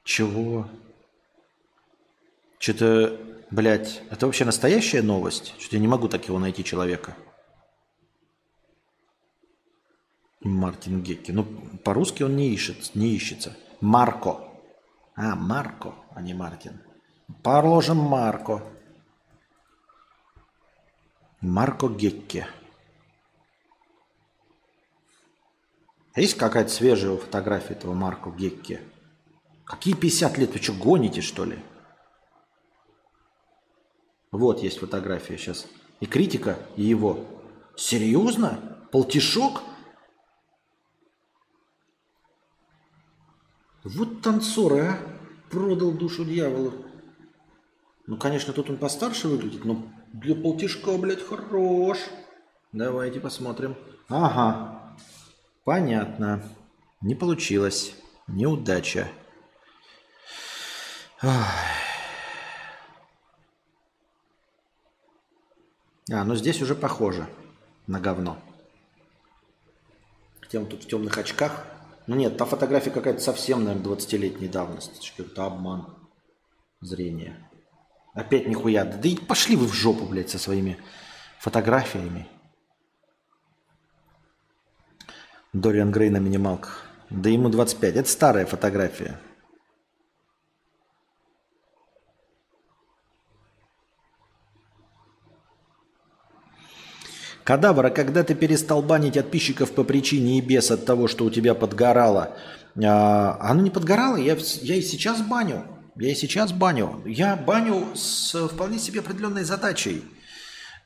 [0.04, 0.70] Чего?
[2.58, 3.20] Что-то,
[3.50, 5.54] блядь, это вообще настоящая новость?
[5.58, 7.14] Что-то я не могу так его найти человека.
[10.40, 11.32] Мартин Гекки.
[11.32, 11.44] Ну,
[11.84, 13.56] по-русски он не, ищет, не ищется.
[13.80, 14.40] Марко.
[15.14, 16.80] А, Марко, а не Мартин.
[17.42, 18.62] Положим Марко.
[21.40, 22.46] Марко Гекке.
[26.16, 28.80] Есть какая-то свежая фотография этого Марко Гекке?
[29.64, 30.52] Какие 50 лет?
[30.52, 31.58] Вы что, гоните, что ли?
[34.32, 35.66] Вот есть фотография сейчас.
[36.00, 37.26] И критика, и его.
[37.76, 38.78] Серьезно?
[38.90, 39.62] Полтишок?
[43.84, 44.98] Вот танцоры, а?
[45.50, 46.72] Продал душу дьяволу.
[48.06, 49.82] Ну, конечно, тут он постарше выглядит, но
[50.12, 51.98] для полтишка, блядь, хорош.
[52.72, 53.76] Давайте посмотрим.
[54.08, 54.96] Ага,
[55.64, 56.42] понятно.
[57.00, 57.94] Не получилось.
[58.26, 59.08] Неудача.
[66.12, 67.28] А, ну здесь уже похоже
[67.86, 68.38] на говно.
[70.40, 71.64] Хотя он тут в темных очках.
[72.06, 75.12] Ну нет, та фотография какая-то совсем, наверное, 20-летней давности.
[75.18, 75.96] Это обман
[76.80, 77.50] зрения.
[78.14, 78.84] Опять нихуя.
[78.84, 80.78] Да и пошли вы в жопу, блядь, со своими
[81.38, 82.28] фотографиями.
[85.52, 86.86] Дориан Грей на минималках.
[87.10, 87.96] Да ему 25.
[87.96, 89.20] Это старая фотография.
[97.50, 101.30] Кадавр, а когда ты перестал банить подписчиков по причине и без от того, что у
[101.30, 102.36] тебя подгорало,
[102.80, 105.64] а, оно не подгорало, я, я и сейчас баню.
[105.96, 107.02] Я и сейчас баню.
[107.04, 110.04] Я баню с вполне себе определенной задачей.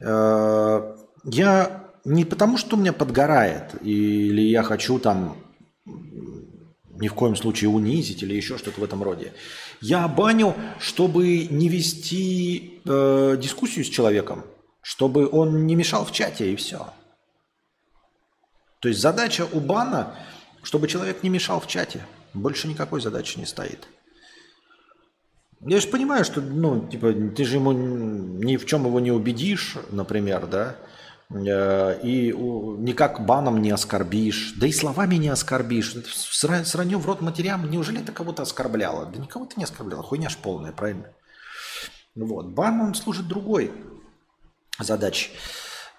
[0.01, 5.37] Э, я не потому, что у меня подгорает, или я хочу там
[6.99, 9.35] ни в коем случае унизить или еще что-то в этом роде.
[9.83, 14.45] Я баню, чтобы не вести э, дискуссию с человеком,
[14.85, 16.93] чтобы он не мешал в чате и все.
[18.81, 20.15] То есть задача у бана,
[20.63, 22.07] чтобы человек не мешал в чате.
[22.35, 23.89] Больше никакой задачи не стоит.
[25.63, 29.79] Я же понимаю, что, ну, типа, ты же ему ни в чем его не убедишь,
[29.91, 30.77] например, да,
[31.31, 35.95] э, и никак баном не оскорбишь, да и словами не оскорбишь.
[36.05, 39.07] Сраню в рот матерям, неужели это кого-то оскорбляло?
[39.07, 41.07] Да никого ты не оскорбляло, хуйня ж полная, правильно?
[42.15, 42.49] Вот.
[42.49, 43.73] Бан, он служит другой
[44.79, 45.31] задаче.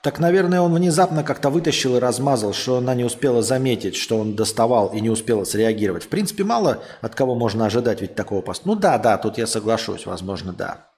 [0.01, 4.35] Так, наверное, он внезапно как-то вытащил и размазал, что она не успела заметить, что он
[4.35, 6.03] доставал и не успела среагировать.
[6.03, 8.63] В принципе, мало от кого можно ожидать ведь такого поста.
[8.65, 10.91] Ну да, да, тут я соглашусь, возможно, да.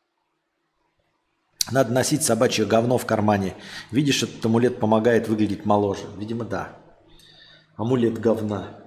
[1.72, 3.56] Надо носить собачье говно в кармане.
[3.92, 6.04] Видишь, этот амулет помогает выглядеть моложе.
[6.18, 6.76] Видимо, да.
[7.78, 8.80] Амулет говна.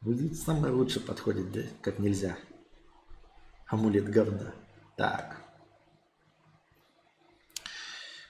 [0.00, 1.60] Выглядит самое лучше подходит, да?
[1.80, 2.36] Как нельзя.
[3.66, 4.52] Амулет говна.
[4.96, 5.43] Так.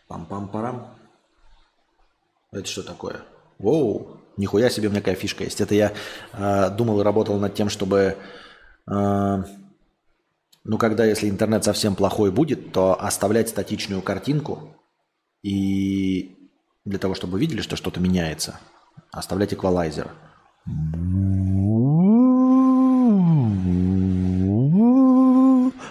[0.08, 0.86] Пам-пам-парам.
[2.52, 3.22] Это что такое?
[3.58, 5.60] Воу, нихуя себе у меня какая фишка есть.
[5.60, 5.92] Это я
[6.32, 8.16] э, думал и работал над тем, чтобы,
[8.86, 9.44] э,
[10.64, 14.76] ну, когда, если интернет совсем плохой будет, то оставлять статичную картинку
[15.42, 16.50] и
[16.84, 18.60] для того, чтобы видели, что что-то меняется,
[19.10, 20.10] оставлять эквалайзер.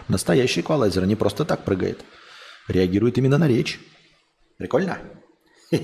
[0.07, 2.03] Настоящий эквалайзер не просто так прыгает.
[2.68, 3.80] Реагирует именно на речь.
[4.64, 4.98] Прикольно?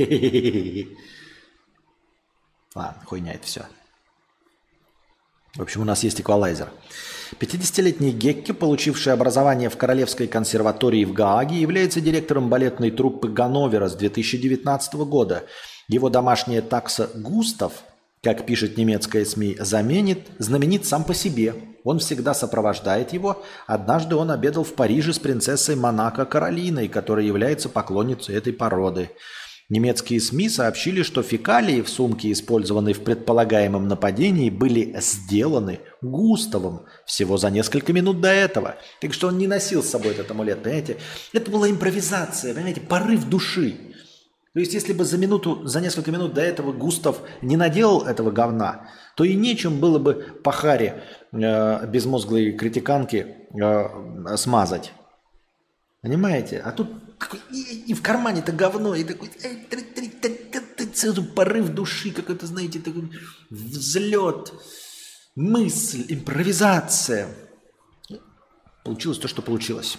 [2.74, 3.66] Ладно, хуйня это все.
[5.56, 6.72] В общем, у нас есть эквалайзер.
[7.42, 13.96] 50-летний Гекке, получивший образование в Королевской консерватории в Гааге, является директором балетной труппы Ганновера с
[13.96, 15.44] 2019 года.
[15.90, 17.84] Его домашняя такса Густав,
[18.22, 21.56] как пишет немецкая СМИ, заменит, знаменит сам по себе.
[21.84, 23.44] Он всегда сопровождает его.
[23.66, 29.12] Однажды он обедал в Париже с принцессой Монако Каролиной, которая является поклонницей этой породы.
[29.70, 37.38] Немецкие СМИ сообщили, что фекалии в сумке, использованной в предполагаемом нападении, были сделаны Густавом всего
[37.38, 38.78] за несколько минут до этого.
[39.00, 40.98] Так что он не носил с собой этот амулет, понимаете?
[41.34, 43.76] Это была импровизация, понимаете, порыв души.
[44.54, 48.32] То есть, если бы за минуту, за несколько минут до этого Густав не наделал этого
[48.32, 50.52] говна, то и нечем было бы по
[51.32, 54.94] э, безмозглой критиканки э, смазать.
[56.02, 56.60] Понимаете?
[56.60, 56.90] А тут
[57.52, 59.30] и, и в кармане-то говно, и такой
[61.36, 63.12] порыв души, какой-то, знаете, такой
[63.50, 64.54] взлет,
[65.36, 67.28] мысль, импровизация.
[68.84, 69.98] Получилось то, что получилось.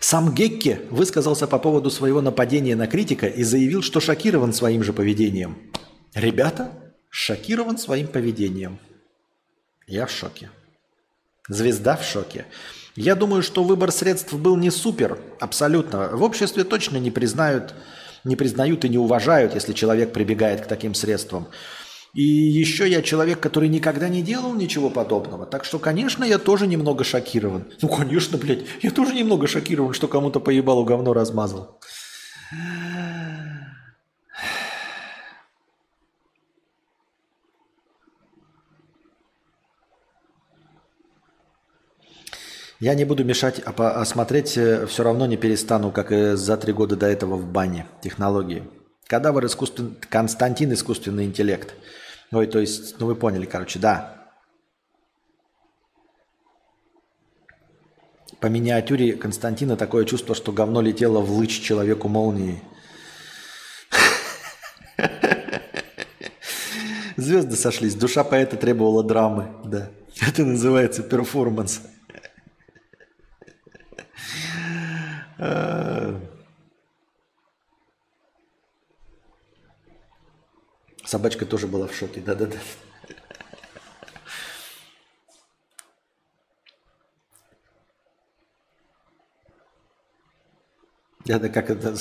[0.00, 4.92] Сам Гекке высказался по поводу своего нападения на критика и заявил, что шокирован своим же
[4.92, 5.58] поведением.
[6.14, 6.70] Ребята,
[7.10, 8.78] шокирован своим поведением.
[9.86, 10.50] Я в шоке.
[11.48, 12.46] Звезда в шоке.
[12.96, 16.08] Я думаю, что выбор средств был не супер, абсолютно.
[16.08, 17.74] В обществе точно не признают,
[18.24, 21.48] не признают и не уважают, если человек прибегает к таким средствам.
[22.16, 25.44] И еще я человек, который никогда не делал ничего подобного.
[25.44, 27.66] Так что, конечно, я тоже немного шокирован.
[27.82, 31.78] Ну, конечно, блядь, я тоже немного шокирован, что кому-то поебалу говно размазал.
[42.80, 46.56] Я не буду мешать, а, а смотреть э, все равно не перестану, как и за
[46.56, 48.62] три года до этого в бане технологии.
[49.06, 49.96] Кадавр искусствен...
[50.08, 51.74] Константин искусственный интеллект.
[52.32, 54.32] Ой, то есть, ну вы поняли, короче, да.
[58.40, 62.60] По миниатюре Константина такое чувство, что говно летело в лыч человеку молнии.
[67.16, 67.94] Звезды сошлись.
[67.94, 69.54] Душа поэта требовала драмы.
[69.64, 69.90] Да.
[70.20, 71.80] Это называется перформанс.
[81.06, 82.20] Собачка тоже была в шоке.
[82.20, 82.58] Да-да-да.
[91.28, 91.96] Это как это,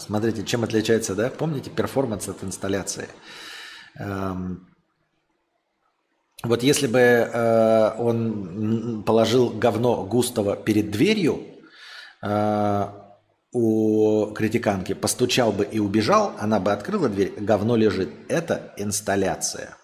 [0.00, 1.30] смотрите, чем отличается, да?
[1.30, 3.08] Помните перформанс от инсталляции?
[3.98, 4.68] Эм,
[6.42, 11.44] вот если бы э, он положил говно Густава перед дверью
[12.22, 12.99] э,
[13.52, 18.10] у критиканки, постучал бы и убежал, она бы открыла дверь, говно лежит.
[18.28, 19.76] Это инсталляция.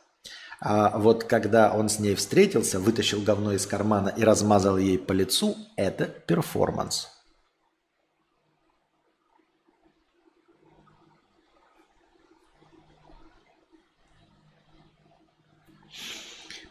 [0.61, 5.13] А вот когда он с ней встретился, вытащил говно из кармана и размазал ей по
[5.13, 7.09] лицу, это перформанс.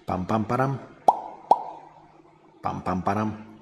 [0.08, 0.80] Пам-пам-парам.
[2.62, 3.55] Пам-пам-парам.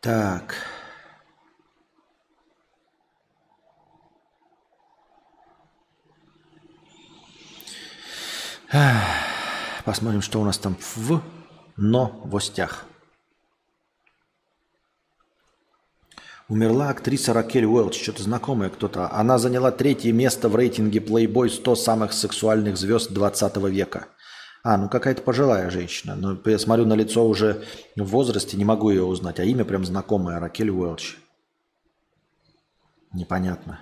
[0.00, 0.54] Так.
[9.84, 11.22] Посмотрим, что у нас там в
[11.76, 12.86] новостях.
[16.48, 19.12] Умерла актриса Ракель Уэлч, что-то знакомая кто-то.
[19.12, 24.08] Она заняла третье место в рейтинге Playboy 100 самых сексуальных звезд 20 века.
[24.62, 26.14] А, ну какая-то пожилая женщина.
[26.14, 27.64] Но я смотрю на лицо уже
[27.96, 29.40] в возрасте, не могу ее узнать.
[29.40, 31.16] А имя прям знакомое, Ракель Уэлч.
[33.12, 33.80] Непонятно.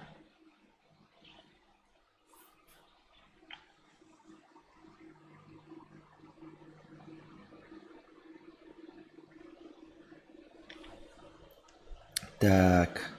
[12.39, 13.13] Так.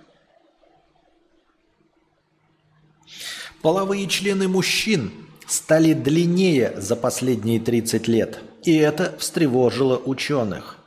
[3.62, 8.40] Половые члены мужчин стали длиннее за последние 30 лет.
[8.64, 10.78] И это встревожило ученых.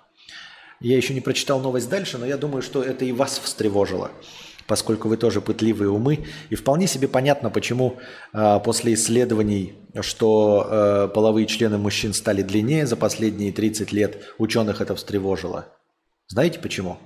[0.80, 4.10] Я еще не прочитал новость дальше, но я думаю, что это и вас встревожило,
[4.66, 6.26] поскольку вы тоже пытливые умы.
[6.50, 7.98] И вполне себе понятно, почему
[8.32, 14.80] э, после исследований, что э, половые члены мужчин стали длиннее за последние 30 лет, ученых
[14.80, 15.66] это встревожило.
[16.28, 16.98] Знаете почему?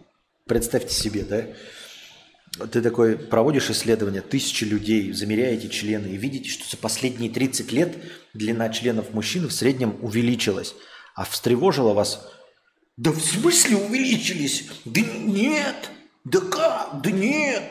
[0.46, 1.44] Представьте себе, да?
[2.72, 7.96] Ты такой проводишь исследование, тысячи людей, замеряете члены и видите, что за последние 30 лет
[8.32, 10.74] длина членов мужчин в среднем увеличилась.
[11.14, 12.26] А встревожило вас,
[12.96, 14.68] да в смысле увеличились?
[14.86, 15.90] Да нет,
[16.24, 17.62] да как, да нет,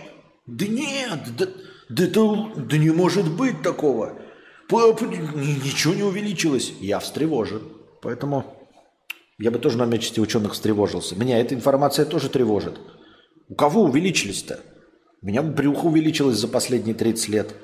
[0.45, 1.47] да нет, да,
[1.89, 4.19] да, да, да не может быть такого.
[4.69, 6.73] Ничего не увеличилось.
[6.79, 7.61] Я встревожен.
[8.01, 8.67] Поэтому
[9.39, 11.15] я бы тоже на месте ученых встревожился.
[11.15, 12.79] Меня эта информация тоже тревожит.
[13.49, 14.59] У кого увеличились-то?
[15.25, 17.55] У меня брюхо увеличилось за последние 30 лет.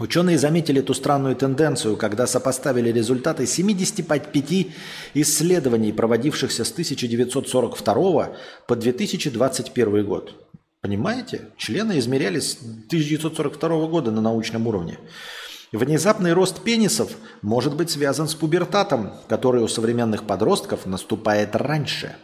[0.00, 4.66] Ученые заметили эту странную тенденцию, когда сопоставили результаты 75
[5.14, 8.36] исследований, проводившихся с 1942
[8.66, 10.34] по 2021 год.
[10.80, 11.42] Понимаете?
[11.56, 14.98] Члены измерялись с 1942 года на научном уровне.
[15.70, 22.16] Внезапный рост пенисов может быть связан с пубертатом, который у современных подростков наступает раньше.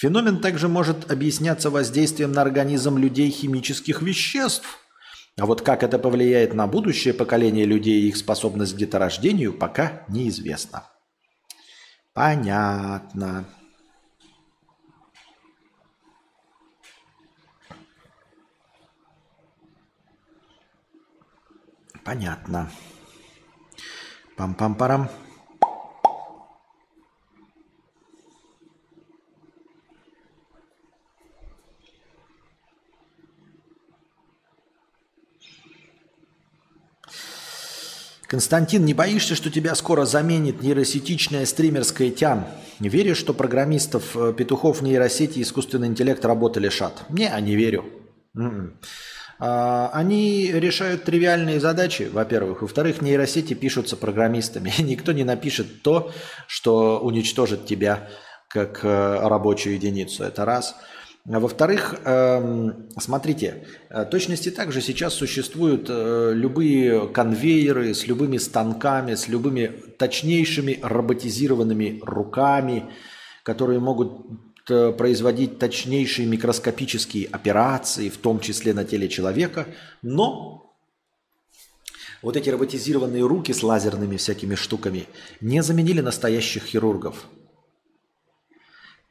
[0.00, 4.78] Феномен также может объясняться воздействием на организм людей химических веществ.
[5.38, 10.06] А вот как это повлияет на будущее поколение людей и их способность к деторождению, пока
[10.08, 10.84] неизвестно.
[12.14, 13.44] Понятно.
[22.02, 22.70] Понятно.
[24.38, 25.10] Пам-пам-парам.
[38.30, 42.44] Константин, не боишься, что тебя скоро заменит нейросетичная стримерская тян?
[42.78, 47.02] Веришь, что программистов, э, петухов нейросети искусственный интеллект работы лишат?
[47.08, 47.86] Не, не верю.
[48.36, 48.78] М-м.
[49.40, 52.62] А, они решают тривиальные задачи, во-первых.
[52.62, 54.72] Во-вторых, нейросети пишутся программистами.
[54.78, 56.12] Никто не напишет то,
[56.46, 58.10] что уничтожит тебя
[58.46, 60.22] как э, рабочую единицу.
[60.22, 60.76] Это раз.
[60.76, 60.89] А
[61.24, 69.28] во-вторых, эм, смотрите, э, точности также сейчас существуют э, любые конвейеры с любыми станками, с
[69.28, 69.66] любыми
[69.98, 72.90] точнейшими роботизированными руками,
[73.44, 74.26] которые могут
[74.70, 79.66] Э, производить точнейшие микроскопические операции, в том числе на теле человека,
[80.02, 80.56] но
[82.22, 85.06] Вот эти роботизированные руки с лазерными всякими штуками
[85.40, 87.26] не заменили настоящих хирургов.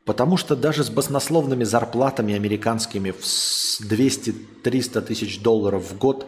[0.10, 6.26] Потому что даже с баснословными зарплатами американскими в 200-300 тысяч долларов в год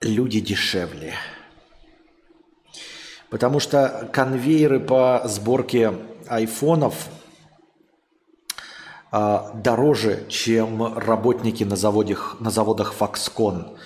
[0.00, 1.12] люди дешевле.
[3.28, 5.92] Потому что конвейеры по сборке
[6.26, 7.08] айфонов
[9.12, 13.76] а, дороже, чем работники на, заводах, на заводах Foxconn.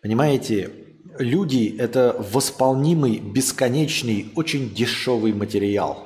[0.00, 0.72] Понимаете,
[1.18, 6.05] люди– это восполнимый, бесконечный, очень дешевый материал.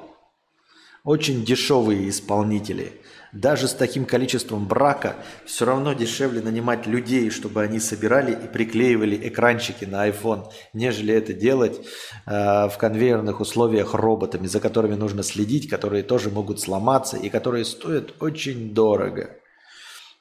[1.04, 2.92] Очень дешевые исполнители–
[3.32, 5.14] даже с таким количеством брака
[5.46, 11.32] все равно дешевле нанимать людей, чтобы они собирали и приклеивали экранчики на iPhone, нежели это
[11.32, 11.80] делать
[12.26, 12.30] э,
[12.68, 18.20] в конвейерных условиях роботами, за которыми нужно следить, которые тоже могут сломаться и которые стоят
[18.20, 19.36] очень дорого.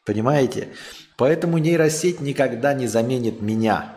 [0.06, 0.70] Понимаете?
[1.18, 3.96] Поэтому нейросеть никогда не заменит меня,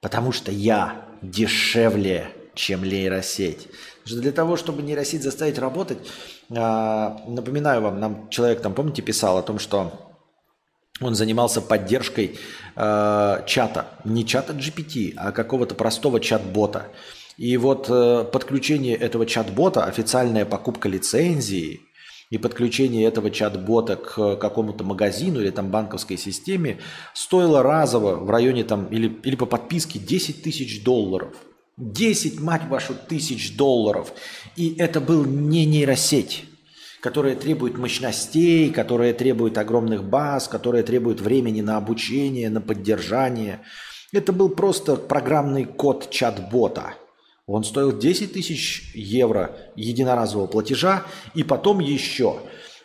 [0.00, 3.68] потому что я дешевле, чем нейросеть.
[4.06, 5.98] Для того, чтобы нейросеть заставить работать,
[6.50, 9.92] а, напоминаю вам, нам человек там, помните, писал о том, что
[11.00, 12.38] он занимался поддержкой
[12.74, 13.86] э, чата.
[14.04, 16.86] Не чата GPT, а какого-то простого чат-бота.
[17.36, 21.80] И вот э, подключение этого чат-бота, официальная покупка лицензии
[22.30, 26.80] и подключение этого чат-бота к какому-то магазину или там банковской системе
[27.12, 31.36] стоило разово в районе там или, или по подписке 10 тысяч долларов.
[31.78, 34.12] 10, мать вашу, тысяч долларов.
[34.56, 36.44] И это был не нейросеть,
[37.00, 43.60] которая требует мощностей, которая требует огромных баз, которая требует времени на обучение, на поддержание.
[44.12, 46.94] Это был просто программный код чат-бота.
[47.46, 51.04] Он стоил 10 тысяч евро единоразового платежа
[51.34, 52.40] и потом еще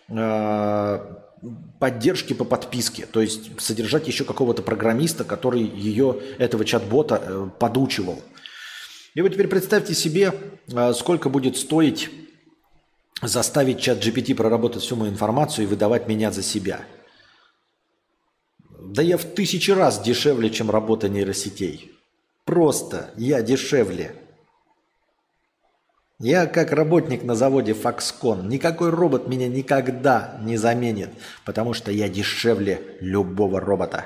[0.10, 1.00] э,
[1.80, 8.22] поддержки по подписке, то есть содержать еще какого-то программиста, который ее, этого чат-бота э, подучивал.
[9.14, 10.34] И вот теперь представьте себе,
[10.74, 12.10] а, сколько будет стоить
[13.22, 16.82] заставить чат GPT проработать всю мою информацию и выдавать меня за себя.
[18.80, 21.92] Да я в тысячи раз дешевле, чем работа нейросетей.
[22.46, 24.16] Просто я дешевле.
[26.20, 28.48] Я как работник на заводе Foxconn.
[28.48, 31.10] Никакой робот меня никогда не заменит,
[31.46, 34.06] потому что я дешевле любого робота.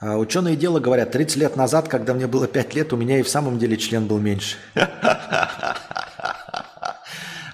[0.00, 3.28] Ученые дела говорят, 30 лет назад, когда мне было 5 лет, у меня и в
[3.28, 4.56] самом деле член был меньше.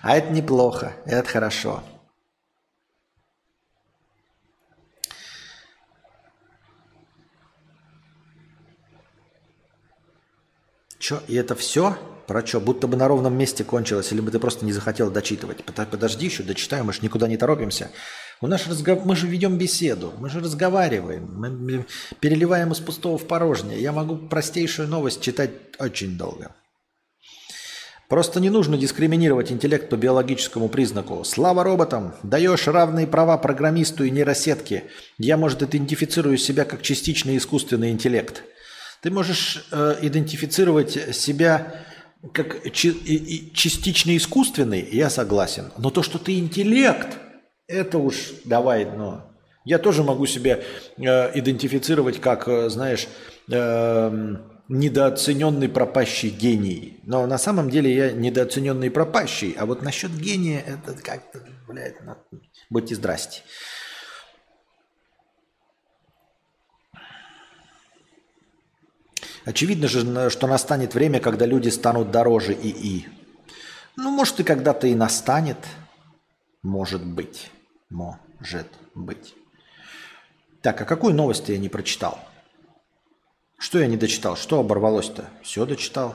[0.02, 1.82] А это неплохо, это хорошо.
[10.98, 11.96] Че, и это все?
[12.26, 12.60] Про что?
[12.60, 15.64] Будто бы на ровном месте кончилось, или бы ты просто не захотел дочитывать.
[15.64, 17.90] Подожди еще, дочитаем, мы же никуда не торопимся.
[18.42, 19.04] У нас разгов...
[19.04, 21.86] Мы же ведем беседу, мы же разговариваем, мы
[22.20, 23.80] переливаем из пустого в порожнее.
[23.80, 26.54] Я могу простейшую новость читать очень долго.
[28.08, 31.24] Просто не нужно дискриминировать интеллект по биологическому признаку.
[31.24, 32.14] Слава роботам!
[32.22, 34.84] Даешь равные права программисту и нейросетке.
[35.18, 38.44] Я, может, идентифицирую себя как частичный искусственный интеллект.
[39.02, 41.84] Ты можешь э, идентифицировать себя
[42.32, 45.72] как чи- и, и частично искусственный, я согласен.
[45.78, 47.18] Но то, что ты интеллект–
[47.68, 49.30] это уж давай, но
[49.64, 50.60] я тоже могу себя
[50.96, 53.08] э, идентифицировать как, э, знаешь,
[53.50, 54.36] э,
[54.68, 57.00] недооцененный пропащий гений.
[57.02, 59.52] Но на самом деле я недооцененный пропащий.
[59.58, 62.18] А вот насчет гения это как-то, блядь, на...
[62.70, 63.42] будьте здрасте.
[69.44, 73.08] Очевидно же, что настанет время, когда люди станут дороже ИИ.
[73.96, 75.58] Ну, может, и когда-то и настанет.
[76.62, 77.50] Может быть.
[77.96, 79.34] Может быть.
[80.60, 82.18] Так, а какую новость я не прочитал?
[83.56, 84.36] Что я не дочитал?
[84.36, 85.30] Что оборвалось-то?
[85.42, 86.14] Все дочитал.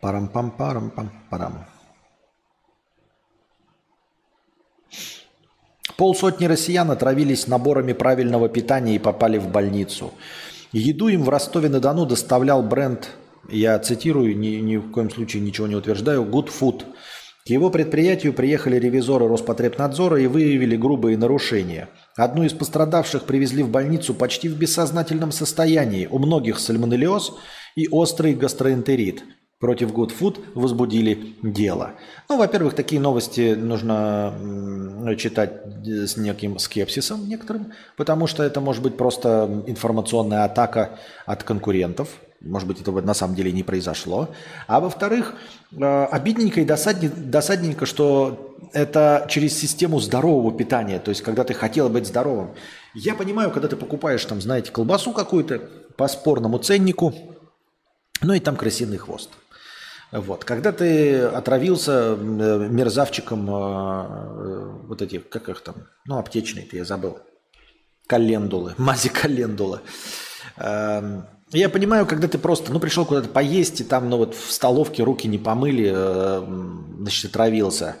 [0.00, 1.69] Парам-пам-парам-пам-парам.
[6.00, 10.14] Полсотни россиян отравились наборами правильного питания и попали в больницу.
[10.72, 13.10] Еду им в Ростове-на-Дону доставлял бренд,
[13.50, 16.84] я цитирую, ни, ни в коем случае ничего не утверждаю, Good Food.
[17.44, 21.90] К его предприятию приехали ревизоры Роспотребнадзора и выявили грубые нарушения.
[22.16, 26.08] Одну из пострадавших привезли в больницу почти в бессознательном состоянии.
[26.10, 27.30] У многих сальмонеллез
[27.76, 29.22] и острый гастроэнтерит.
[29.60, 31.92] Против Good Food возбудили дело.
[32.28, 34.34] Ну, во-первых, такие новости нужно
[35.18, 35.52] читать
[35.84, 42.08] с неким скепсисом некоторым, потому что это может быть просто информационная атака от конкурентов.
[42.40, 44.30] Может быть, это на самом деле не произошло.
[44.66, 45.34] А во-вторых,
[45.72, 51.00] э, обидненько и досадненько, что это через систему здорового питания.
[51.00, 52.52] То есть, когда ты хотел быть здоровым.
[52.94, 55.68] Я понимаю, когда ты покупаешь, там, знаете, колбасу какую-то
[55.98, 57.12] по спорному ценнику,
[58.22, 59.28] ну и там крысиный хвост.
[60.12, 60.44] Вот.
[60.44, 67.18] Когда ты отравился мерзавчиком э, вот этих, как их там, ну, аптечные, я забыл,
[68.08, 69.82] календулы, мази календула.
[70.56, 74.50] Эм, я понимаю, когда ты просто, ну, пришел куда-то поесть, и там, ну, вот в
[74.50, 76.44] столовке руки не помыли, э,
[76.98, 77.96] значит, отравился.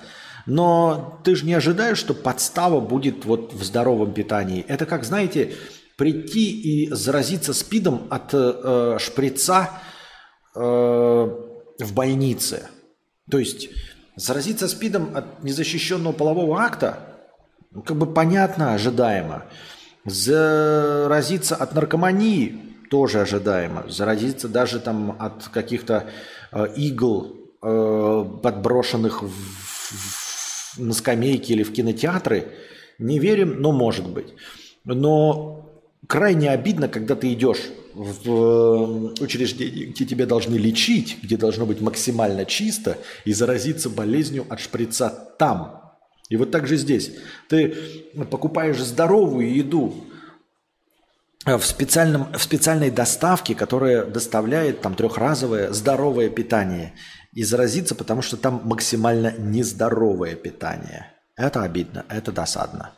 [0.46, 4.64] Но ты же не ожидаешь, что подстава будет вот в здоровом питании.
[4.66, 5.54] Это как, знаете,
[5.96, 9.70] прийти и заразиться спидом от э, шприца
[10.56, 11.49] э,
[11.80, 12.68] в больнице.
[13.30, 13.68] То есть
[14.16, 16.98] заразиться СПИДом от незащищенного полового акта,
[17.70, 19.44] ну, как бы понятно, ожидаемо.
[20.04, 22.58] Заразиться от наркомании
[22.90, 23.84] тоже ожидаемо.
[23.88, 26.10] Заразиться даже там от каких-то
[26.52, 32.48] э, игл, э, подброшенных в, в, на скамейки или в кинотеатры,
[32.98, 34.34] не верим, но может быть.
[34.84, 35.69] Но
[36.10, 41.80] крайне обидно, когда ты идешь в э, учреждении, где тебя должны лечить, где должно быть
[41.80, 45.08] максимально чисто, и заразиться болезнью от шприца
[45.38, 45.94] там.
[46.28, 47.12] И вот так же здесь.
[47.48, 47.76] Ты
[48.28, 50.04] покупаешь здоровую еду
[51.46, 56.94] в, специальном, в специальной доставке, которая доставляет там трехразовое здоровое питание,
[57.32, 61.12] и заразиться, потому что там максимально нездоровое питание.
[61.36, 62.94] Это обидно, это досадно.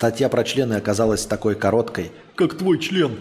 [0.00, 3.18] Статья про члены оказалась такой короткой, как твой член.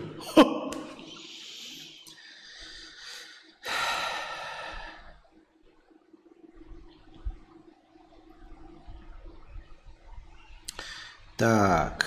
[11.35, 12.05] Так.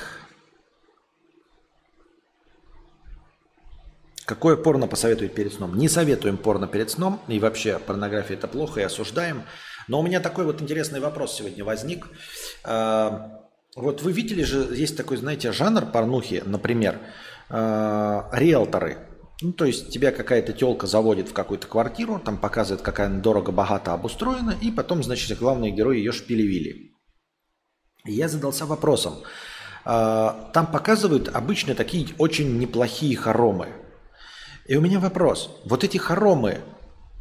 [4.24, 5.76] Какое порно посоветует перед сном?
[5.76, 7.20] Не советуем порно перед сном.
[7.28, 9.42] И вообще порнография это плохо и осуждаем.
[9.86, 12.08] Но у меня такой вот интересный вопрос сегодня возник.
[12.64, 13.41] А,
[13.74, 17.00] вот вы видели же, есть такой, знаете, жанр порнухи, например,
[17.48, 18.98] э, риэлторы.
[19.40, 23.92] Ну, то есть тебя какая-то телка заводит в какую-то квартиру, там показывает, какая она дорого-богато
[23.92, 26.92] обустроена, и потом, значит, главный герой ее шпилевили.
[28.04, 29.14] И я задался вопросом.
[29.84, 33.68] Э, там показывают обычно такие очень неплохие хоромы.
[34.66, 35.50] И у меня вопрос.
[35.64, 36.60] Вот эти хоромы,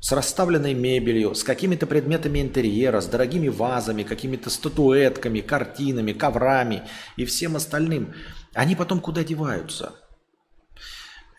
[0.02, 6.84] с расставленной мебелью, с какими-то предметами интерьера, с дорогими вазами, какими-то статуэтками, картинами, коврами
[7.18, 8.14] и всем остальным,
[8.54, 9.94] они потом куда деваются?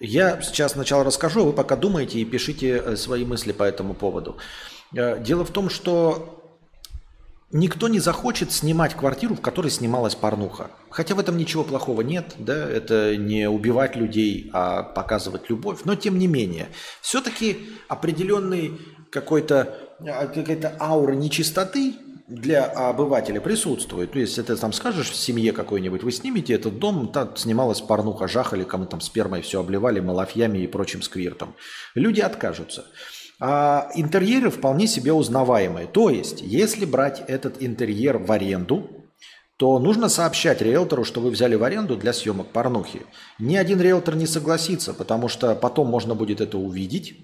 [0.01, 3.95] Я сейчас сначала расскажу, а вы пока думаете и пишите э, свои мысли по этому
[3.95, 4.39] поводу.
[4.95, 6.42] Э, дело в том, что
[7.55, 10.71] Никто не захочет снимать квартиру, в которой снималась порнуха.
[10.89, 15.81] Хотя в этом ничего плохого нет, да, это не убивать людей, а показывать любовь.
[15.85, 16.69] Но тем не менее,
[17.03, 18.81] все-таки определенный
[19.11, 21.95] какой-то а, какая-то аура нечистоты
[22.27, 24.13] для обывателя присутствует.
[24.13, 27.83] То есть, если ты там скажешь в семье какой-нибудь, вы снимете этот дом, там снималась
[27.83, 31.55] порнуха, жахали, кому там спермой все обливали, малафьями и прочим сквиртом.
[31.95, 32.87] Люди откажутся
[33.45, 35.89] а интерьеры вполне себе узнаваемые.
[35.89, 38.89] То есть, если брать этот интерьер в аренду,
[39.57, 43.03] то нужно сообщать риэлтору, что вы взяли в аренду для съемок порнухи.
[43.41, 47.17] Ни один риэлтор не согласится, потому что потом можно будет это увидеть.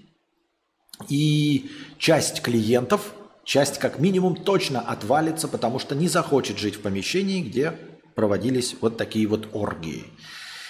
[1.07, 3.13] И часть клиентов,
[3.45, 7.77] часть как минимум точно отвалится, потому что не захочет жить в помещении, где
[8.15, 10.03] проводились вот такие вот оргии.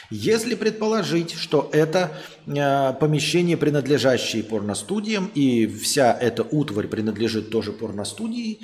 [0.10, 2.12] Если предположить, что это
[2.48, 8.60] э, помещение, принадлежащее порностудиям, и вся эта утварь принадлежит тоже порностудии,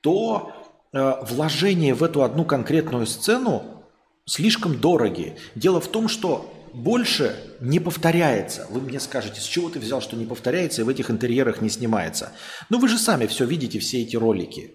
[0.00, 0.52] то
[0.92, 3.84] э, вложения в эту одну конкретную сцену
[4.24, 5.36] слишком дороги.
[5.54, 8.66] Дело в том, что больше не повторяется.
[8.70, 11.70] Вы мне скажете, с чего ты взял, что не повторяется и в этих интерьерах не
[11.70, 12.32] снимается?
[12.70, 14.74] Ну вы же сами все видите, все эти ролики.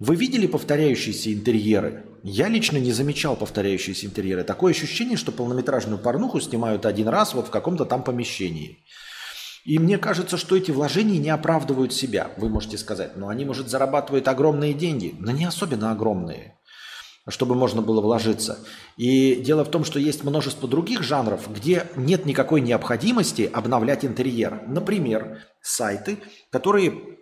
[0.00, 2.06] Вы видели повторяющиеся интерьеры?
[2.22, 4.44] Я лично не замечал повторяющиеся интерьеры.
[4.44, 8.82] Такое ощущение, что полнометражную порнуху снимают один раз вот в каком-то там помещении.
[9.66, 12.30] И мне кажется, что эти вложения не оправдывают себя.
[12.38, 16.58] Вы можете сказать, но они, может, зарабатывают огромные деньги, но не особенно огромные,
[17.28, 18.58] чтобы можно было вложиться.
[18.96, 24.62] И дело в том, что есть множество других жанров, где нет никакой необходимости обновлять интерьер.
[24.66, 26.20] Например, сайты,
[26.50, 27.19] которые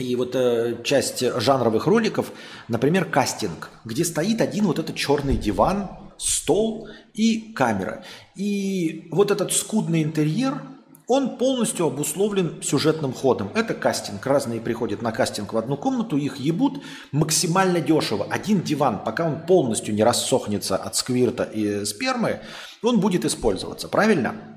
[0.00, 2.32] и вот э, часть жанровых роликов,
[2.68, 8.04] например, кастинг, где стоит один вот этот черный диван стол и камера.
[8.36, 10.62] И вот этот скудный интерьер,
[11.06, 13.50] он полностью обусловлен сюжетным ходом.
[13.54, 14.24] Это кастинг.
[14.24, 18.28] Разные приходят на кастинг в одну комнату, их ебут максимально дешево.
[18.30, 22.40] Один диван, пока он полностью не рассохнется от сквирта и спермы,
[22.82, 23.88] он будет использоваться.
[23.88, 24.49] Правильно?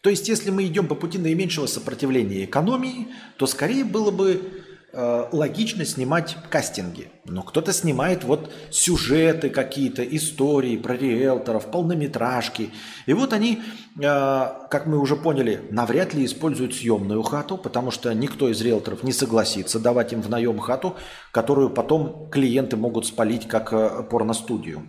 [0.00, 4.62] То есть, если мы идем по пути наименьшего сопротивления экономии, то скорее было бы
[4.92, 7.12] Э, логично снимать кастинги.
[7.24, 12.70] Но кто-то снимает вот сюжеты какие-то, истории про риэлторов, полнометражки.
[13.06, 13.62] И вот они,
[13.96, 19.04] э, как мы уже поняли, навряд ли используют съемную хату, потому что никто из риэлторов
[19.04, 20.96] не согласится давать им в наем хату,
[21.30, 24.82] которую потом клиенты могут спалить как э, порностудию.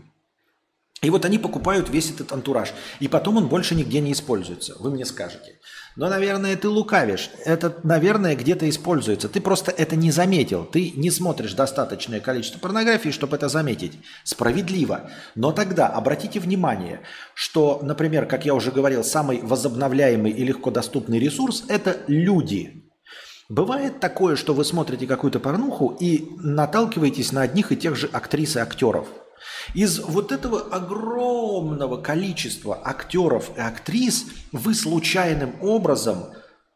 [1.01, 2.73] И вот они покупают весь этот антураж.
[2.99, 4.75] И потом он больше нигде не используется.
[4.77, 5.59] Вы мне скажете.
[5.95, 7.31] Но, наверное, ты лукавишь.
[7.43, 9.27] Это, наверное, где-то используется.
[9.27, 10.63] Ты просто это не заметил.
[10.63, 13.97] Ты не смотришь достаточное количество порнографии, чтобы это заметить.
[14.23, 15.09] Справедливо.
[15.33, 17.01] Но тогда обратите внимание,
[17.33, 22.85] что, например, как я уже говорил, самый возобновляемый и легко доступный ресурс– это люди.
[23.49, 28.55] Бывает такое, что вы смотрите какую-то порнуху и наталкиваетесь на одних и тех же актрис
[28.55, 29.07] и актеров–
[29.73, 36.25] из вот этого огромного количества актеров и актрис вы случайным образом,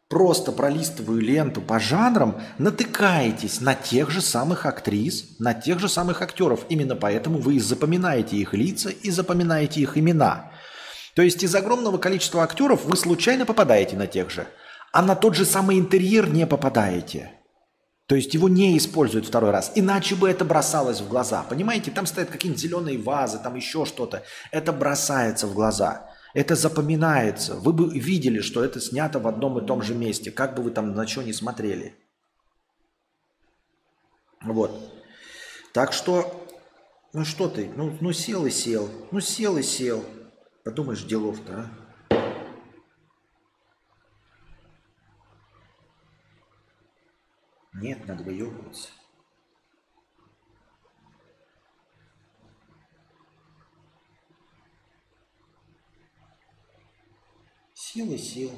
[0.08, 6.22] просто пролистывая ленту по жанрам, натыкаетесь на тех же самых актрис, на тех же самых
[6.22, 6.66] актеров.
[6.70, 10.52] Именно поэтому вы запоминаете их лица и запоминаете их имена.
[11.16, 14.48] То есть из огромного количества актеров вы случайно попадаете на тех же,
[14.92, 17.32] а на тот же самый интерьер не попадаете–
[18.08, 19.72] то есть его не используют второй раз.
[19.74, 21.44] Иначе бы это бросалось в глаза.
[21.44, 24.24] Понимаете, там стоят какие-нибудь зеленые вазы, там еще что-то.
[24.52, 26.12] Это бросается в глаза.
[26.36, 27.56] Это запоминается.
[27.56, 30.30] Вы бы видели, что это снято в одном и том же месте.
[30.30, 31.96] Как бы вы там на что не смотрели.
[34.44, 34.72] Вот.
[35.74, 36.48] Так что,
[37.14, 38.88] ну что ты, ну, ну сел и сел.
[39.10, 40.06] Ну сел и сел.
[40.64, 41.85] Подумаешь, делов-то, а?
[47.76, 48.90] Нет, надо выебываться.
[57.74, 58.52] Сел и сел.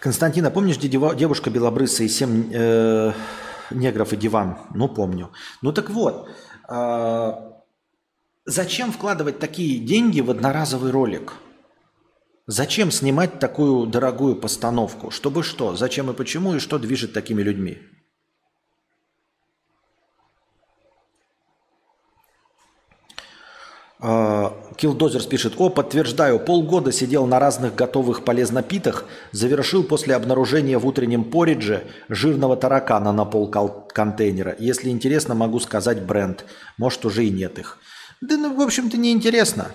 [0.00, 3.12] Константин, а помнишь, девушка белобрысая и семь э,
[3.70, 4.58] негров и диван.
[4.74, 5.30] Ну, помню.
[5.62, 6.28] Ну так вот,
[6.68, 7.32] э,
[8.44, 11.34] зачем вкладывать такие деньги в одноразовый ролик?
[12.46, 15.10] Зачем снимать такую дорогую постановку?
[15.10, 15.76] Чтобы что?
[15.76, 16.54] Зачем и почему?
[16.54, 17.78] И что движет такими людьми?
[24.00, 31.24] Килдозерс пишет, о, подтверждаю, полгода сидел на разных готовых полезнопитах, завершил после обнаружения в утреннем
[31.24, 34.54] поридже жирного таракана на пол контейнера.
[34.60, 36.44] Если интересно, могу сказать бренд.
[36.76, 37.78] Может, уже и нет их.
[38.20, 39.72] Да, ну, в общем-то, неинтересно.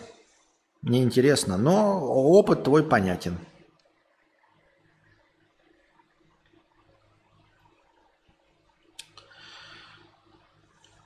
[0.83, 3.37] Неинтересно, но опыт твой понятен.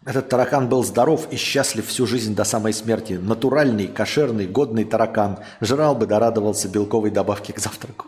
[0.08, 3.20] Этот таракан был здоров и счастлив всю жизнь до самой смерти.
[3.22, 5.40] Натуральный, кошерный, годный таракан.
[5.60, 8.06] Жрал бы да радовался белковой добавке к завтраку.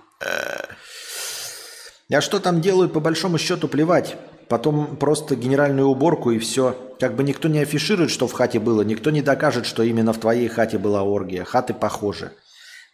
[2.12, 4.16] А что там делают, по большому счету, плевать.
[4.48, 6.74] Потом просто генеральную уборку и все.
[7.02, 10.20] Как бы никто не афиширует, что в хате было, никто не докажет, что именно в
[10.20, 11.44] твоей хате была оргия.
[11.44, 12.32] Хаты похожи.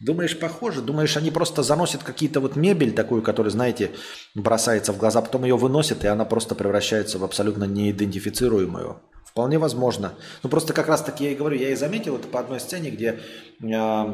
[0.00, 0.82] Думаешь, похоже?
[0.82, 3.92] Думаешь, они просто заносят какие-то вот мебель такую, которая, знаете,
[4.34, 9.00] бросается в глаза, потом ее выносят, и она просто превращается в абсолютно неидентифицируемую.
[9.24, 10.14] Вполне возможно.
[10.42, 12.90] Ну, просто как раз таки я и говорю, я и заметил это по одной сцене,
[12.90, 13.20] где
[13.62, 14.04] э,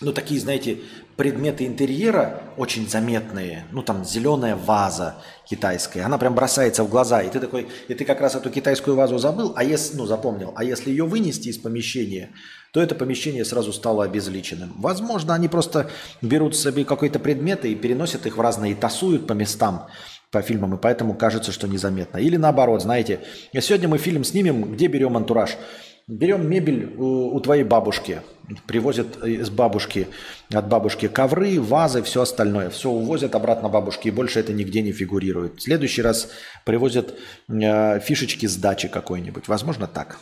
[0.00, 0.78] ну, такие, знаете,
[1.16, 3.66] предметы интерьера очень заметные.
[3.72, 7.22] Ну, там зеленая ваза китайская, она прям бросается в глаза.
[7.22, 10.52] И ты такой, и ты как раз эту китайскую вазу забыл, а если, ну, запомнил.
[10.54, 12.30] А если ее вынести из помещения,
[12.72, 14.72] то это помещение сразу стало обезличенным.
[14.76, 15.90] Возможно, они просто
[16.22, 19.86] берут себе какие-то предметы и переносят их в разные, тасуют по местам,
[20.30, 22.18] по фильмам, и поэтому кажется, что незаметно.
[22.18, 23.20] Или наоборот, знаете,
[23.52, 25.56] сегодня мы фильм снимем, где берем антураж–
[26.08, 28.22] Берем мебель у, у твоей бабушки,
[28.66, 30.08] привозят из бабушки,
[30.50, 32.70] от бабушки ковры, вазы, все остальное.
[32.70, 35.56] Все увозят обратно бабушке, и больше это нигде не фигурирует.
[35.56, 36.30] В следующий раз
[36.64, 37.14] привозят
[37.48, 39.48] э, фишечки с дачи какой-нибудь.
[39.48, 40.18] Возможно, так.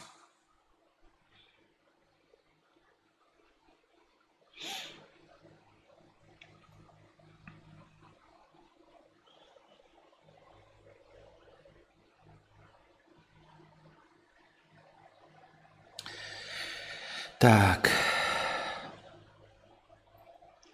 [17.38, 17.90] Так.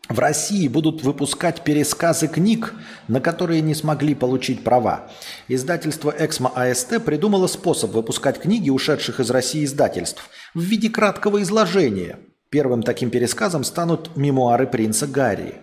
[0.09, 2.75] В России будут выпускать пересказы книг,
[3.09, 5.11] на которые не смогли получить права.
[5.49, 12.19] Издательство «Эксмо АСТ» придумало способ выпускать книги ушедших из России издательств в виде краткого изложения.
[12.51, 15.63] Первым таким пересказом станут мемуары принца Гарри.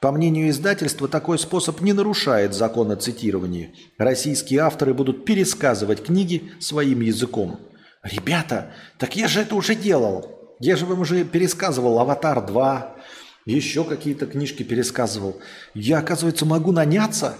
[0.00, 3.74] По мнению издательства, такой способ не нарушает закон о цитировании.
[3.98, 7.58] Российские авторы будут пересказывать книги своим языком.
[8.04, 10.37] Ребята, так я же это уже делал.
[10.60, 12.98] Я же вам уже пересказывал «Аватар 2»,
[13.44, 15.40] еще какие-то книжки пересказывал.
[15.72, 17.34] Я, оказывается, могу наняться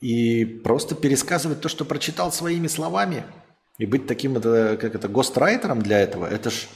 [0.00, 3.24] и просто пересказывать то, что прочитал своими словами.
[3.78, 6.26] И быть таким, это, как это, гострайтером для этого.
[6.26, 6.66] Это ж,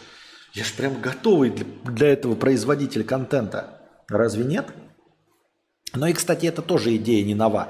[0.54, 3.80] я ж прям готовый для, для этого производитель контента.
[4.08, 4.66] Разве нет?
[5.94, 7.68] Ну и, кстати, это тоже идея не нова.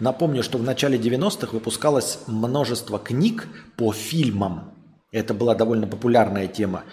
[0.00, 4.74] Напомню, что в начале 90-х выпускалось множество книг по фильмам.
[5.12, 6.84] Это была довольно популярная тема.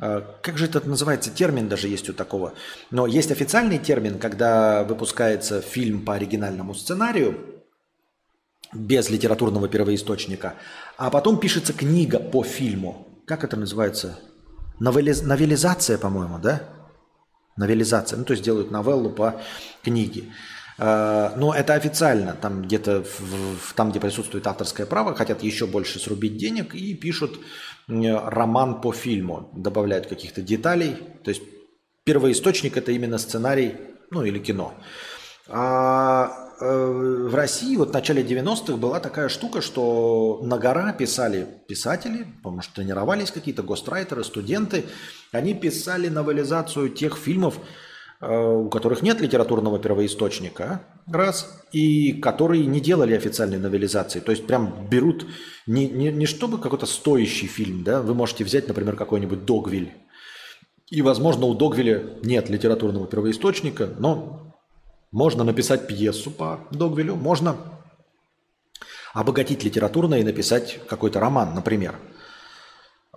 [0.00, 1.30] Э, как же это называется?
[1.30, 2.54] Термин даже есть у такого.
[2.90, 7.56] Но есть официальный термин, когда выпускается фильм по оригинальному сценарию,
[8.72, 10.54] без литературного первоисточника,
[10.96, 13.22] а потом пишется книга по фильму.
[13.26, 14.18] Как это называется?
[14.80, 15.22] Новелиз...
[15.22, 16.62] Новелизация, по-моему, да?
[17.56, 18.18] Новелизация.
[18.18, 19.40] Ну, то есть делают новеллу по
[19.82, 20.24] книге.
[20.78, 25.98] Э, но это официально, там где-то, в, там, где присутствует авторское право, хотят еще больше
[25.98, 27.38] срубить денег и пишут
[27.88, 30.96] роман по фильму, добавляют каких-то деталей.
[31.22, 31.42] То есть
[32.04, 33.76] первоисточник это именно сценарий,
[34.10, 34.74] ну или кино.
[35.48, 41.46] А э, в России вот в начале 90-х была такая штука, что на гора писали
[41.68, 44.86] писатели, потому что тренировались какие-то гострайтеры, студенты,
[45.30, 47.58] они писали новелизацию тех фильмов,
[48.20, 54.20] у которых нет литературного первоисточника, раз, и которые не делали официальной новелизации.
[54.20, 55.26] То есть прям берут
[55.66, 59.92] не, не, не чтобы какой-то стоящий фильм, да, вы можете взять, например, какой-нибудь «Догвиль»,
[60.88, 64.54] и, возможно, у Догвиля нет литературного первоисточника, но
[65.10, 67.56] можно написать пьесу по Догвилю, можно
[69.12, 71.96] обогатить литературно и написать какой-то роман, например,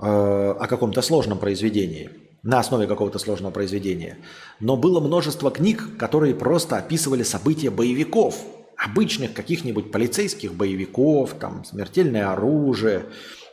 [0.02, 2.10] э, о каком-то сложном произведении–
[2.44, 4.18] на основе какого-то сложного произведения.
[4.60, 8.44] Но было множество книг, которые просто описывали события боевиков,
[8.78, 13.06] обычных каких-нибудь полицейских боевиков, там «Смертельное оружие»,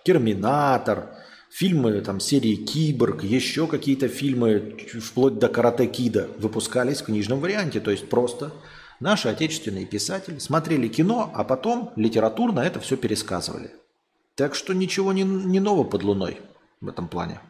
[0.05, 1.17] «Терминатор»,
[1.51, 7.81] фильмы там серии «Киборг», еще какие-то фильмы, вплоть до «Карате Кида» выпускались в книжном варианте.
[7.81, 8.53] То есть просто
[9.01, 13.73] наши отечественные писатели смотрели кино, а потом литературно это все пересказывали.
[14.37, 16.41] Так что ничего не, не нового под луной
[16.81, 17.41] в этом плане.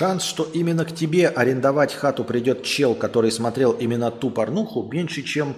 [0.00, 5.22] Шанс, что именно к тебе арендовать хату придет чел, который смотрел именно ту порнуху, меньше,
[5.22, 5.56] чем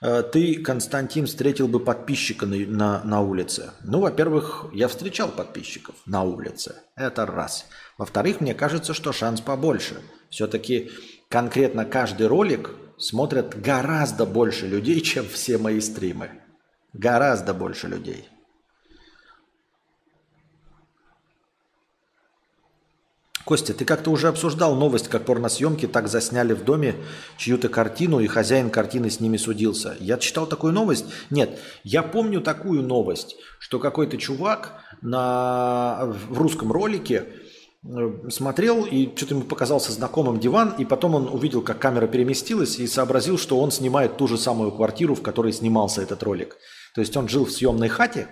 [0.00, 3.74] э, ты, Константин, встретил бы подписчика на, на, на улице.
[3.84, 6.76] Ну, во-первых, я встречал подписчиков на улице.
[6.96, 7.66] Это раз.
[7.98, 10.00] Во-вторых, мне кажется, что шанс побольше.
[10.30, 10.90] Все-таки
[11.28, 16.30] конкретно каждый ролик смотрят гораздо больше людей, чем все мои стримы.
[16.94, 18.26] Гораздо больше людей.
[23.44, 26.94] Костя, ты как-то уже обсуждал новость, как порносъемки так засняли в доме
[27.36, 29.96] чью-то картину, и хозяин картины с ними судился.
[29.98, 31.06] Я читал такую новость?
[31.30, 37.26] Нет, я помню такую новость, что какой-то чувак на, в русском ролике
[37.84, 42.78] э, смотрел, и что-то ему показался знакомым диван, и потом он увидел, как камера переместилась,
[42.78, 46.56] и сообразил, что он снимает ту же самую квартиру, в которой снимался этот ролик.
[46.94, 48.28] То есть он жил в съемной хате,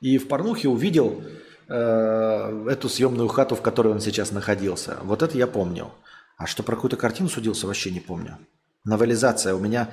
[0.00, 1.22] и в порнухе увидел
[1.68, 4.98] Э, эту съемную хату, в которой он сейчас находился.
[5.02, 5.92] Вот это я помню.
[6.38, 8.38] А что про какую-то картину судился, вообще не помню.
[8.84, 9.54] Новелизация.
[9.54, 9.90] У меня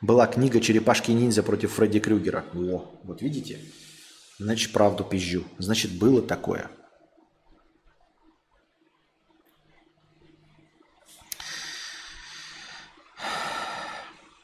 [0.00, 2.44] была книга «Черепашки-ниндзя против Фредди Крюгера».
[2.54, 3.58] О, вот видите?
[4.38, 5.44] Значит, правду пизжу.
[5.58, 6.70] Значит, было такое.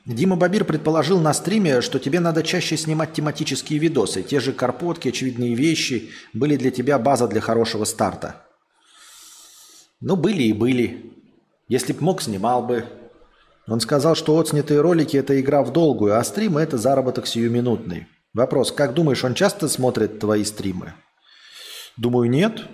[0.06, 4.22] Дима Бабир предположил на стриме, что тебе надо чаще снимать тематические видосы.
[4.22, 8.44] Те же карпотки, очевидные вещи были для тебя база для хорошего старта.
[10.00, 11.10] Ну, были и были.
[11.68, 12.84] Если б мог, снимал бы.
[13.66, 18.06] Он сказал, что отснятые ролики– это игра в долгую, а стримы– это заработок сиюминутный.
[18.34, 20.92] Вопрос, как думаешь, он часто смотрит твои стримы?
[21.96, 22.68] Думаю, нет.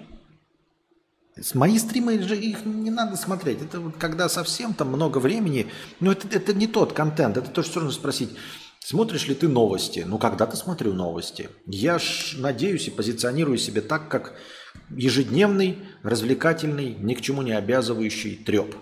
[1.54, 3.62] Мои стримы же их не надо смотреть.
[3.62, 5.70] Это вот когда совсем там много времени.
[6.00, 7.36] Но это, это не тот контент.
[7.36, 8.30] Это тоже все равно спросить.
[8.80, 10.04] Смотришь ли ты новости?
[10.06, 11.50] Ну, когда-то смотрю новости.
[11.66, 14.34] Я ж надеюсь и позиционирую себя так, как
[14.90, 18.74] ежедневный, развлекательный, ни к чему не обязывающий треп,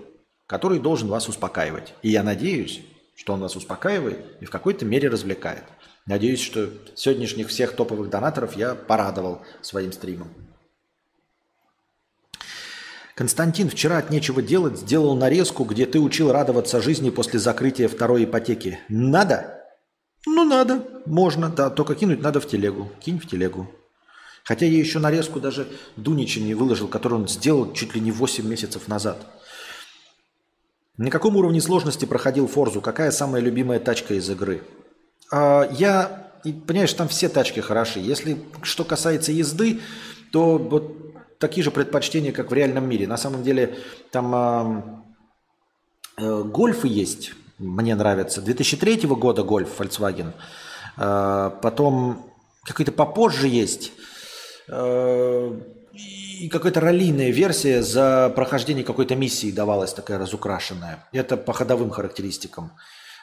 [0.46, 1.94] который должен вас успокаивать.
[2.02, 2.80] И я надеюсь,
[3.16, 5.64] что он вас успокаивает и в какой-то мере развлекает.
[6.06, 10.47] Надеюсь, что сегодняшних всех топовых донаторов я порадовал своим стримом.
[13.18, 18.22] Константин, вчера от нечего делать сделал нарезку, где ты учил радоваться жизни после закрытия второй
[18.22, 18.78] ипотеки.
[18.88, 19.64] Надо?
[20.24, 20.84] Ну, надо.
[21.05, 21.68] Можно, да.
[21.68, 22.92] Только кинуть надо в телегу.
[23.00, 23.68] Кинь в телегу.
[24.44, 25.66] Хотя я еще нарезку даже
[25.97, 29.18] Дунича не выложил, которую он сделал чуть ли не 8 месяцев назад.
[30.97, 32.80] На каком уровне сложности проходил Форзу?
[32.80, 34.62] Какая самая любимая тачка из игры?
[35.32, 37.98] А, я, понимаешь, там все тачки хороши.
[37.98, 39.80] Если что касается езды,
[40.30, 41.07] то вот
[41.39, 43.07] такие же предпочтения, как в реальном мире.
[43.07, 43.78] На самом деле
[44.10, 48.42] там э, э, гольфы есть, мне нравятся.
[48.42, 50.33] 2003 года гольф Volkswagen.
[50.97, 52.33] Э, потом
[52.65, 53.92] какой-то попозже есть.
[54.68, 55.58] Э,
[55.92, 61.05] и какая-то раллийная версия за прохождение какой-то миссии давалась такая разукрашенная.
[61.12, 62.73] Это по ходовым характеристикам.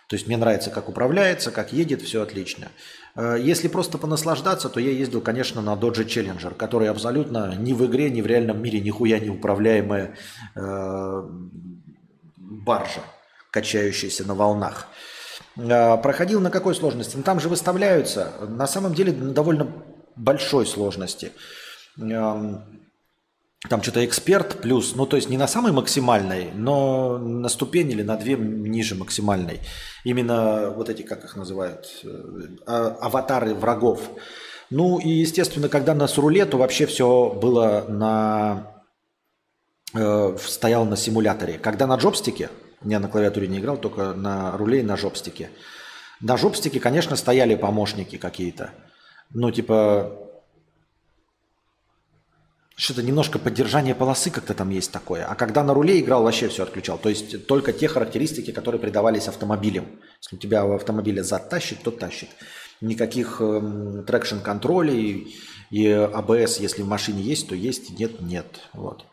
[0.10, 2.68] То есть мне нравится, как управляется, как едет, все отлично.
[3.16, 7.86] Э, если просто понаслаждаться, то я ездил, конечно, на Dodge Challenger, который абсолютно ни в
[7.86, 10.16] игре, ни в реальном мире нихуя не управляемая
[10.56, 11.24] э,
[12.38, 13.02] баржа,
[13.52, 14.88] качающаяся на волнах.
[15.58, 17.16] Э, проходил на какой сложности?
[17.16, 19.68] Ну, там же выставляются, на самом деле, на довольно
[20.16, 21.32] большой сложности.
[23.70, 28.04] Там что-то эксперт плюс, ну то есть не на самой максимальной, но на ступень или
[28.04, 29.60] на две ниже максимальной.
[30.04, 32.08] Именно вот эти, как их называют, э,
[32.68, 34.12] а, аватары врагов.
[34.70, 38.84] Ну и естественно, когда на руле, то вообще все было на...
[39.94, 41.58] Э, стоял на симуляторе.
[41.58, 42.50] Когда на джобстике,
[42.84, 45.50] я на клавиатуре не играл, только на руле и на джобстике.
[46.22, 48.72] На джобстике, конечно, стояли помощники какие-то.
[49.32, 50.25] Ну типа
[52.76, 55.26] что-то немножко поддержание полосы как-то там есть такое.
[55.26, 56.98] А когда на руле играл, вообще все отключал.
[56.98, 59.86] То есть только те характеристики, которые придавались автомобилям.
[60.22, 62.30] Если у тебя в автомобиле зад тащит, то тащит.
[62.82, 65.34] Никаких эм, трекшн-контролей
[65.72, 68.46] и АБС, если в машине есть, то есть, нет, нет.
[68.74, 69.06] Вот.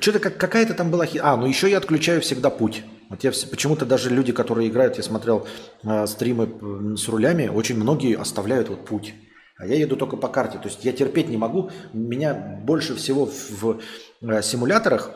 [0.00, 1.06] Что-то как, какая-то там была...
[1.20, 2.84] А, ну еще я отключаю всегда путь.
[3.10, 5.46] Вот я почему-то даже люди, которые играют, я смотрел
[5.82, 9.12] э, стримы с рулями, очень многие оставляют вот путь.
[9.62, 10.58] А я еду только по карте.
[10.58, 11.70] То есть я терпеть не могу.
[11.92, 13.80] Меня больше всего в
[14.20, 15.12] э, симуляторах,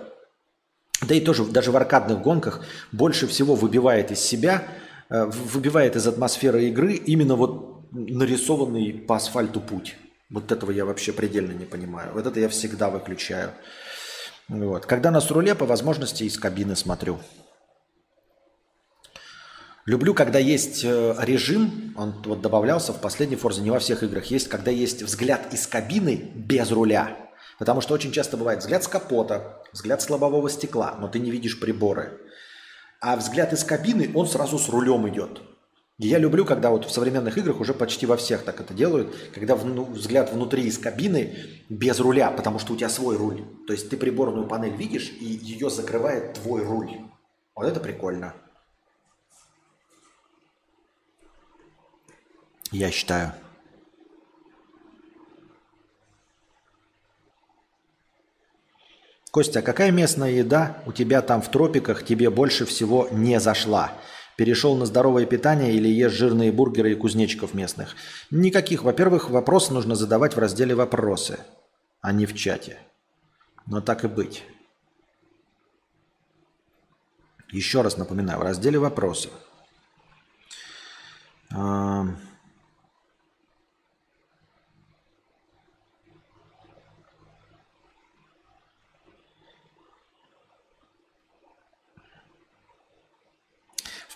[1.03, 4.63] да и тоже даже в аркадных гонках, больше всего выбивает из себя,
[5.11, 9.97] э, выбивает из атмосферы игры именно вот нарисованный по асфальту путь.
[10.31, 12.13] Вот этого я вообще предельно не понимаю.
[12.15, 13.51] Вот это я всегда выключаю.
[14.47, 14.87] Вот.
[14.87, 17.19] Когда на руле, по возможности из кабины смотрю.
[19.87, 24.25] Люблю, когда есть э, режим, он вот добавлялся в последней форзе, не во всех играх,
[24.27, 27.17] есть, когда есть взгляд из кабины без руля.
[27.61, 31.31] Потому что очень часто бывает взгляд с капота, взгляд с лобового стекла, но ты не
[31.31, 32.21] видишь приборы.
[33.01, 35.41] А взгляд из кабины, он сразу с рулем идет.
[36.01, 39.15] И я люблю, когда вот в современных играх уже почти во всех так это делают,
[39.33, 41.37] когда вну, взгляд внутри из кабины
[41.69, 43.45] без руля, потому что у тебя свой руль.
[43.69, 46.91] То есть ты приборную панель видишь, и ее закрывает твой руль.
[47.55, 48.35] Вот это прикольно.
[52.73, 53.33] Я считаю.
[59.31, 63.93] Костя, какая местная еда у тебя там в тропиках тебе больше всего не зашла?
[64.37, 67.97] Перешел на здоровое питание или ешь жирные бургеры и кузнечиков местных?
[68.31, 68.83] Никаких.
[68.83, 71.39] Во-первых, вопросы нужно задавать в разделе «Вопросы»,
[72.01, 72.79] а не в чате.
[73.67, 74.43] Но так и быть.
[77.53, 79.29] Еще раз напоминаю, в разделе «Вопросы».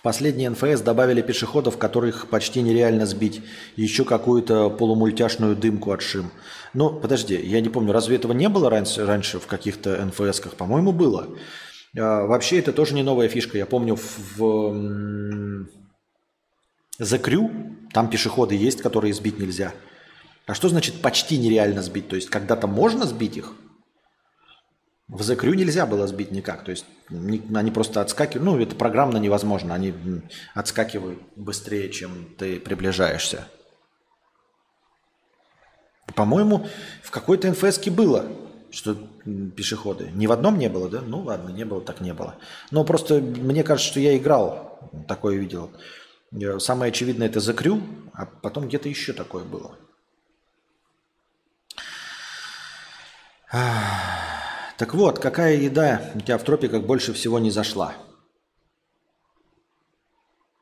[0.00, 3.42] В последний НФС добавили пешеходов, которых почти нереально сбить.
[3.76, 6.30] Еще какую-то полумультяшную дымку от шим.
[6.72, 10.54] Ну, подожди, я не помню, разве этого не было раньше, раньше в каких-то НФСках?
[10.54, 11.28] По-моему, было.
[11.98, 13.58] А, вообще, это тоже не новая фишка.
[13.58, 15.66] Я помню, в, в
[16.98, 17.50] The Crew
[17.92, 19.74] там пешеходы есть, которые сбить нельзя.
[20.46, 22.08] А что значит почти нереально сбить?
[22.08, 23.52] То есть когда-то можно сбить их,
[25.10, 26.62] в The Crew нельзя было сбить никак.
[26.64, 28.44] То есть они просто отскакивают.
[28.44, 29.74] Ну, это программно невозможно.
[29.74, 29.92] Они
[30.54, 33.48] отскакивают быстрее, чем ты приближаешься.
[36.14, 36.68] По-моему,
[37.02, 38.26] в какой-то НФС было,
[38.70, 38.96] что
[39.56, 40.10] пешеходы.
[40.14, 41.00] Ни в одном не было, да?
[41.00, 42.36] Ну ладно, не было, так не было.
[42.70, 45.72] Но просто мне кажется, что я играл, такое видел.
[46.58, 47.82] Самое очевидное это The Crew,
[48.12, 49.76] а потом где-то еще такое было.
[54.80, 57.92] Так вот, какая еда у тебя в тропиках больше всего не зашла?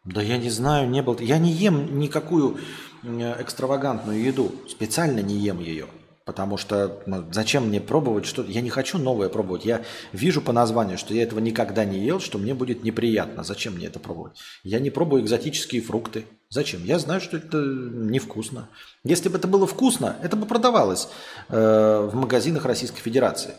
[0.04, 1.16] Да я не знаю, не был.
[1.20, 2.58] Я не ем никакую
[3.04, 4.52] экстравагантную еду.
[4.68, 5.86] Специально не ем ее.
[6.26, 8.50] Потому что ну, зачем мне пробовать что-то?
[8.50, 9.64] Я не хочу новое пробовать.
[9.64, 13.44] Я вижу по названию, что я этого никогда не ел, что мне будет неприятно.
[13.44, 14.36] Зачем мне это пробовать?
[14.64, 16.24] Я не пробую экзотические фрукты.
[16.50, 16.84] Зачем?
[16.84, 18.68] Я знаю, что это невкусно.
[19.04, 21.08] Если бы это было вкусно, это бы продавалось
[21.50, 23.54] э, в магазинах Российской Федерации.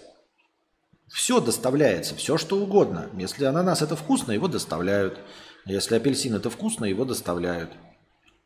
[1.12, 3.10] Все доставляется, все что угодно.
[3.18, 5.20] Если ананас это вкусно, его доставляют.
[5.66, 7.72] Если апельсин это вкусно, его доставляют.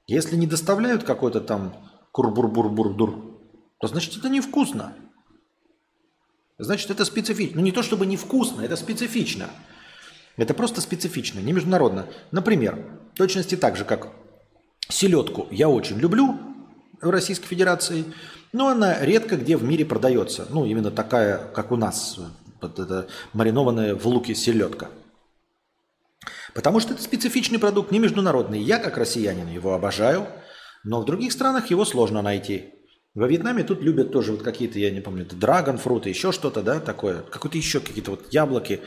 [0.07, 1.75] Если не доставляют какой-то там
[2.11, 3.39] курбур-бур-бур-дур,
[3.79, 4.93] то значит это невкусно.
[6.57, 7.57] Значит это специфично.
[7.57, 9.49] Ну не то чтобы невкусно, это специфично.
[10.37, 12.07] Это просто специфично, не международно.
[12.31, 12.79] Например,
[13.13, 14.09] в точности так же, как
[14.89, 16.39] селедку я очень люблю
[17.01, 18.05] в Российской Федерации,
[18.51, 20.47] но она редко где в мире продается.
[20.49, 22.19] Ну, именно такая, как у нас,
[22.63, 24.89] вот это маринованная в луке селедка.
[26.53, 28.61] Потому что это специфичный продукт, не международный.
[28.61, 30.27] Я, как россиянин, его обожаю,
[30.83, 32.73] но в других странах его сложно найти.
[33.15, 37.21] Во Вьетнаме тут любят тоже вот какие-то, я не помню, драгонфруты, еще что-то, да, такое.
[37.21, 38.81] Какое-то еще какие-то вот яблоки.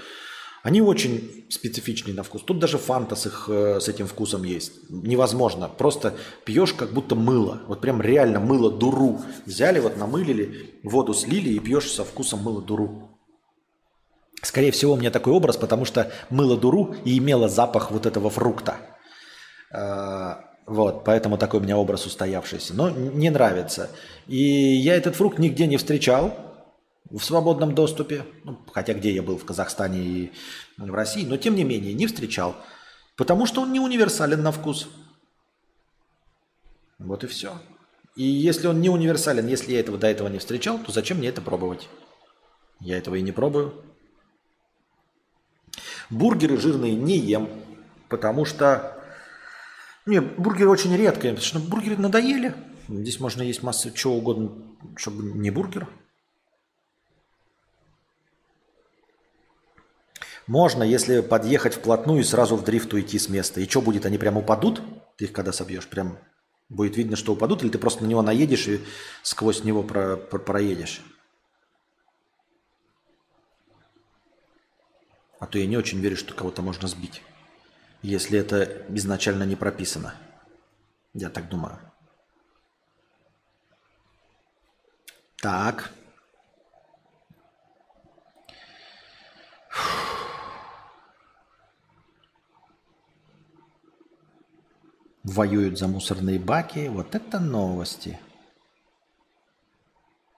[0.64, 2.42] Они очень специфичные на вкус.
[2.42, 4.90] Тут даже фанта с, их, э, с этим вкусом есть.
[4.90, 5.68] Невозможно.
[5.68, 7.62] Просто пьешь как будто мыло.
[7.68, 9.20] Вот прям реально мыло дуру.
[9.44, 13.15] Взяли, вот намылили, воду слили и пьешь со вкусом мыло дуру.
[14.42, 18.30] Скорее всего, у меня такой образ, потому что мыло дуру и имело запах вот этого
[18.30, 18.76] фрукта.
[19.72, 22.74] Э, вот, поэтому такой у меня образ устоявшийся.
[22.74, 23.90] Но не нравится.
[24.26, 26.36] И я этот фрукт нигде не встречал
[27.10, 28.24] в свободном доступе.
[28.44, 30.32] Ну, хотя где я был, в Казахстане и
[30.76, 31.24] в России.
[31.24, 32.56] Но тем не менее, не встречал.
[33.16, 34.88] Потому что он не универсален на вкус.
[36.98, 37.52] Вот и все.
[38.16, 41.28] И если он не универсален, если я этого до этого не встречал, то зачем мне
[41.28, 41.88] это пробовать?
[42.80, 43.85] Я этого и не пробую.
[46.10, 47.48] Бургеры жирные не ем,
[48.08, 48.96] потому что
[50.06, 52.54] не, бургеры очень редко, потому что бургеры надоели.
[52.88, 54.52] Здесь можно есть массу чего угодно,
[54.96, 55.88] чтобы не бургер.
[60.46, 63.60] Можно, если подъехать вплотную и сразу в дрифт уйти с места.
[63.60, 64.80] И что будет, они прям упадут?
[65.16, 66.18] Ты их когда собьешь, прям
[66.68, 68.80] будет видно, что упадут, или ты просто на него наедешь и
[69.22, 71.02] сквозь него про, про, проедешь?
[75.38, 77.22] А то я не очень верю, что кого-то можно сбить
[78.06, 80.14] если это изначально не прописано.
[81.12, 81.78] Я так думаю.
[85.42, 85.90] Так.
[95.24, 96.86] Воюют за мусорные баки.
[96.86, 98.20] Вот это новости.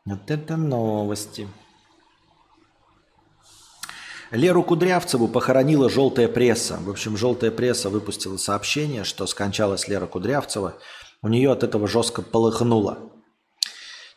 [0.07, 1.47] Вот это новости.
[4.31, 6.79] Леру Кудрявцеву похоронила желтая пресса.
[6.83, 10.75] В общем, желтая пресса выпустила сообщение, что скончалась Лера Кудрявцева.
[11.23, 12.99] У нее от этого жестко полыхнуло.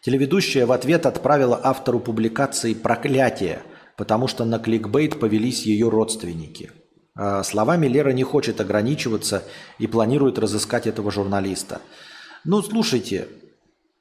[0.02, 3.62] Телеведущая в ответ отправила автору публикации проклятие,
[3.96, 6.72] потому что на кликбейт повелись ее родственники.
[7.16, 9.44] А словами Лера не хочет ограничиваться
[9.80, 11.82] и планирует разыскать этого журналиста.
[12.44, 13.28] Ну, слушайте,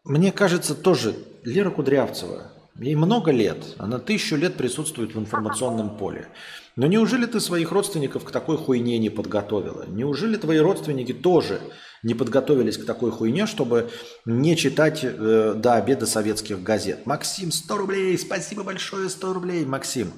[0.05, 1.15] мне кажется, тоже
[1.45, 6.29] Лера Кудрявцева, Ей много лет, она тысячу лет присутствует в информационном поле.
[6.77, 9.85] Но неужели ты своих родственников к такой хуйне не подготовила?
[9.87, 11.61] Неужели твои родственники тоже
[12.03, 13.91] не подготовились к такой хуйне, чтобы
[14.25, 17.05] не читать э, до обеда советских газет?
[17.05, 20.15] Максим, 100 рублей, спасибо большое, 100 рублей, Максим.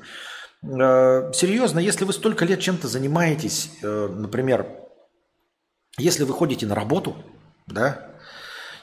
[0.62, 4.68] Э, серьезно, если вы столько лет чем-то занимаетесь, э, например,
[5.98, 7.16] если вы ходите на работу,
[7.66, 8.12] да,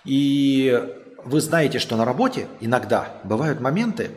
[0.04, 0.84] и
[1.26, 4.12] вы знаете, что на работе иногда бывают моменты,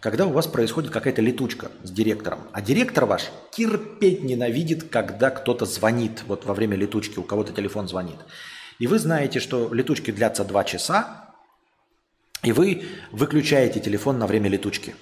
[0.00, 2.40] когда у вас происходит какая-то летучка с директором.
[2.52, 6.22] А директор ваш терпеть ненавидит, когда кто-то звонит.
[6.26, 8.16] Вот во время летучки у кого-то телефон звонит.
[8.78, 11.34] И вы знаете, что летучки длятся 2 часа,
[12.42, 14.94] и вы выключаете телефон на время летучки.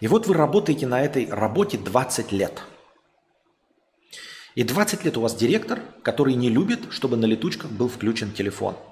[0.00, 2.62] И вот вы работаете на этой работе 20 лет.
[4.54, 8.76] И 20 лет у вас директор, который не любит, чтобы на летучках был включен телефон–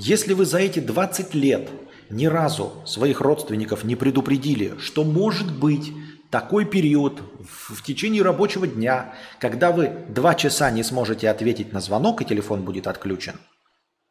[0.00, 1.68] если вы за эти 20 лет
[2.08, 5.92] ни разу своих родственников не предупредили, что может быть
[6.30, 12.22] такой период в, течение рабочего дня, когда вы два часа не сможете ответить на звонок
[12.22, 13.40] и телефон будет отключен,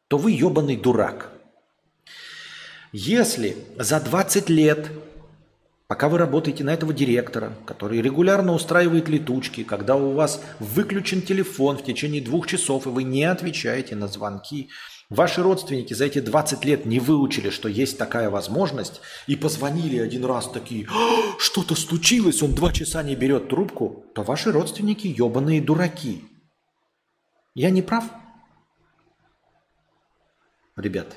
[0.09, 1.32] то вы ебаный дурак.
[2.91, 4.91] Если за 20 лет,
[5.88, 11.77] пока вы работаете на этого директора, который регулярно устраивает летучки, когда у вас выключен телефон
[11.77, 14.69] в течение двух часов, и вы не отвечаете на звонки,
[15.09, 20.25] Ваши родственники за эти 20 лет не выучили, что есть такая возможность, и позвонили один
[20.25, 25.61] раз такие, «А, что-то случилось, он два часа не берет трубку, то ваши родственники ебаные
[25.61, 26.25] дураки.
[27.56, 28.03] Я не прав?
[30.75, 31.16] Ребят.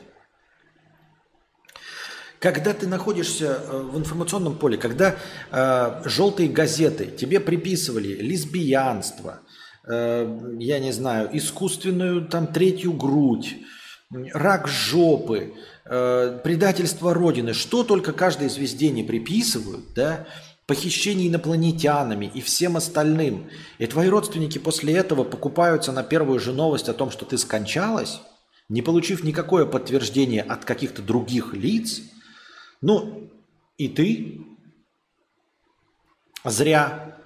[2.41, 5.15] Когда ты находишься э, в информационном поле, когда
[5.51, 9.41] э, желтые газеты тебе приписывали лесбиянство,
[9.87, 13.57] э, я не знаю, искусственную там третью грудь,
[14.33, 15.53] рак жопы,
[15.85, 20.27] э, предательство Родины, что только каждой звезде не приписывают, да,
[20.65, 23.51] похищение инопланетянами и всем остальным.
[23.77, 28.23] И твои родственники после этого покупаются на первую же новость о том, что ты скончалась,
[28.71, 32.01] не получив никакое подтверждение от каких-то других лиц–
[32.81, 33.31] ну,
[33.77, 34.41] и ты
[36.45, 37.17] зря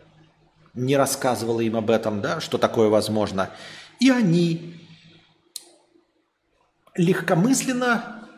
[0.74, 3.50] не рассказывала им об этом, да, что такое возможно.
[4.00, 4.74] И они
[6.96, 8.28] легкомысленно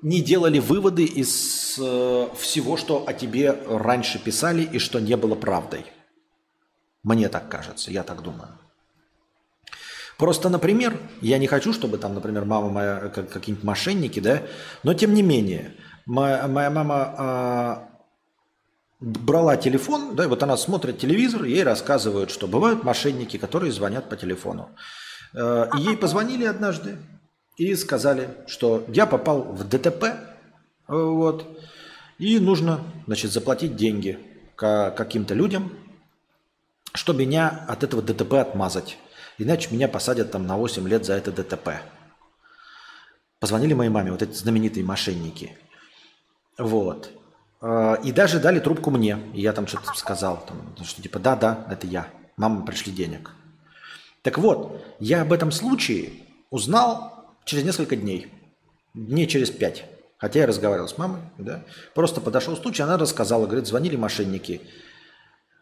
[0.00, 5.34] не делали выводы из э, всего, что о тебе раньше писали и что не было
[5.34, 5.84] правдой.
[7.02, 8.50] Мне так кажется, я так думаю.
[10.16, 14.42] Просто, например, я не хочу, чтобы там, например, мама моя, как, какие-нибудь мошенники, да,
[14.82, 15.74] но тем не менее–
[16.08, 17.88] Моя, моя мама а,
[18.98, 24.08] брала телефон, да, и вот она смотрит телевизор, ей рассказывают, что бывают мошенники, которые звонят
[24.08, 24.70] по телефону.
[25.34, 26.96] Э, ей позвонили однажды
[27.58, 30.16] и сказали, что я попал в ДТП,
[30.86, 31.46] вот,
[32.16, 34.18] и нужно, значит, заплатить деньги
[34.56, 35.70] каким-то людям,
[36.94, 38.96] чтобы меня от этого ДТП отмазать.
[39.36, 41.82] Иначе меня посадят там на 8 лет за это ДТП.
[43.40, 45.54] Позвонили моей маме, вот эти знаменитые мошенники–
[46.58, 47.10] вот.
[47.60, 49.18] А, и даже дали трубку мне.
[49.34, 52.08] И я там что-то сказал, там, что типа, да-да, это я.
[52.36, 53.30] Мама, пришли денег.
[54.22, 56.12] Так вот, я об этом случае
[56.50, 58.32] узнал через несколько дней.
[58.94, 59.84] Дней через пять.
[60.18, 61.62] Хотя я разговаривал с мамой, да.
[61.94, 64.60] Просто подошел случай, она рассказала, говорит, звонили мошенники.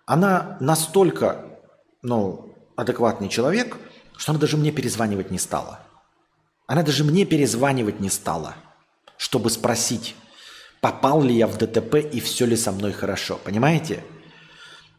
[0.07, 1.45] Она настолько,
[2.01, 3.77] ну, адекватный человек,
[4.17, 5.81] что она даже мне перезванивать не стала.
[6.67, 8.55] Она даже мне перезванивать не стала,
[9.19, 10.17] чтобы спросить,
[10.81, 13.39] попал ли я в ДТП и все ли со мной хорошо.
[13.43, 14.05] Понимаете?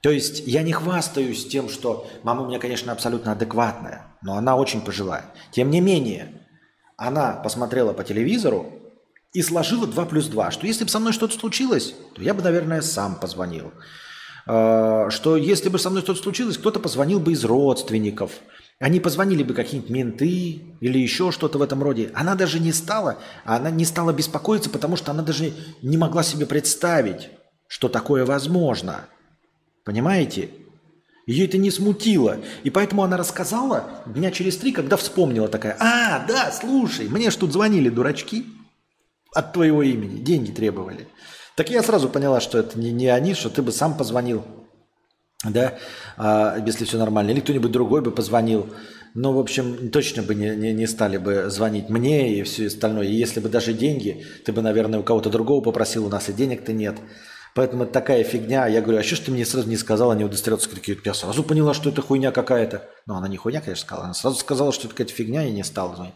[0.01, 4.55] То есть я не хвастаюсь тем, что мама у меня, конечно, абсолютно адекватная, но она
[4.55, 5.25] очень пожилая.
[5.51, 6.47] Тем не менее,
[6.97, 8.71] она посмотрела по телевизору
[9.33, 12.41] и сложила 2 плюс 2, что если бы со мной что-то случилось, то я бы,
[12.41, 13.71] наверное, сам позвонил.
[14.45, 18.31] А, что если бы со мной что-то случилось, кто-то позвонил бы из родственников–
[18.79, 22.11] они позвонили бы какие-нибудь менты или еще что-то в этом роде.
[22.13, 26.45] Она даже не стала, она не стала беспокоиться, потому что она даже не могла себе
[26.45, 27.29] представить,
[27.67, 29.05] что такое возможно.
[29.83, 30.51] Понимаете?
[31.25, 32.39] Ее это не смутило.
[32.63, 37.35] И поэтому она рассказала дня через три, когда вспомнила такая, а, да, слушай, мне ж
[37.35, 38.45] тут звонили дурачки
[39.33, 41.07] от твоего имени, деньги требовали.
[41.55, 44.45] Так я сразу поняла, что это не, не они, что ты бы сам позвонил
[45.43, 45.77] да,
[46.17, 48.67] а, если все нормально, или кто-нибудь другой бы позвонил.
[49.13, 53.07] Ну, в общем, точно бы не, не, не стали бы звонить мне и все остальное.
[53.07, 56.33] И если бы даже деньги, ты бы, наверное, у кого-то другого попросил, у нас и
[56.33, 56.97] денег-то нет.
[57.55, 58.67] Поэтому это такая фигня.
[58.67, 60.69] Я говорю, а что ж ты мне сразу не сказала, не удостоверился?
[60.69, 62.87] Такие, я сразу поняла, что это хуйня какая-то.
[63.07, 64.05] Ну, она не хуйня, конечно, сказала.
[64.05, 66.13] Она сразу сказала, что это какая-то фигня, и не стала звонить.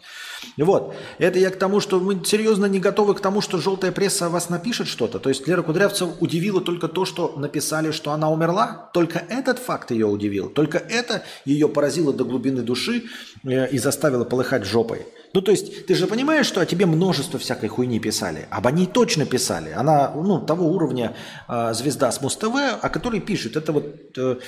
[0.58, 0.96] Вот.
[1.18, 4.30] Это я к тому, что мы серьезно не готовы к тому, что желтая пресса о
[4.30, 5.20] вас напишет что-то.
[5.20, 8.90] То есть Лера Кудрявцев удивила только то, что написали, что она умерла.
[8.94, 10.50] Только этот факт ее удивил.
[10.50, 13.04] Только это ее поразило до глубины души
[13.44, 15.06] э, и заставило полыхать жопой.
[15.34, 18.48] Ну, то есть, ты же понимаешь, что о тебе множество всякой хуйни писали.
[18.50, 19.72] Об ней точно писали.
[19.72, 21.16] Она, ну, того уровня
[21.48, 23.56] э, звезда с Муз-ТВ, о которой пишут.
[23.56, 24.40] Это вот э,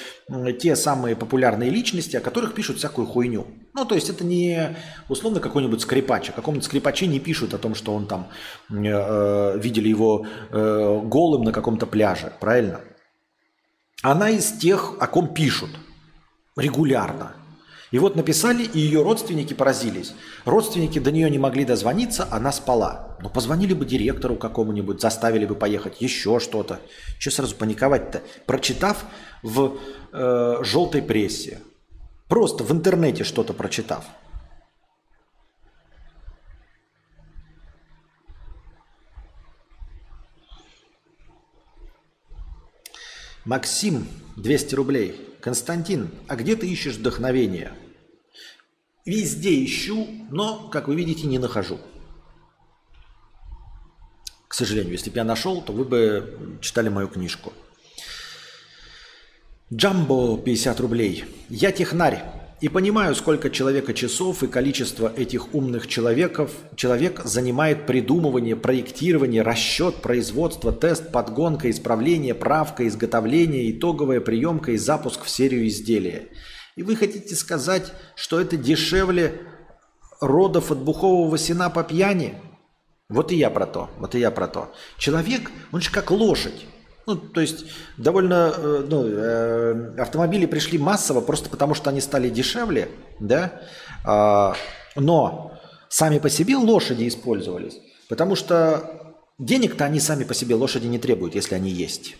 [0.62, 3.48] те самые популярные личности, о которых пишут всякую хуйню.
[3.74, 4.76] Ну, то есть, это не
[5.08, 6.30] условно какой-нибудь скрипач.
[6.30, 8.28] О каком-нибудь скрипаче не пишут о том, что он там,
[8.70, 12.34] э, э, видели его э, голым на каком-то пляже.
[12.40, 12.82] Правильно?
[14.02, 15.70] Она из тех, о ком пишут
[16.58, 17.36] регулярно.
[17.94, 20.16] И вот написали, и ее родственники поразились.
[20.46, 23.18] Родственники до нее не могли дозвониться, она спала.
[23.22, 26.80] Но позвонили бы директору какому-нибудь, заставили бы поехать, еще что-то.
[27.20, 28.24] Че сразу паниковать-то?
[28.48, 29.06] Прочитав
[29.44, 29.78] в
[30.12, 31.60] э, желтой прессе.
[32.28, 34.06] Просто в интернете что-то прочитав.
[43.46, 44.08] Максим,
[44.38, 45.30] 200 рублей.
[45.42, 47.74] Константин, а где ты ищешь вдохновение?
[49.06, 51.80] Везде ищу, но, как вы видите, не нахожу.
[54.48, 57.52] К сожалению, если бы я нашел, то вы бы читали мою книжку.
[59.74, 61.26] Джамбо 50 рублей.
[61.50, 62.24] Я технарь
[62.64, 69.96] и понимаю, сколько человека часов и количество этих умных человеков, человек занимает придумывание, проектирование, расчет,
[69.96, 76.30] производство, тест, подгонка, исправление, правка, изготовление, итоговая приемка и запуск в серию изделия.
[76.78, 79.42] И вы хотите сказать, что это дешевле
[80.22, 82.36] родов от бухового сена по пьяни?
[83.10, 84.74] Вот и я про то, вот и я про то.
[84.98, 86.66] Человек, он же как лошадь.
[87.06, 87.66] Ну, то есть
[87.98, 93.62] довольно, э, ну, э, автомобили пришли массово просто потому, что они стали дешевле, да,
[94.06, 94.56] а,
[94.96, 95.60] но
[95.90, 101.36] сами по себе лошади использовались, потому что денег-то они сами по себе лошади не требуют,
[101.36, 102.16] если они есть.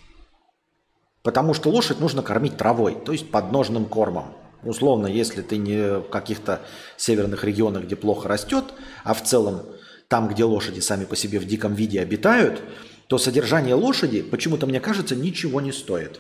[1.22, 4.36] Потому что лошадь нужно кормить травой, то есть подножным кормом.
[4.64, 6.62] Условно, если ты не в каких-то
[6.98, 8.66] северных регионах, где плохо растет,
[9.06, 9.62] а в целом
[10.10, 12.62] там, где лошади сами по себе в диком виде обитают,
[13.14, 16.20] то содержание лошади, почему-то мне кажется, ничего не стоит.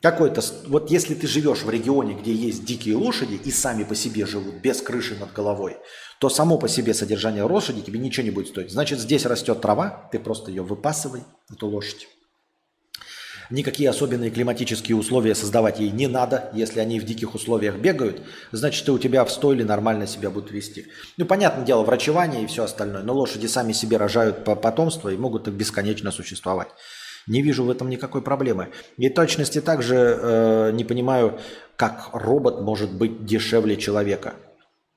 [0.00, 4.24] Какой-то, вот если ты живешь в регионе, где есть дикие лошади и сами по себе
[4.24, 5.76] живут без крыши над головой,
[6.18, 8.70] то само по себе содержание лошади тебе ничего не будет стоить.
[8.70, 12.08] Значит, здесь растет трава, ты просто ее выпасывай, эту лошадь.
[13.50, 16.50] Никакие особенные климатические условия создавать ей не надо.
[16.54, 18.22] Если они в диких условиях бегают,
[18.52, 20.86] значит, и у тебя в стойле нормально себя будут вести.
[21.16, 25.16] Ну, понятное дело, врачевание и все остальное, но лошади сами себе рожают по потомство и
[25.16, 26.68] могут так бесконечно существовать.
[27.26, 28.68] Не вижу в этом никакой проблемы.
[28.96, 31.40] И точности также э, не понимаю,
[31.76, 34.34] как робот может быть дешевле человека.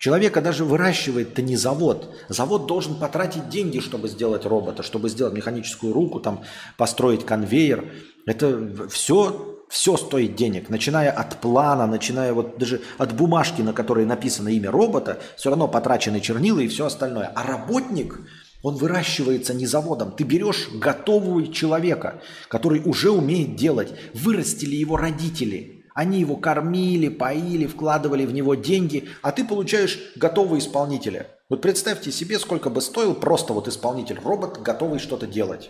[0.04, 2.14] Человека даже выращивает-то не завод.
[2.28, 6.44] Завод должен потратить деньги, чтобы сделать робота, чтобы сделать механическую руку, там,
[6.78, 7.90] построить конвейер.
[8.26, 14.06] Это все, все стоит денег, начиная от плана, начиная вот даже от бумажки, на которой
[14.06, 17.32] написано имя робота, все равно потрачены чернила и все остальное.
[17.36, 18.20] А работник,
[18.62, 20.12] он выращивается не заводом.
[20.12, 23.94] Ты берешь готового человека, который уже умеет делать.
[24.14, 30.58] Вырастили его родители– они его кормили, поили, вкладывали в него деньги, а ты получаешь готового
[30.58, 31.28] исполнителя.
[31.50, 35.70] Вот представьте себе, сколько бы стоил просто вот исполнитель, робот, готовый что-то делать.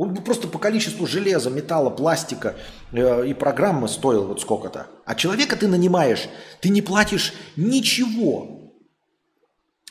[0.00, 2.56] Он бы просто по количеству железа, металла, пластика
[2.90, 4.86] э, и программы стоил вот сколько-то.
[5.04, 6.26] А человека ты нанимаешь,
[6.62, 8.72] ты не платишь ничего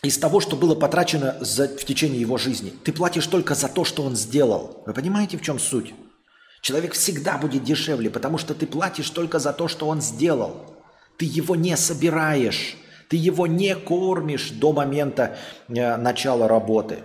[0.02, 2.74] из того, что было потрачено за, в течение его жизни.
[2.84, 4.82] Ты платишь только за то, что он сделал.
[4.88, 5.94] Вы понимаете, в чем суть?
[6.62, 10.76] Человек всегда будет дешевле, потому что ты платишь только за то, что он сделал.
[11.20, 12.78] Ты его не собираешь,
[13.10, 17.04] ты его не кормишь до момента э, начала работы.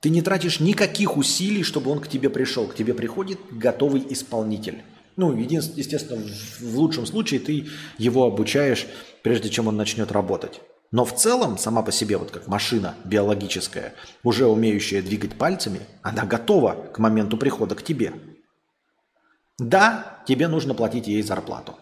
[0.00, 2.66] Ты не тратишь никаких усилий, чтобы он к тебе пришел.
[2.66, 4.82] К тебе приходит готовый исполнитель.
[5.16, 6.22] Ну, естественно,
[6.60, 7.66] в лучшем случае ты
[7.96, 8.86] его обучаешь,
[9.22, 10.60] прежде чем он начнет работать.
[10.92, 16.24] Но в целом, сама по себе, вот как машина биологическая, уже умеющая двигать пальцами, она
[16.24, 18.12] готова к моменту прихода к тебе.
[19.58, 21.76] Да, тебе нужно платить ей зарплату.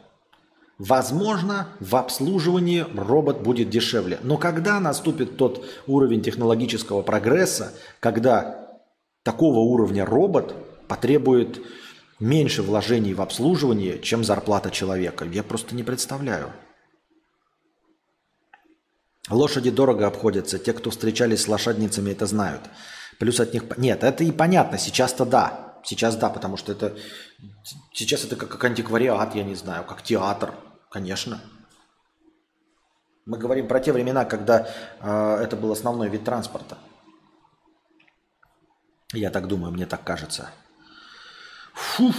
[0.79, 4.19] Возможно, в обслуживании робот будет дешевле.
[4.23, 8.79] Но когда наступит тот уровень технологического прогресса, когда
[9.23, 10.55] такого уровня робот
[10.89, 11.61] потребует
[12.19, 16.53] меньше вложений в обслуживание, чем зарплата человека, я просто не представляю.
[19.31, 20.59] Лошади дорого обходятся.
[20.59, 22.63] Те, кто встречались с лошадницами, это знают.
[23.19, 23.65] Плюс от них...
[23.79, 24.77] Нет, это и понятно.
[24.77, 25.81] Сейчас-то да.
[25.85, 26.97] Сейчас да, потому что это...
[27.93, 30.55] Сейчас это как, как антиквариат, я не знаю, как театр.
[30.91, 31.41] Конечно.
[33.27, 34.69] Мы говорим про те времена, когда
[35.01, 36.77] э, это был основной вид транспорта.
[39.13, 40.51] Я так думаю, мне так кажется.
[41.73, 42.17] Фуф.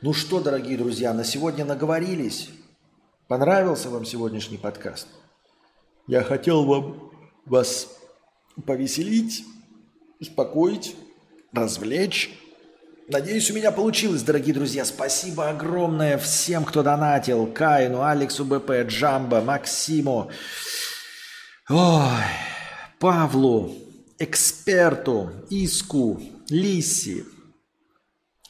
[0.00, 2.50] Ну что, дорогие друзья, на сегодня наговорились.
[3.26, 5.08] Понравился вам сегодняшний подкаст?
[6.06, 7.12] Я хотел вам
[7.44, 7.98] вас
[8.64, 9.44] повеселить,
[10.20, 10.96] успокоить,
[11.52, 12.37] развлечь.
[13.10, 14.84] Надеюсь, у меня получилось, дорогие друзья.
[14.84, 17.46] Спасибо огромное всем, кто донатил.
[17.46, 20.30] Каину, Алексу БП, Джамбо, Максиму,
[21.70, 22.04] ой,
[22.98, 23.74] Павлу,
[24.18, 26.20] эксперту, Иску,
[26.50, 27.24] Лиси,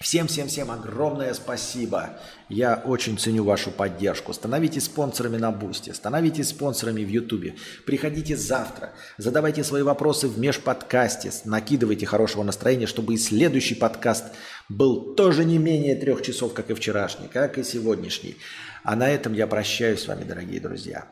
[0.01, 2.21] Всем-всем-всем огромное спасибо.
[2.49, 4.33] Я очень ценю вашу поддержку.
[4.33, 7.57] Становитесь спонсорами на Бусте, становитесь спонсорами в Ютубе.
[7.85, 14.27] Приходите завтра, задавайте свои вопросы в межподкасте, накидывайте хорошего настроения, чтобы и следующий подкаст
[14.69, 18.37] был тоже не менее трех часов, как и вчерашний, как и сегодняшний.
[18.85, 21.09] А на этом я прощаюсь с вами, дорогие друзья.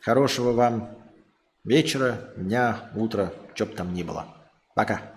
[0.00, 0.96] Хорошего вам
[1.64, 4.28] вечера, дня, утра, что бы там ни было.
[4.76, 5.13] Пока.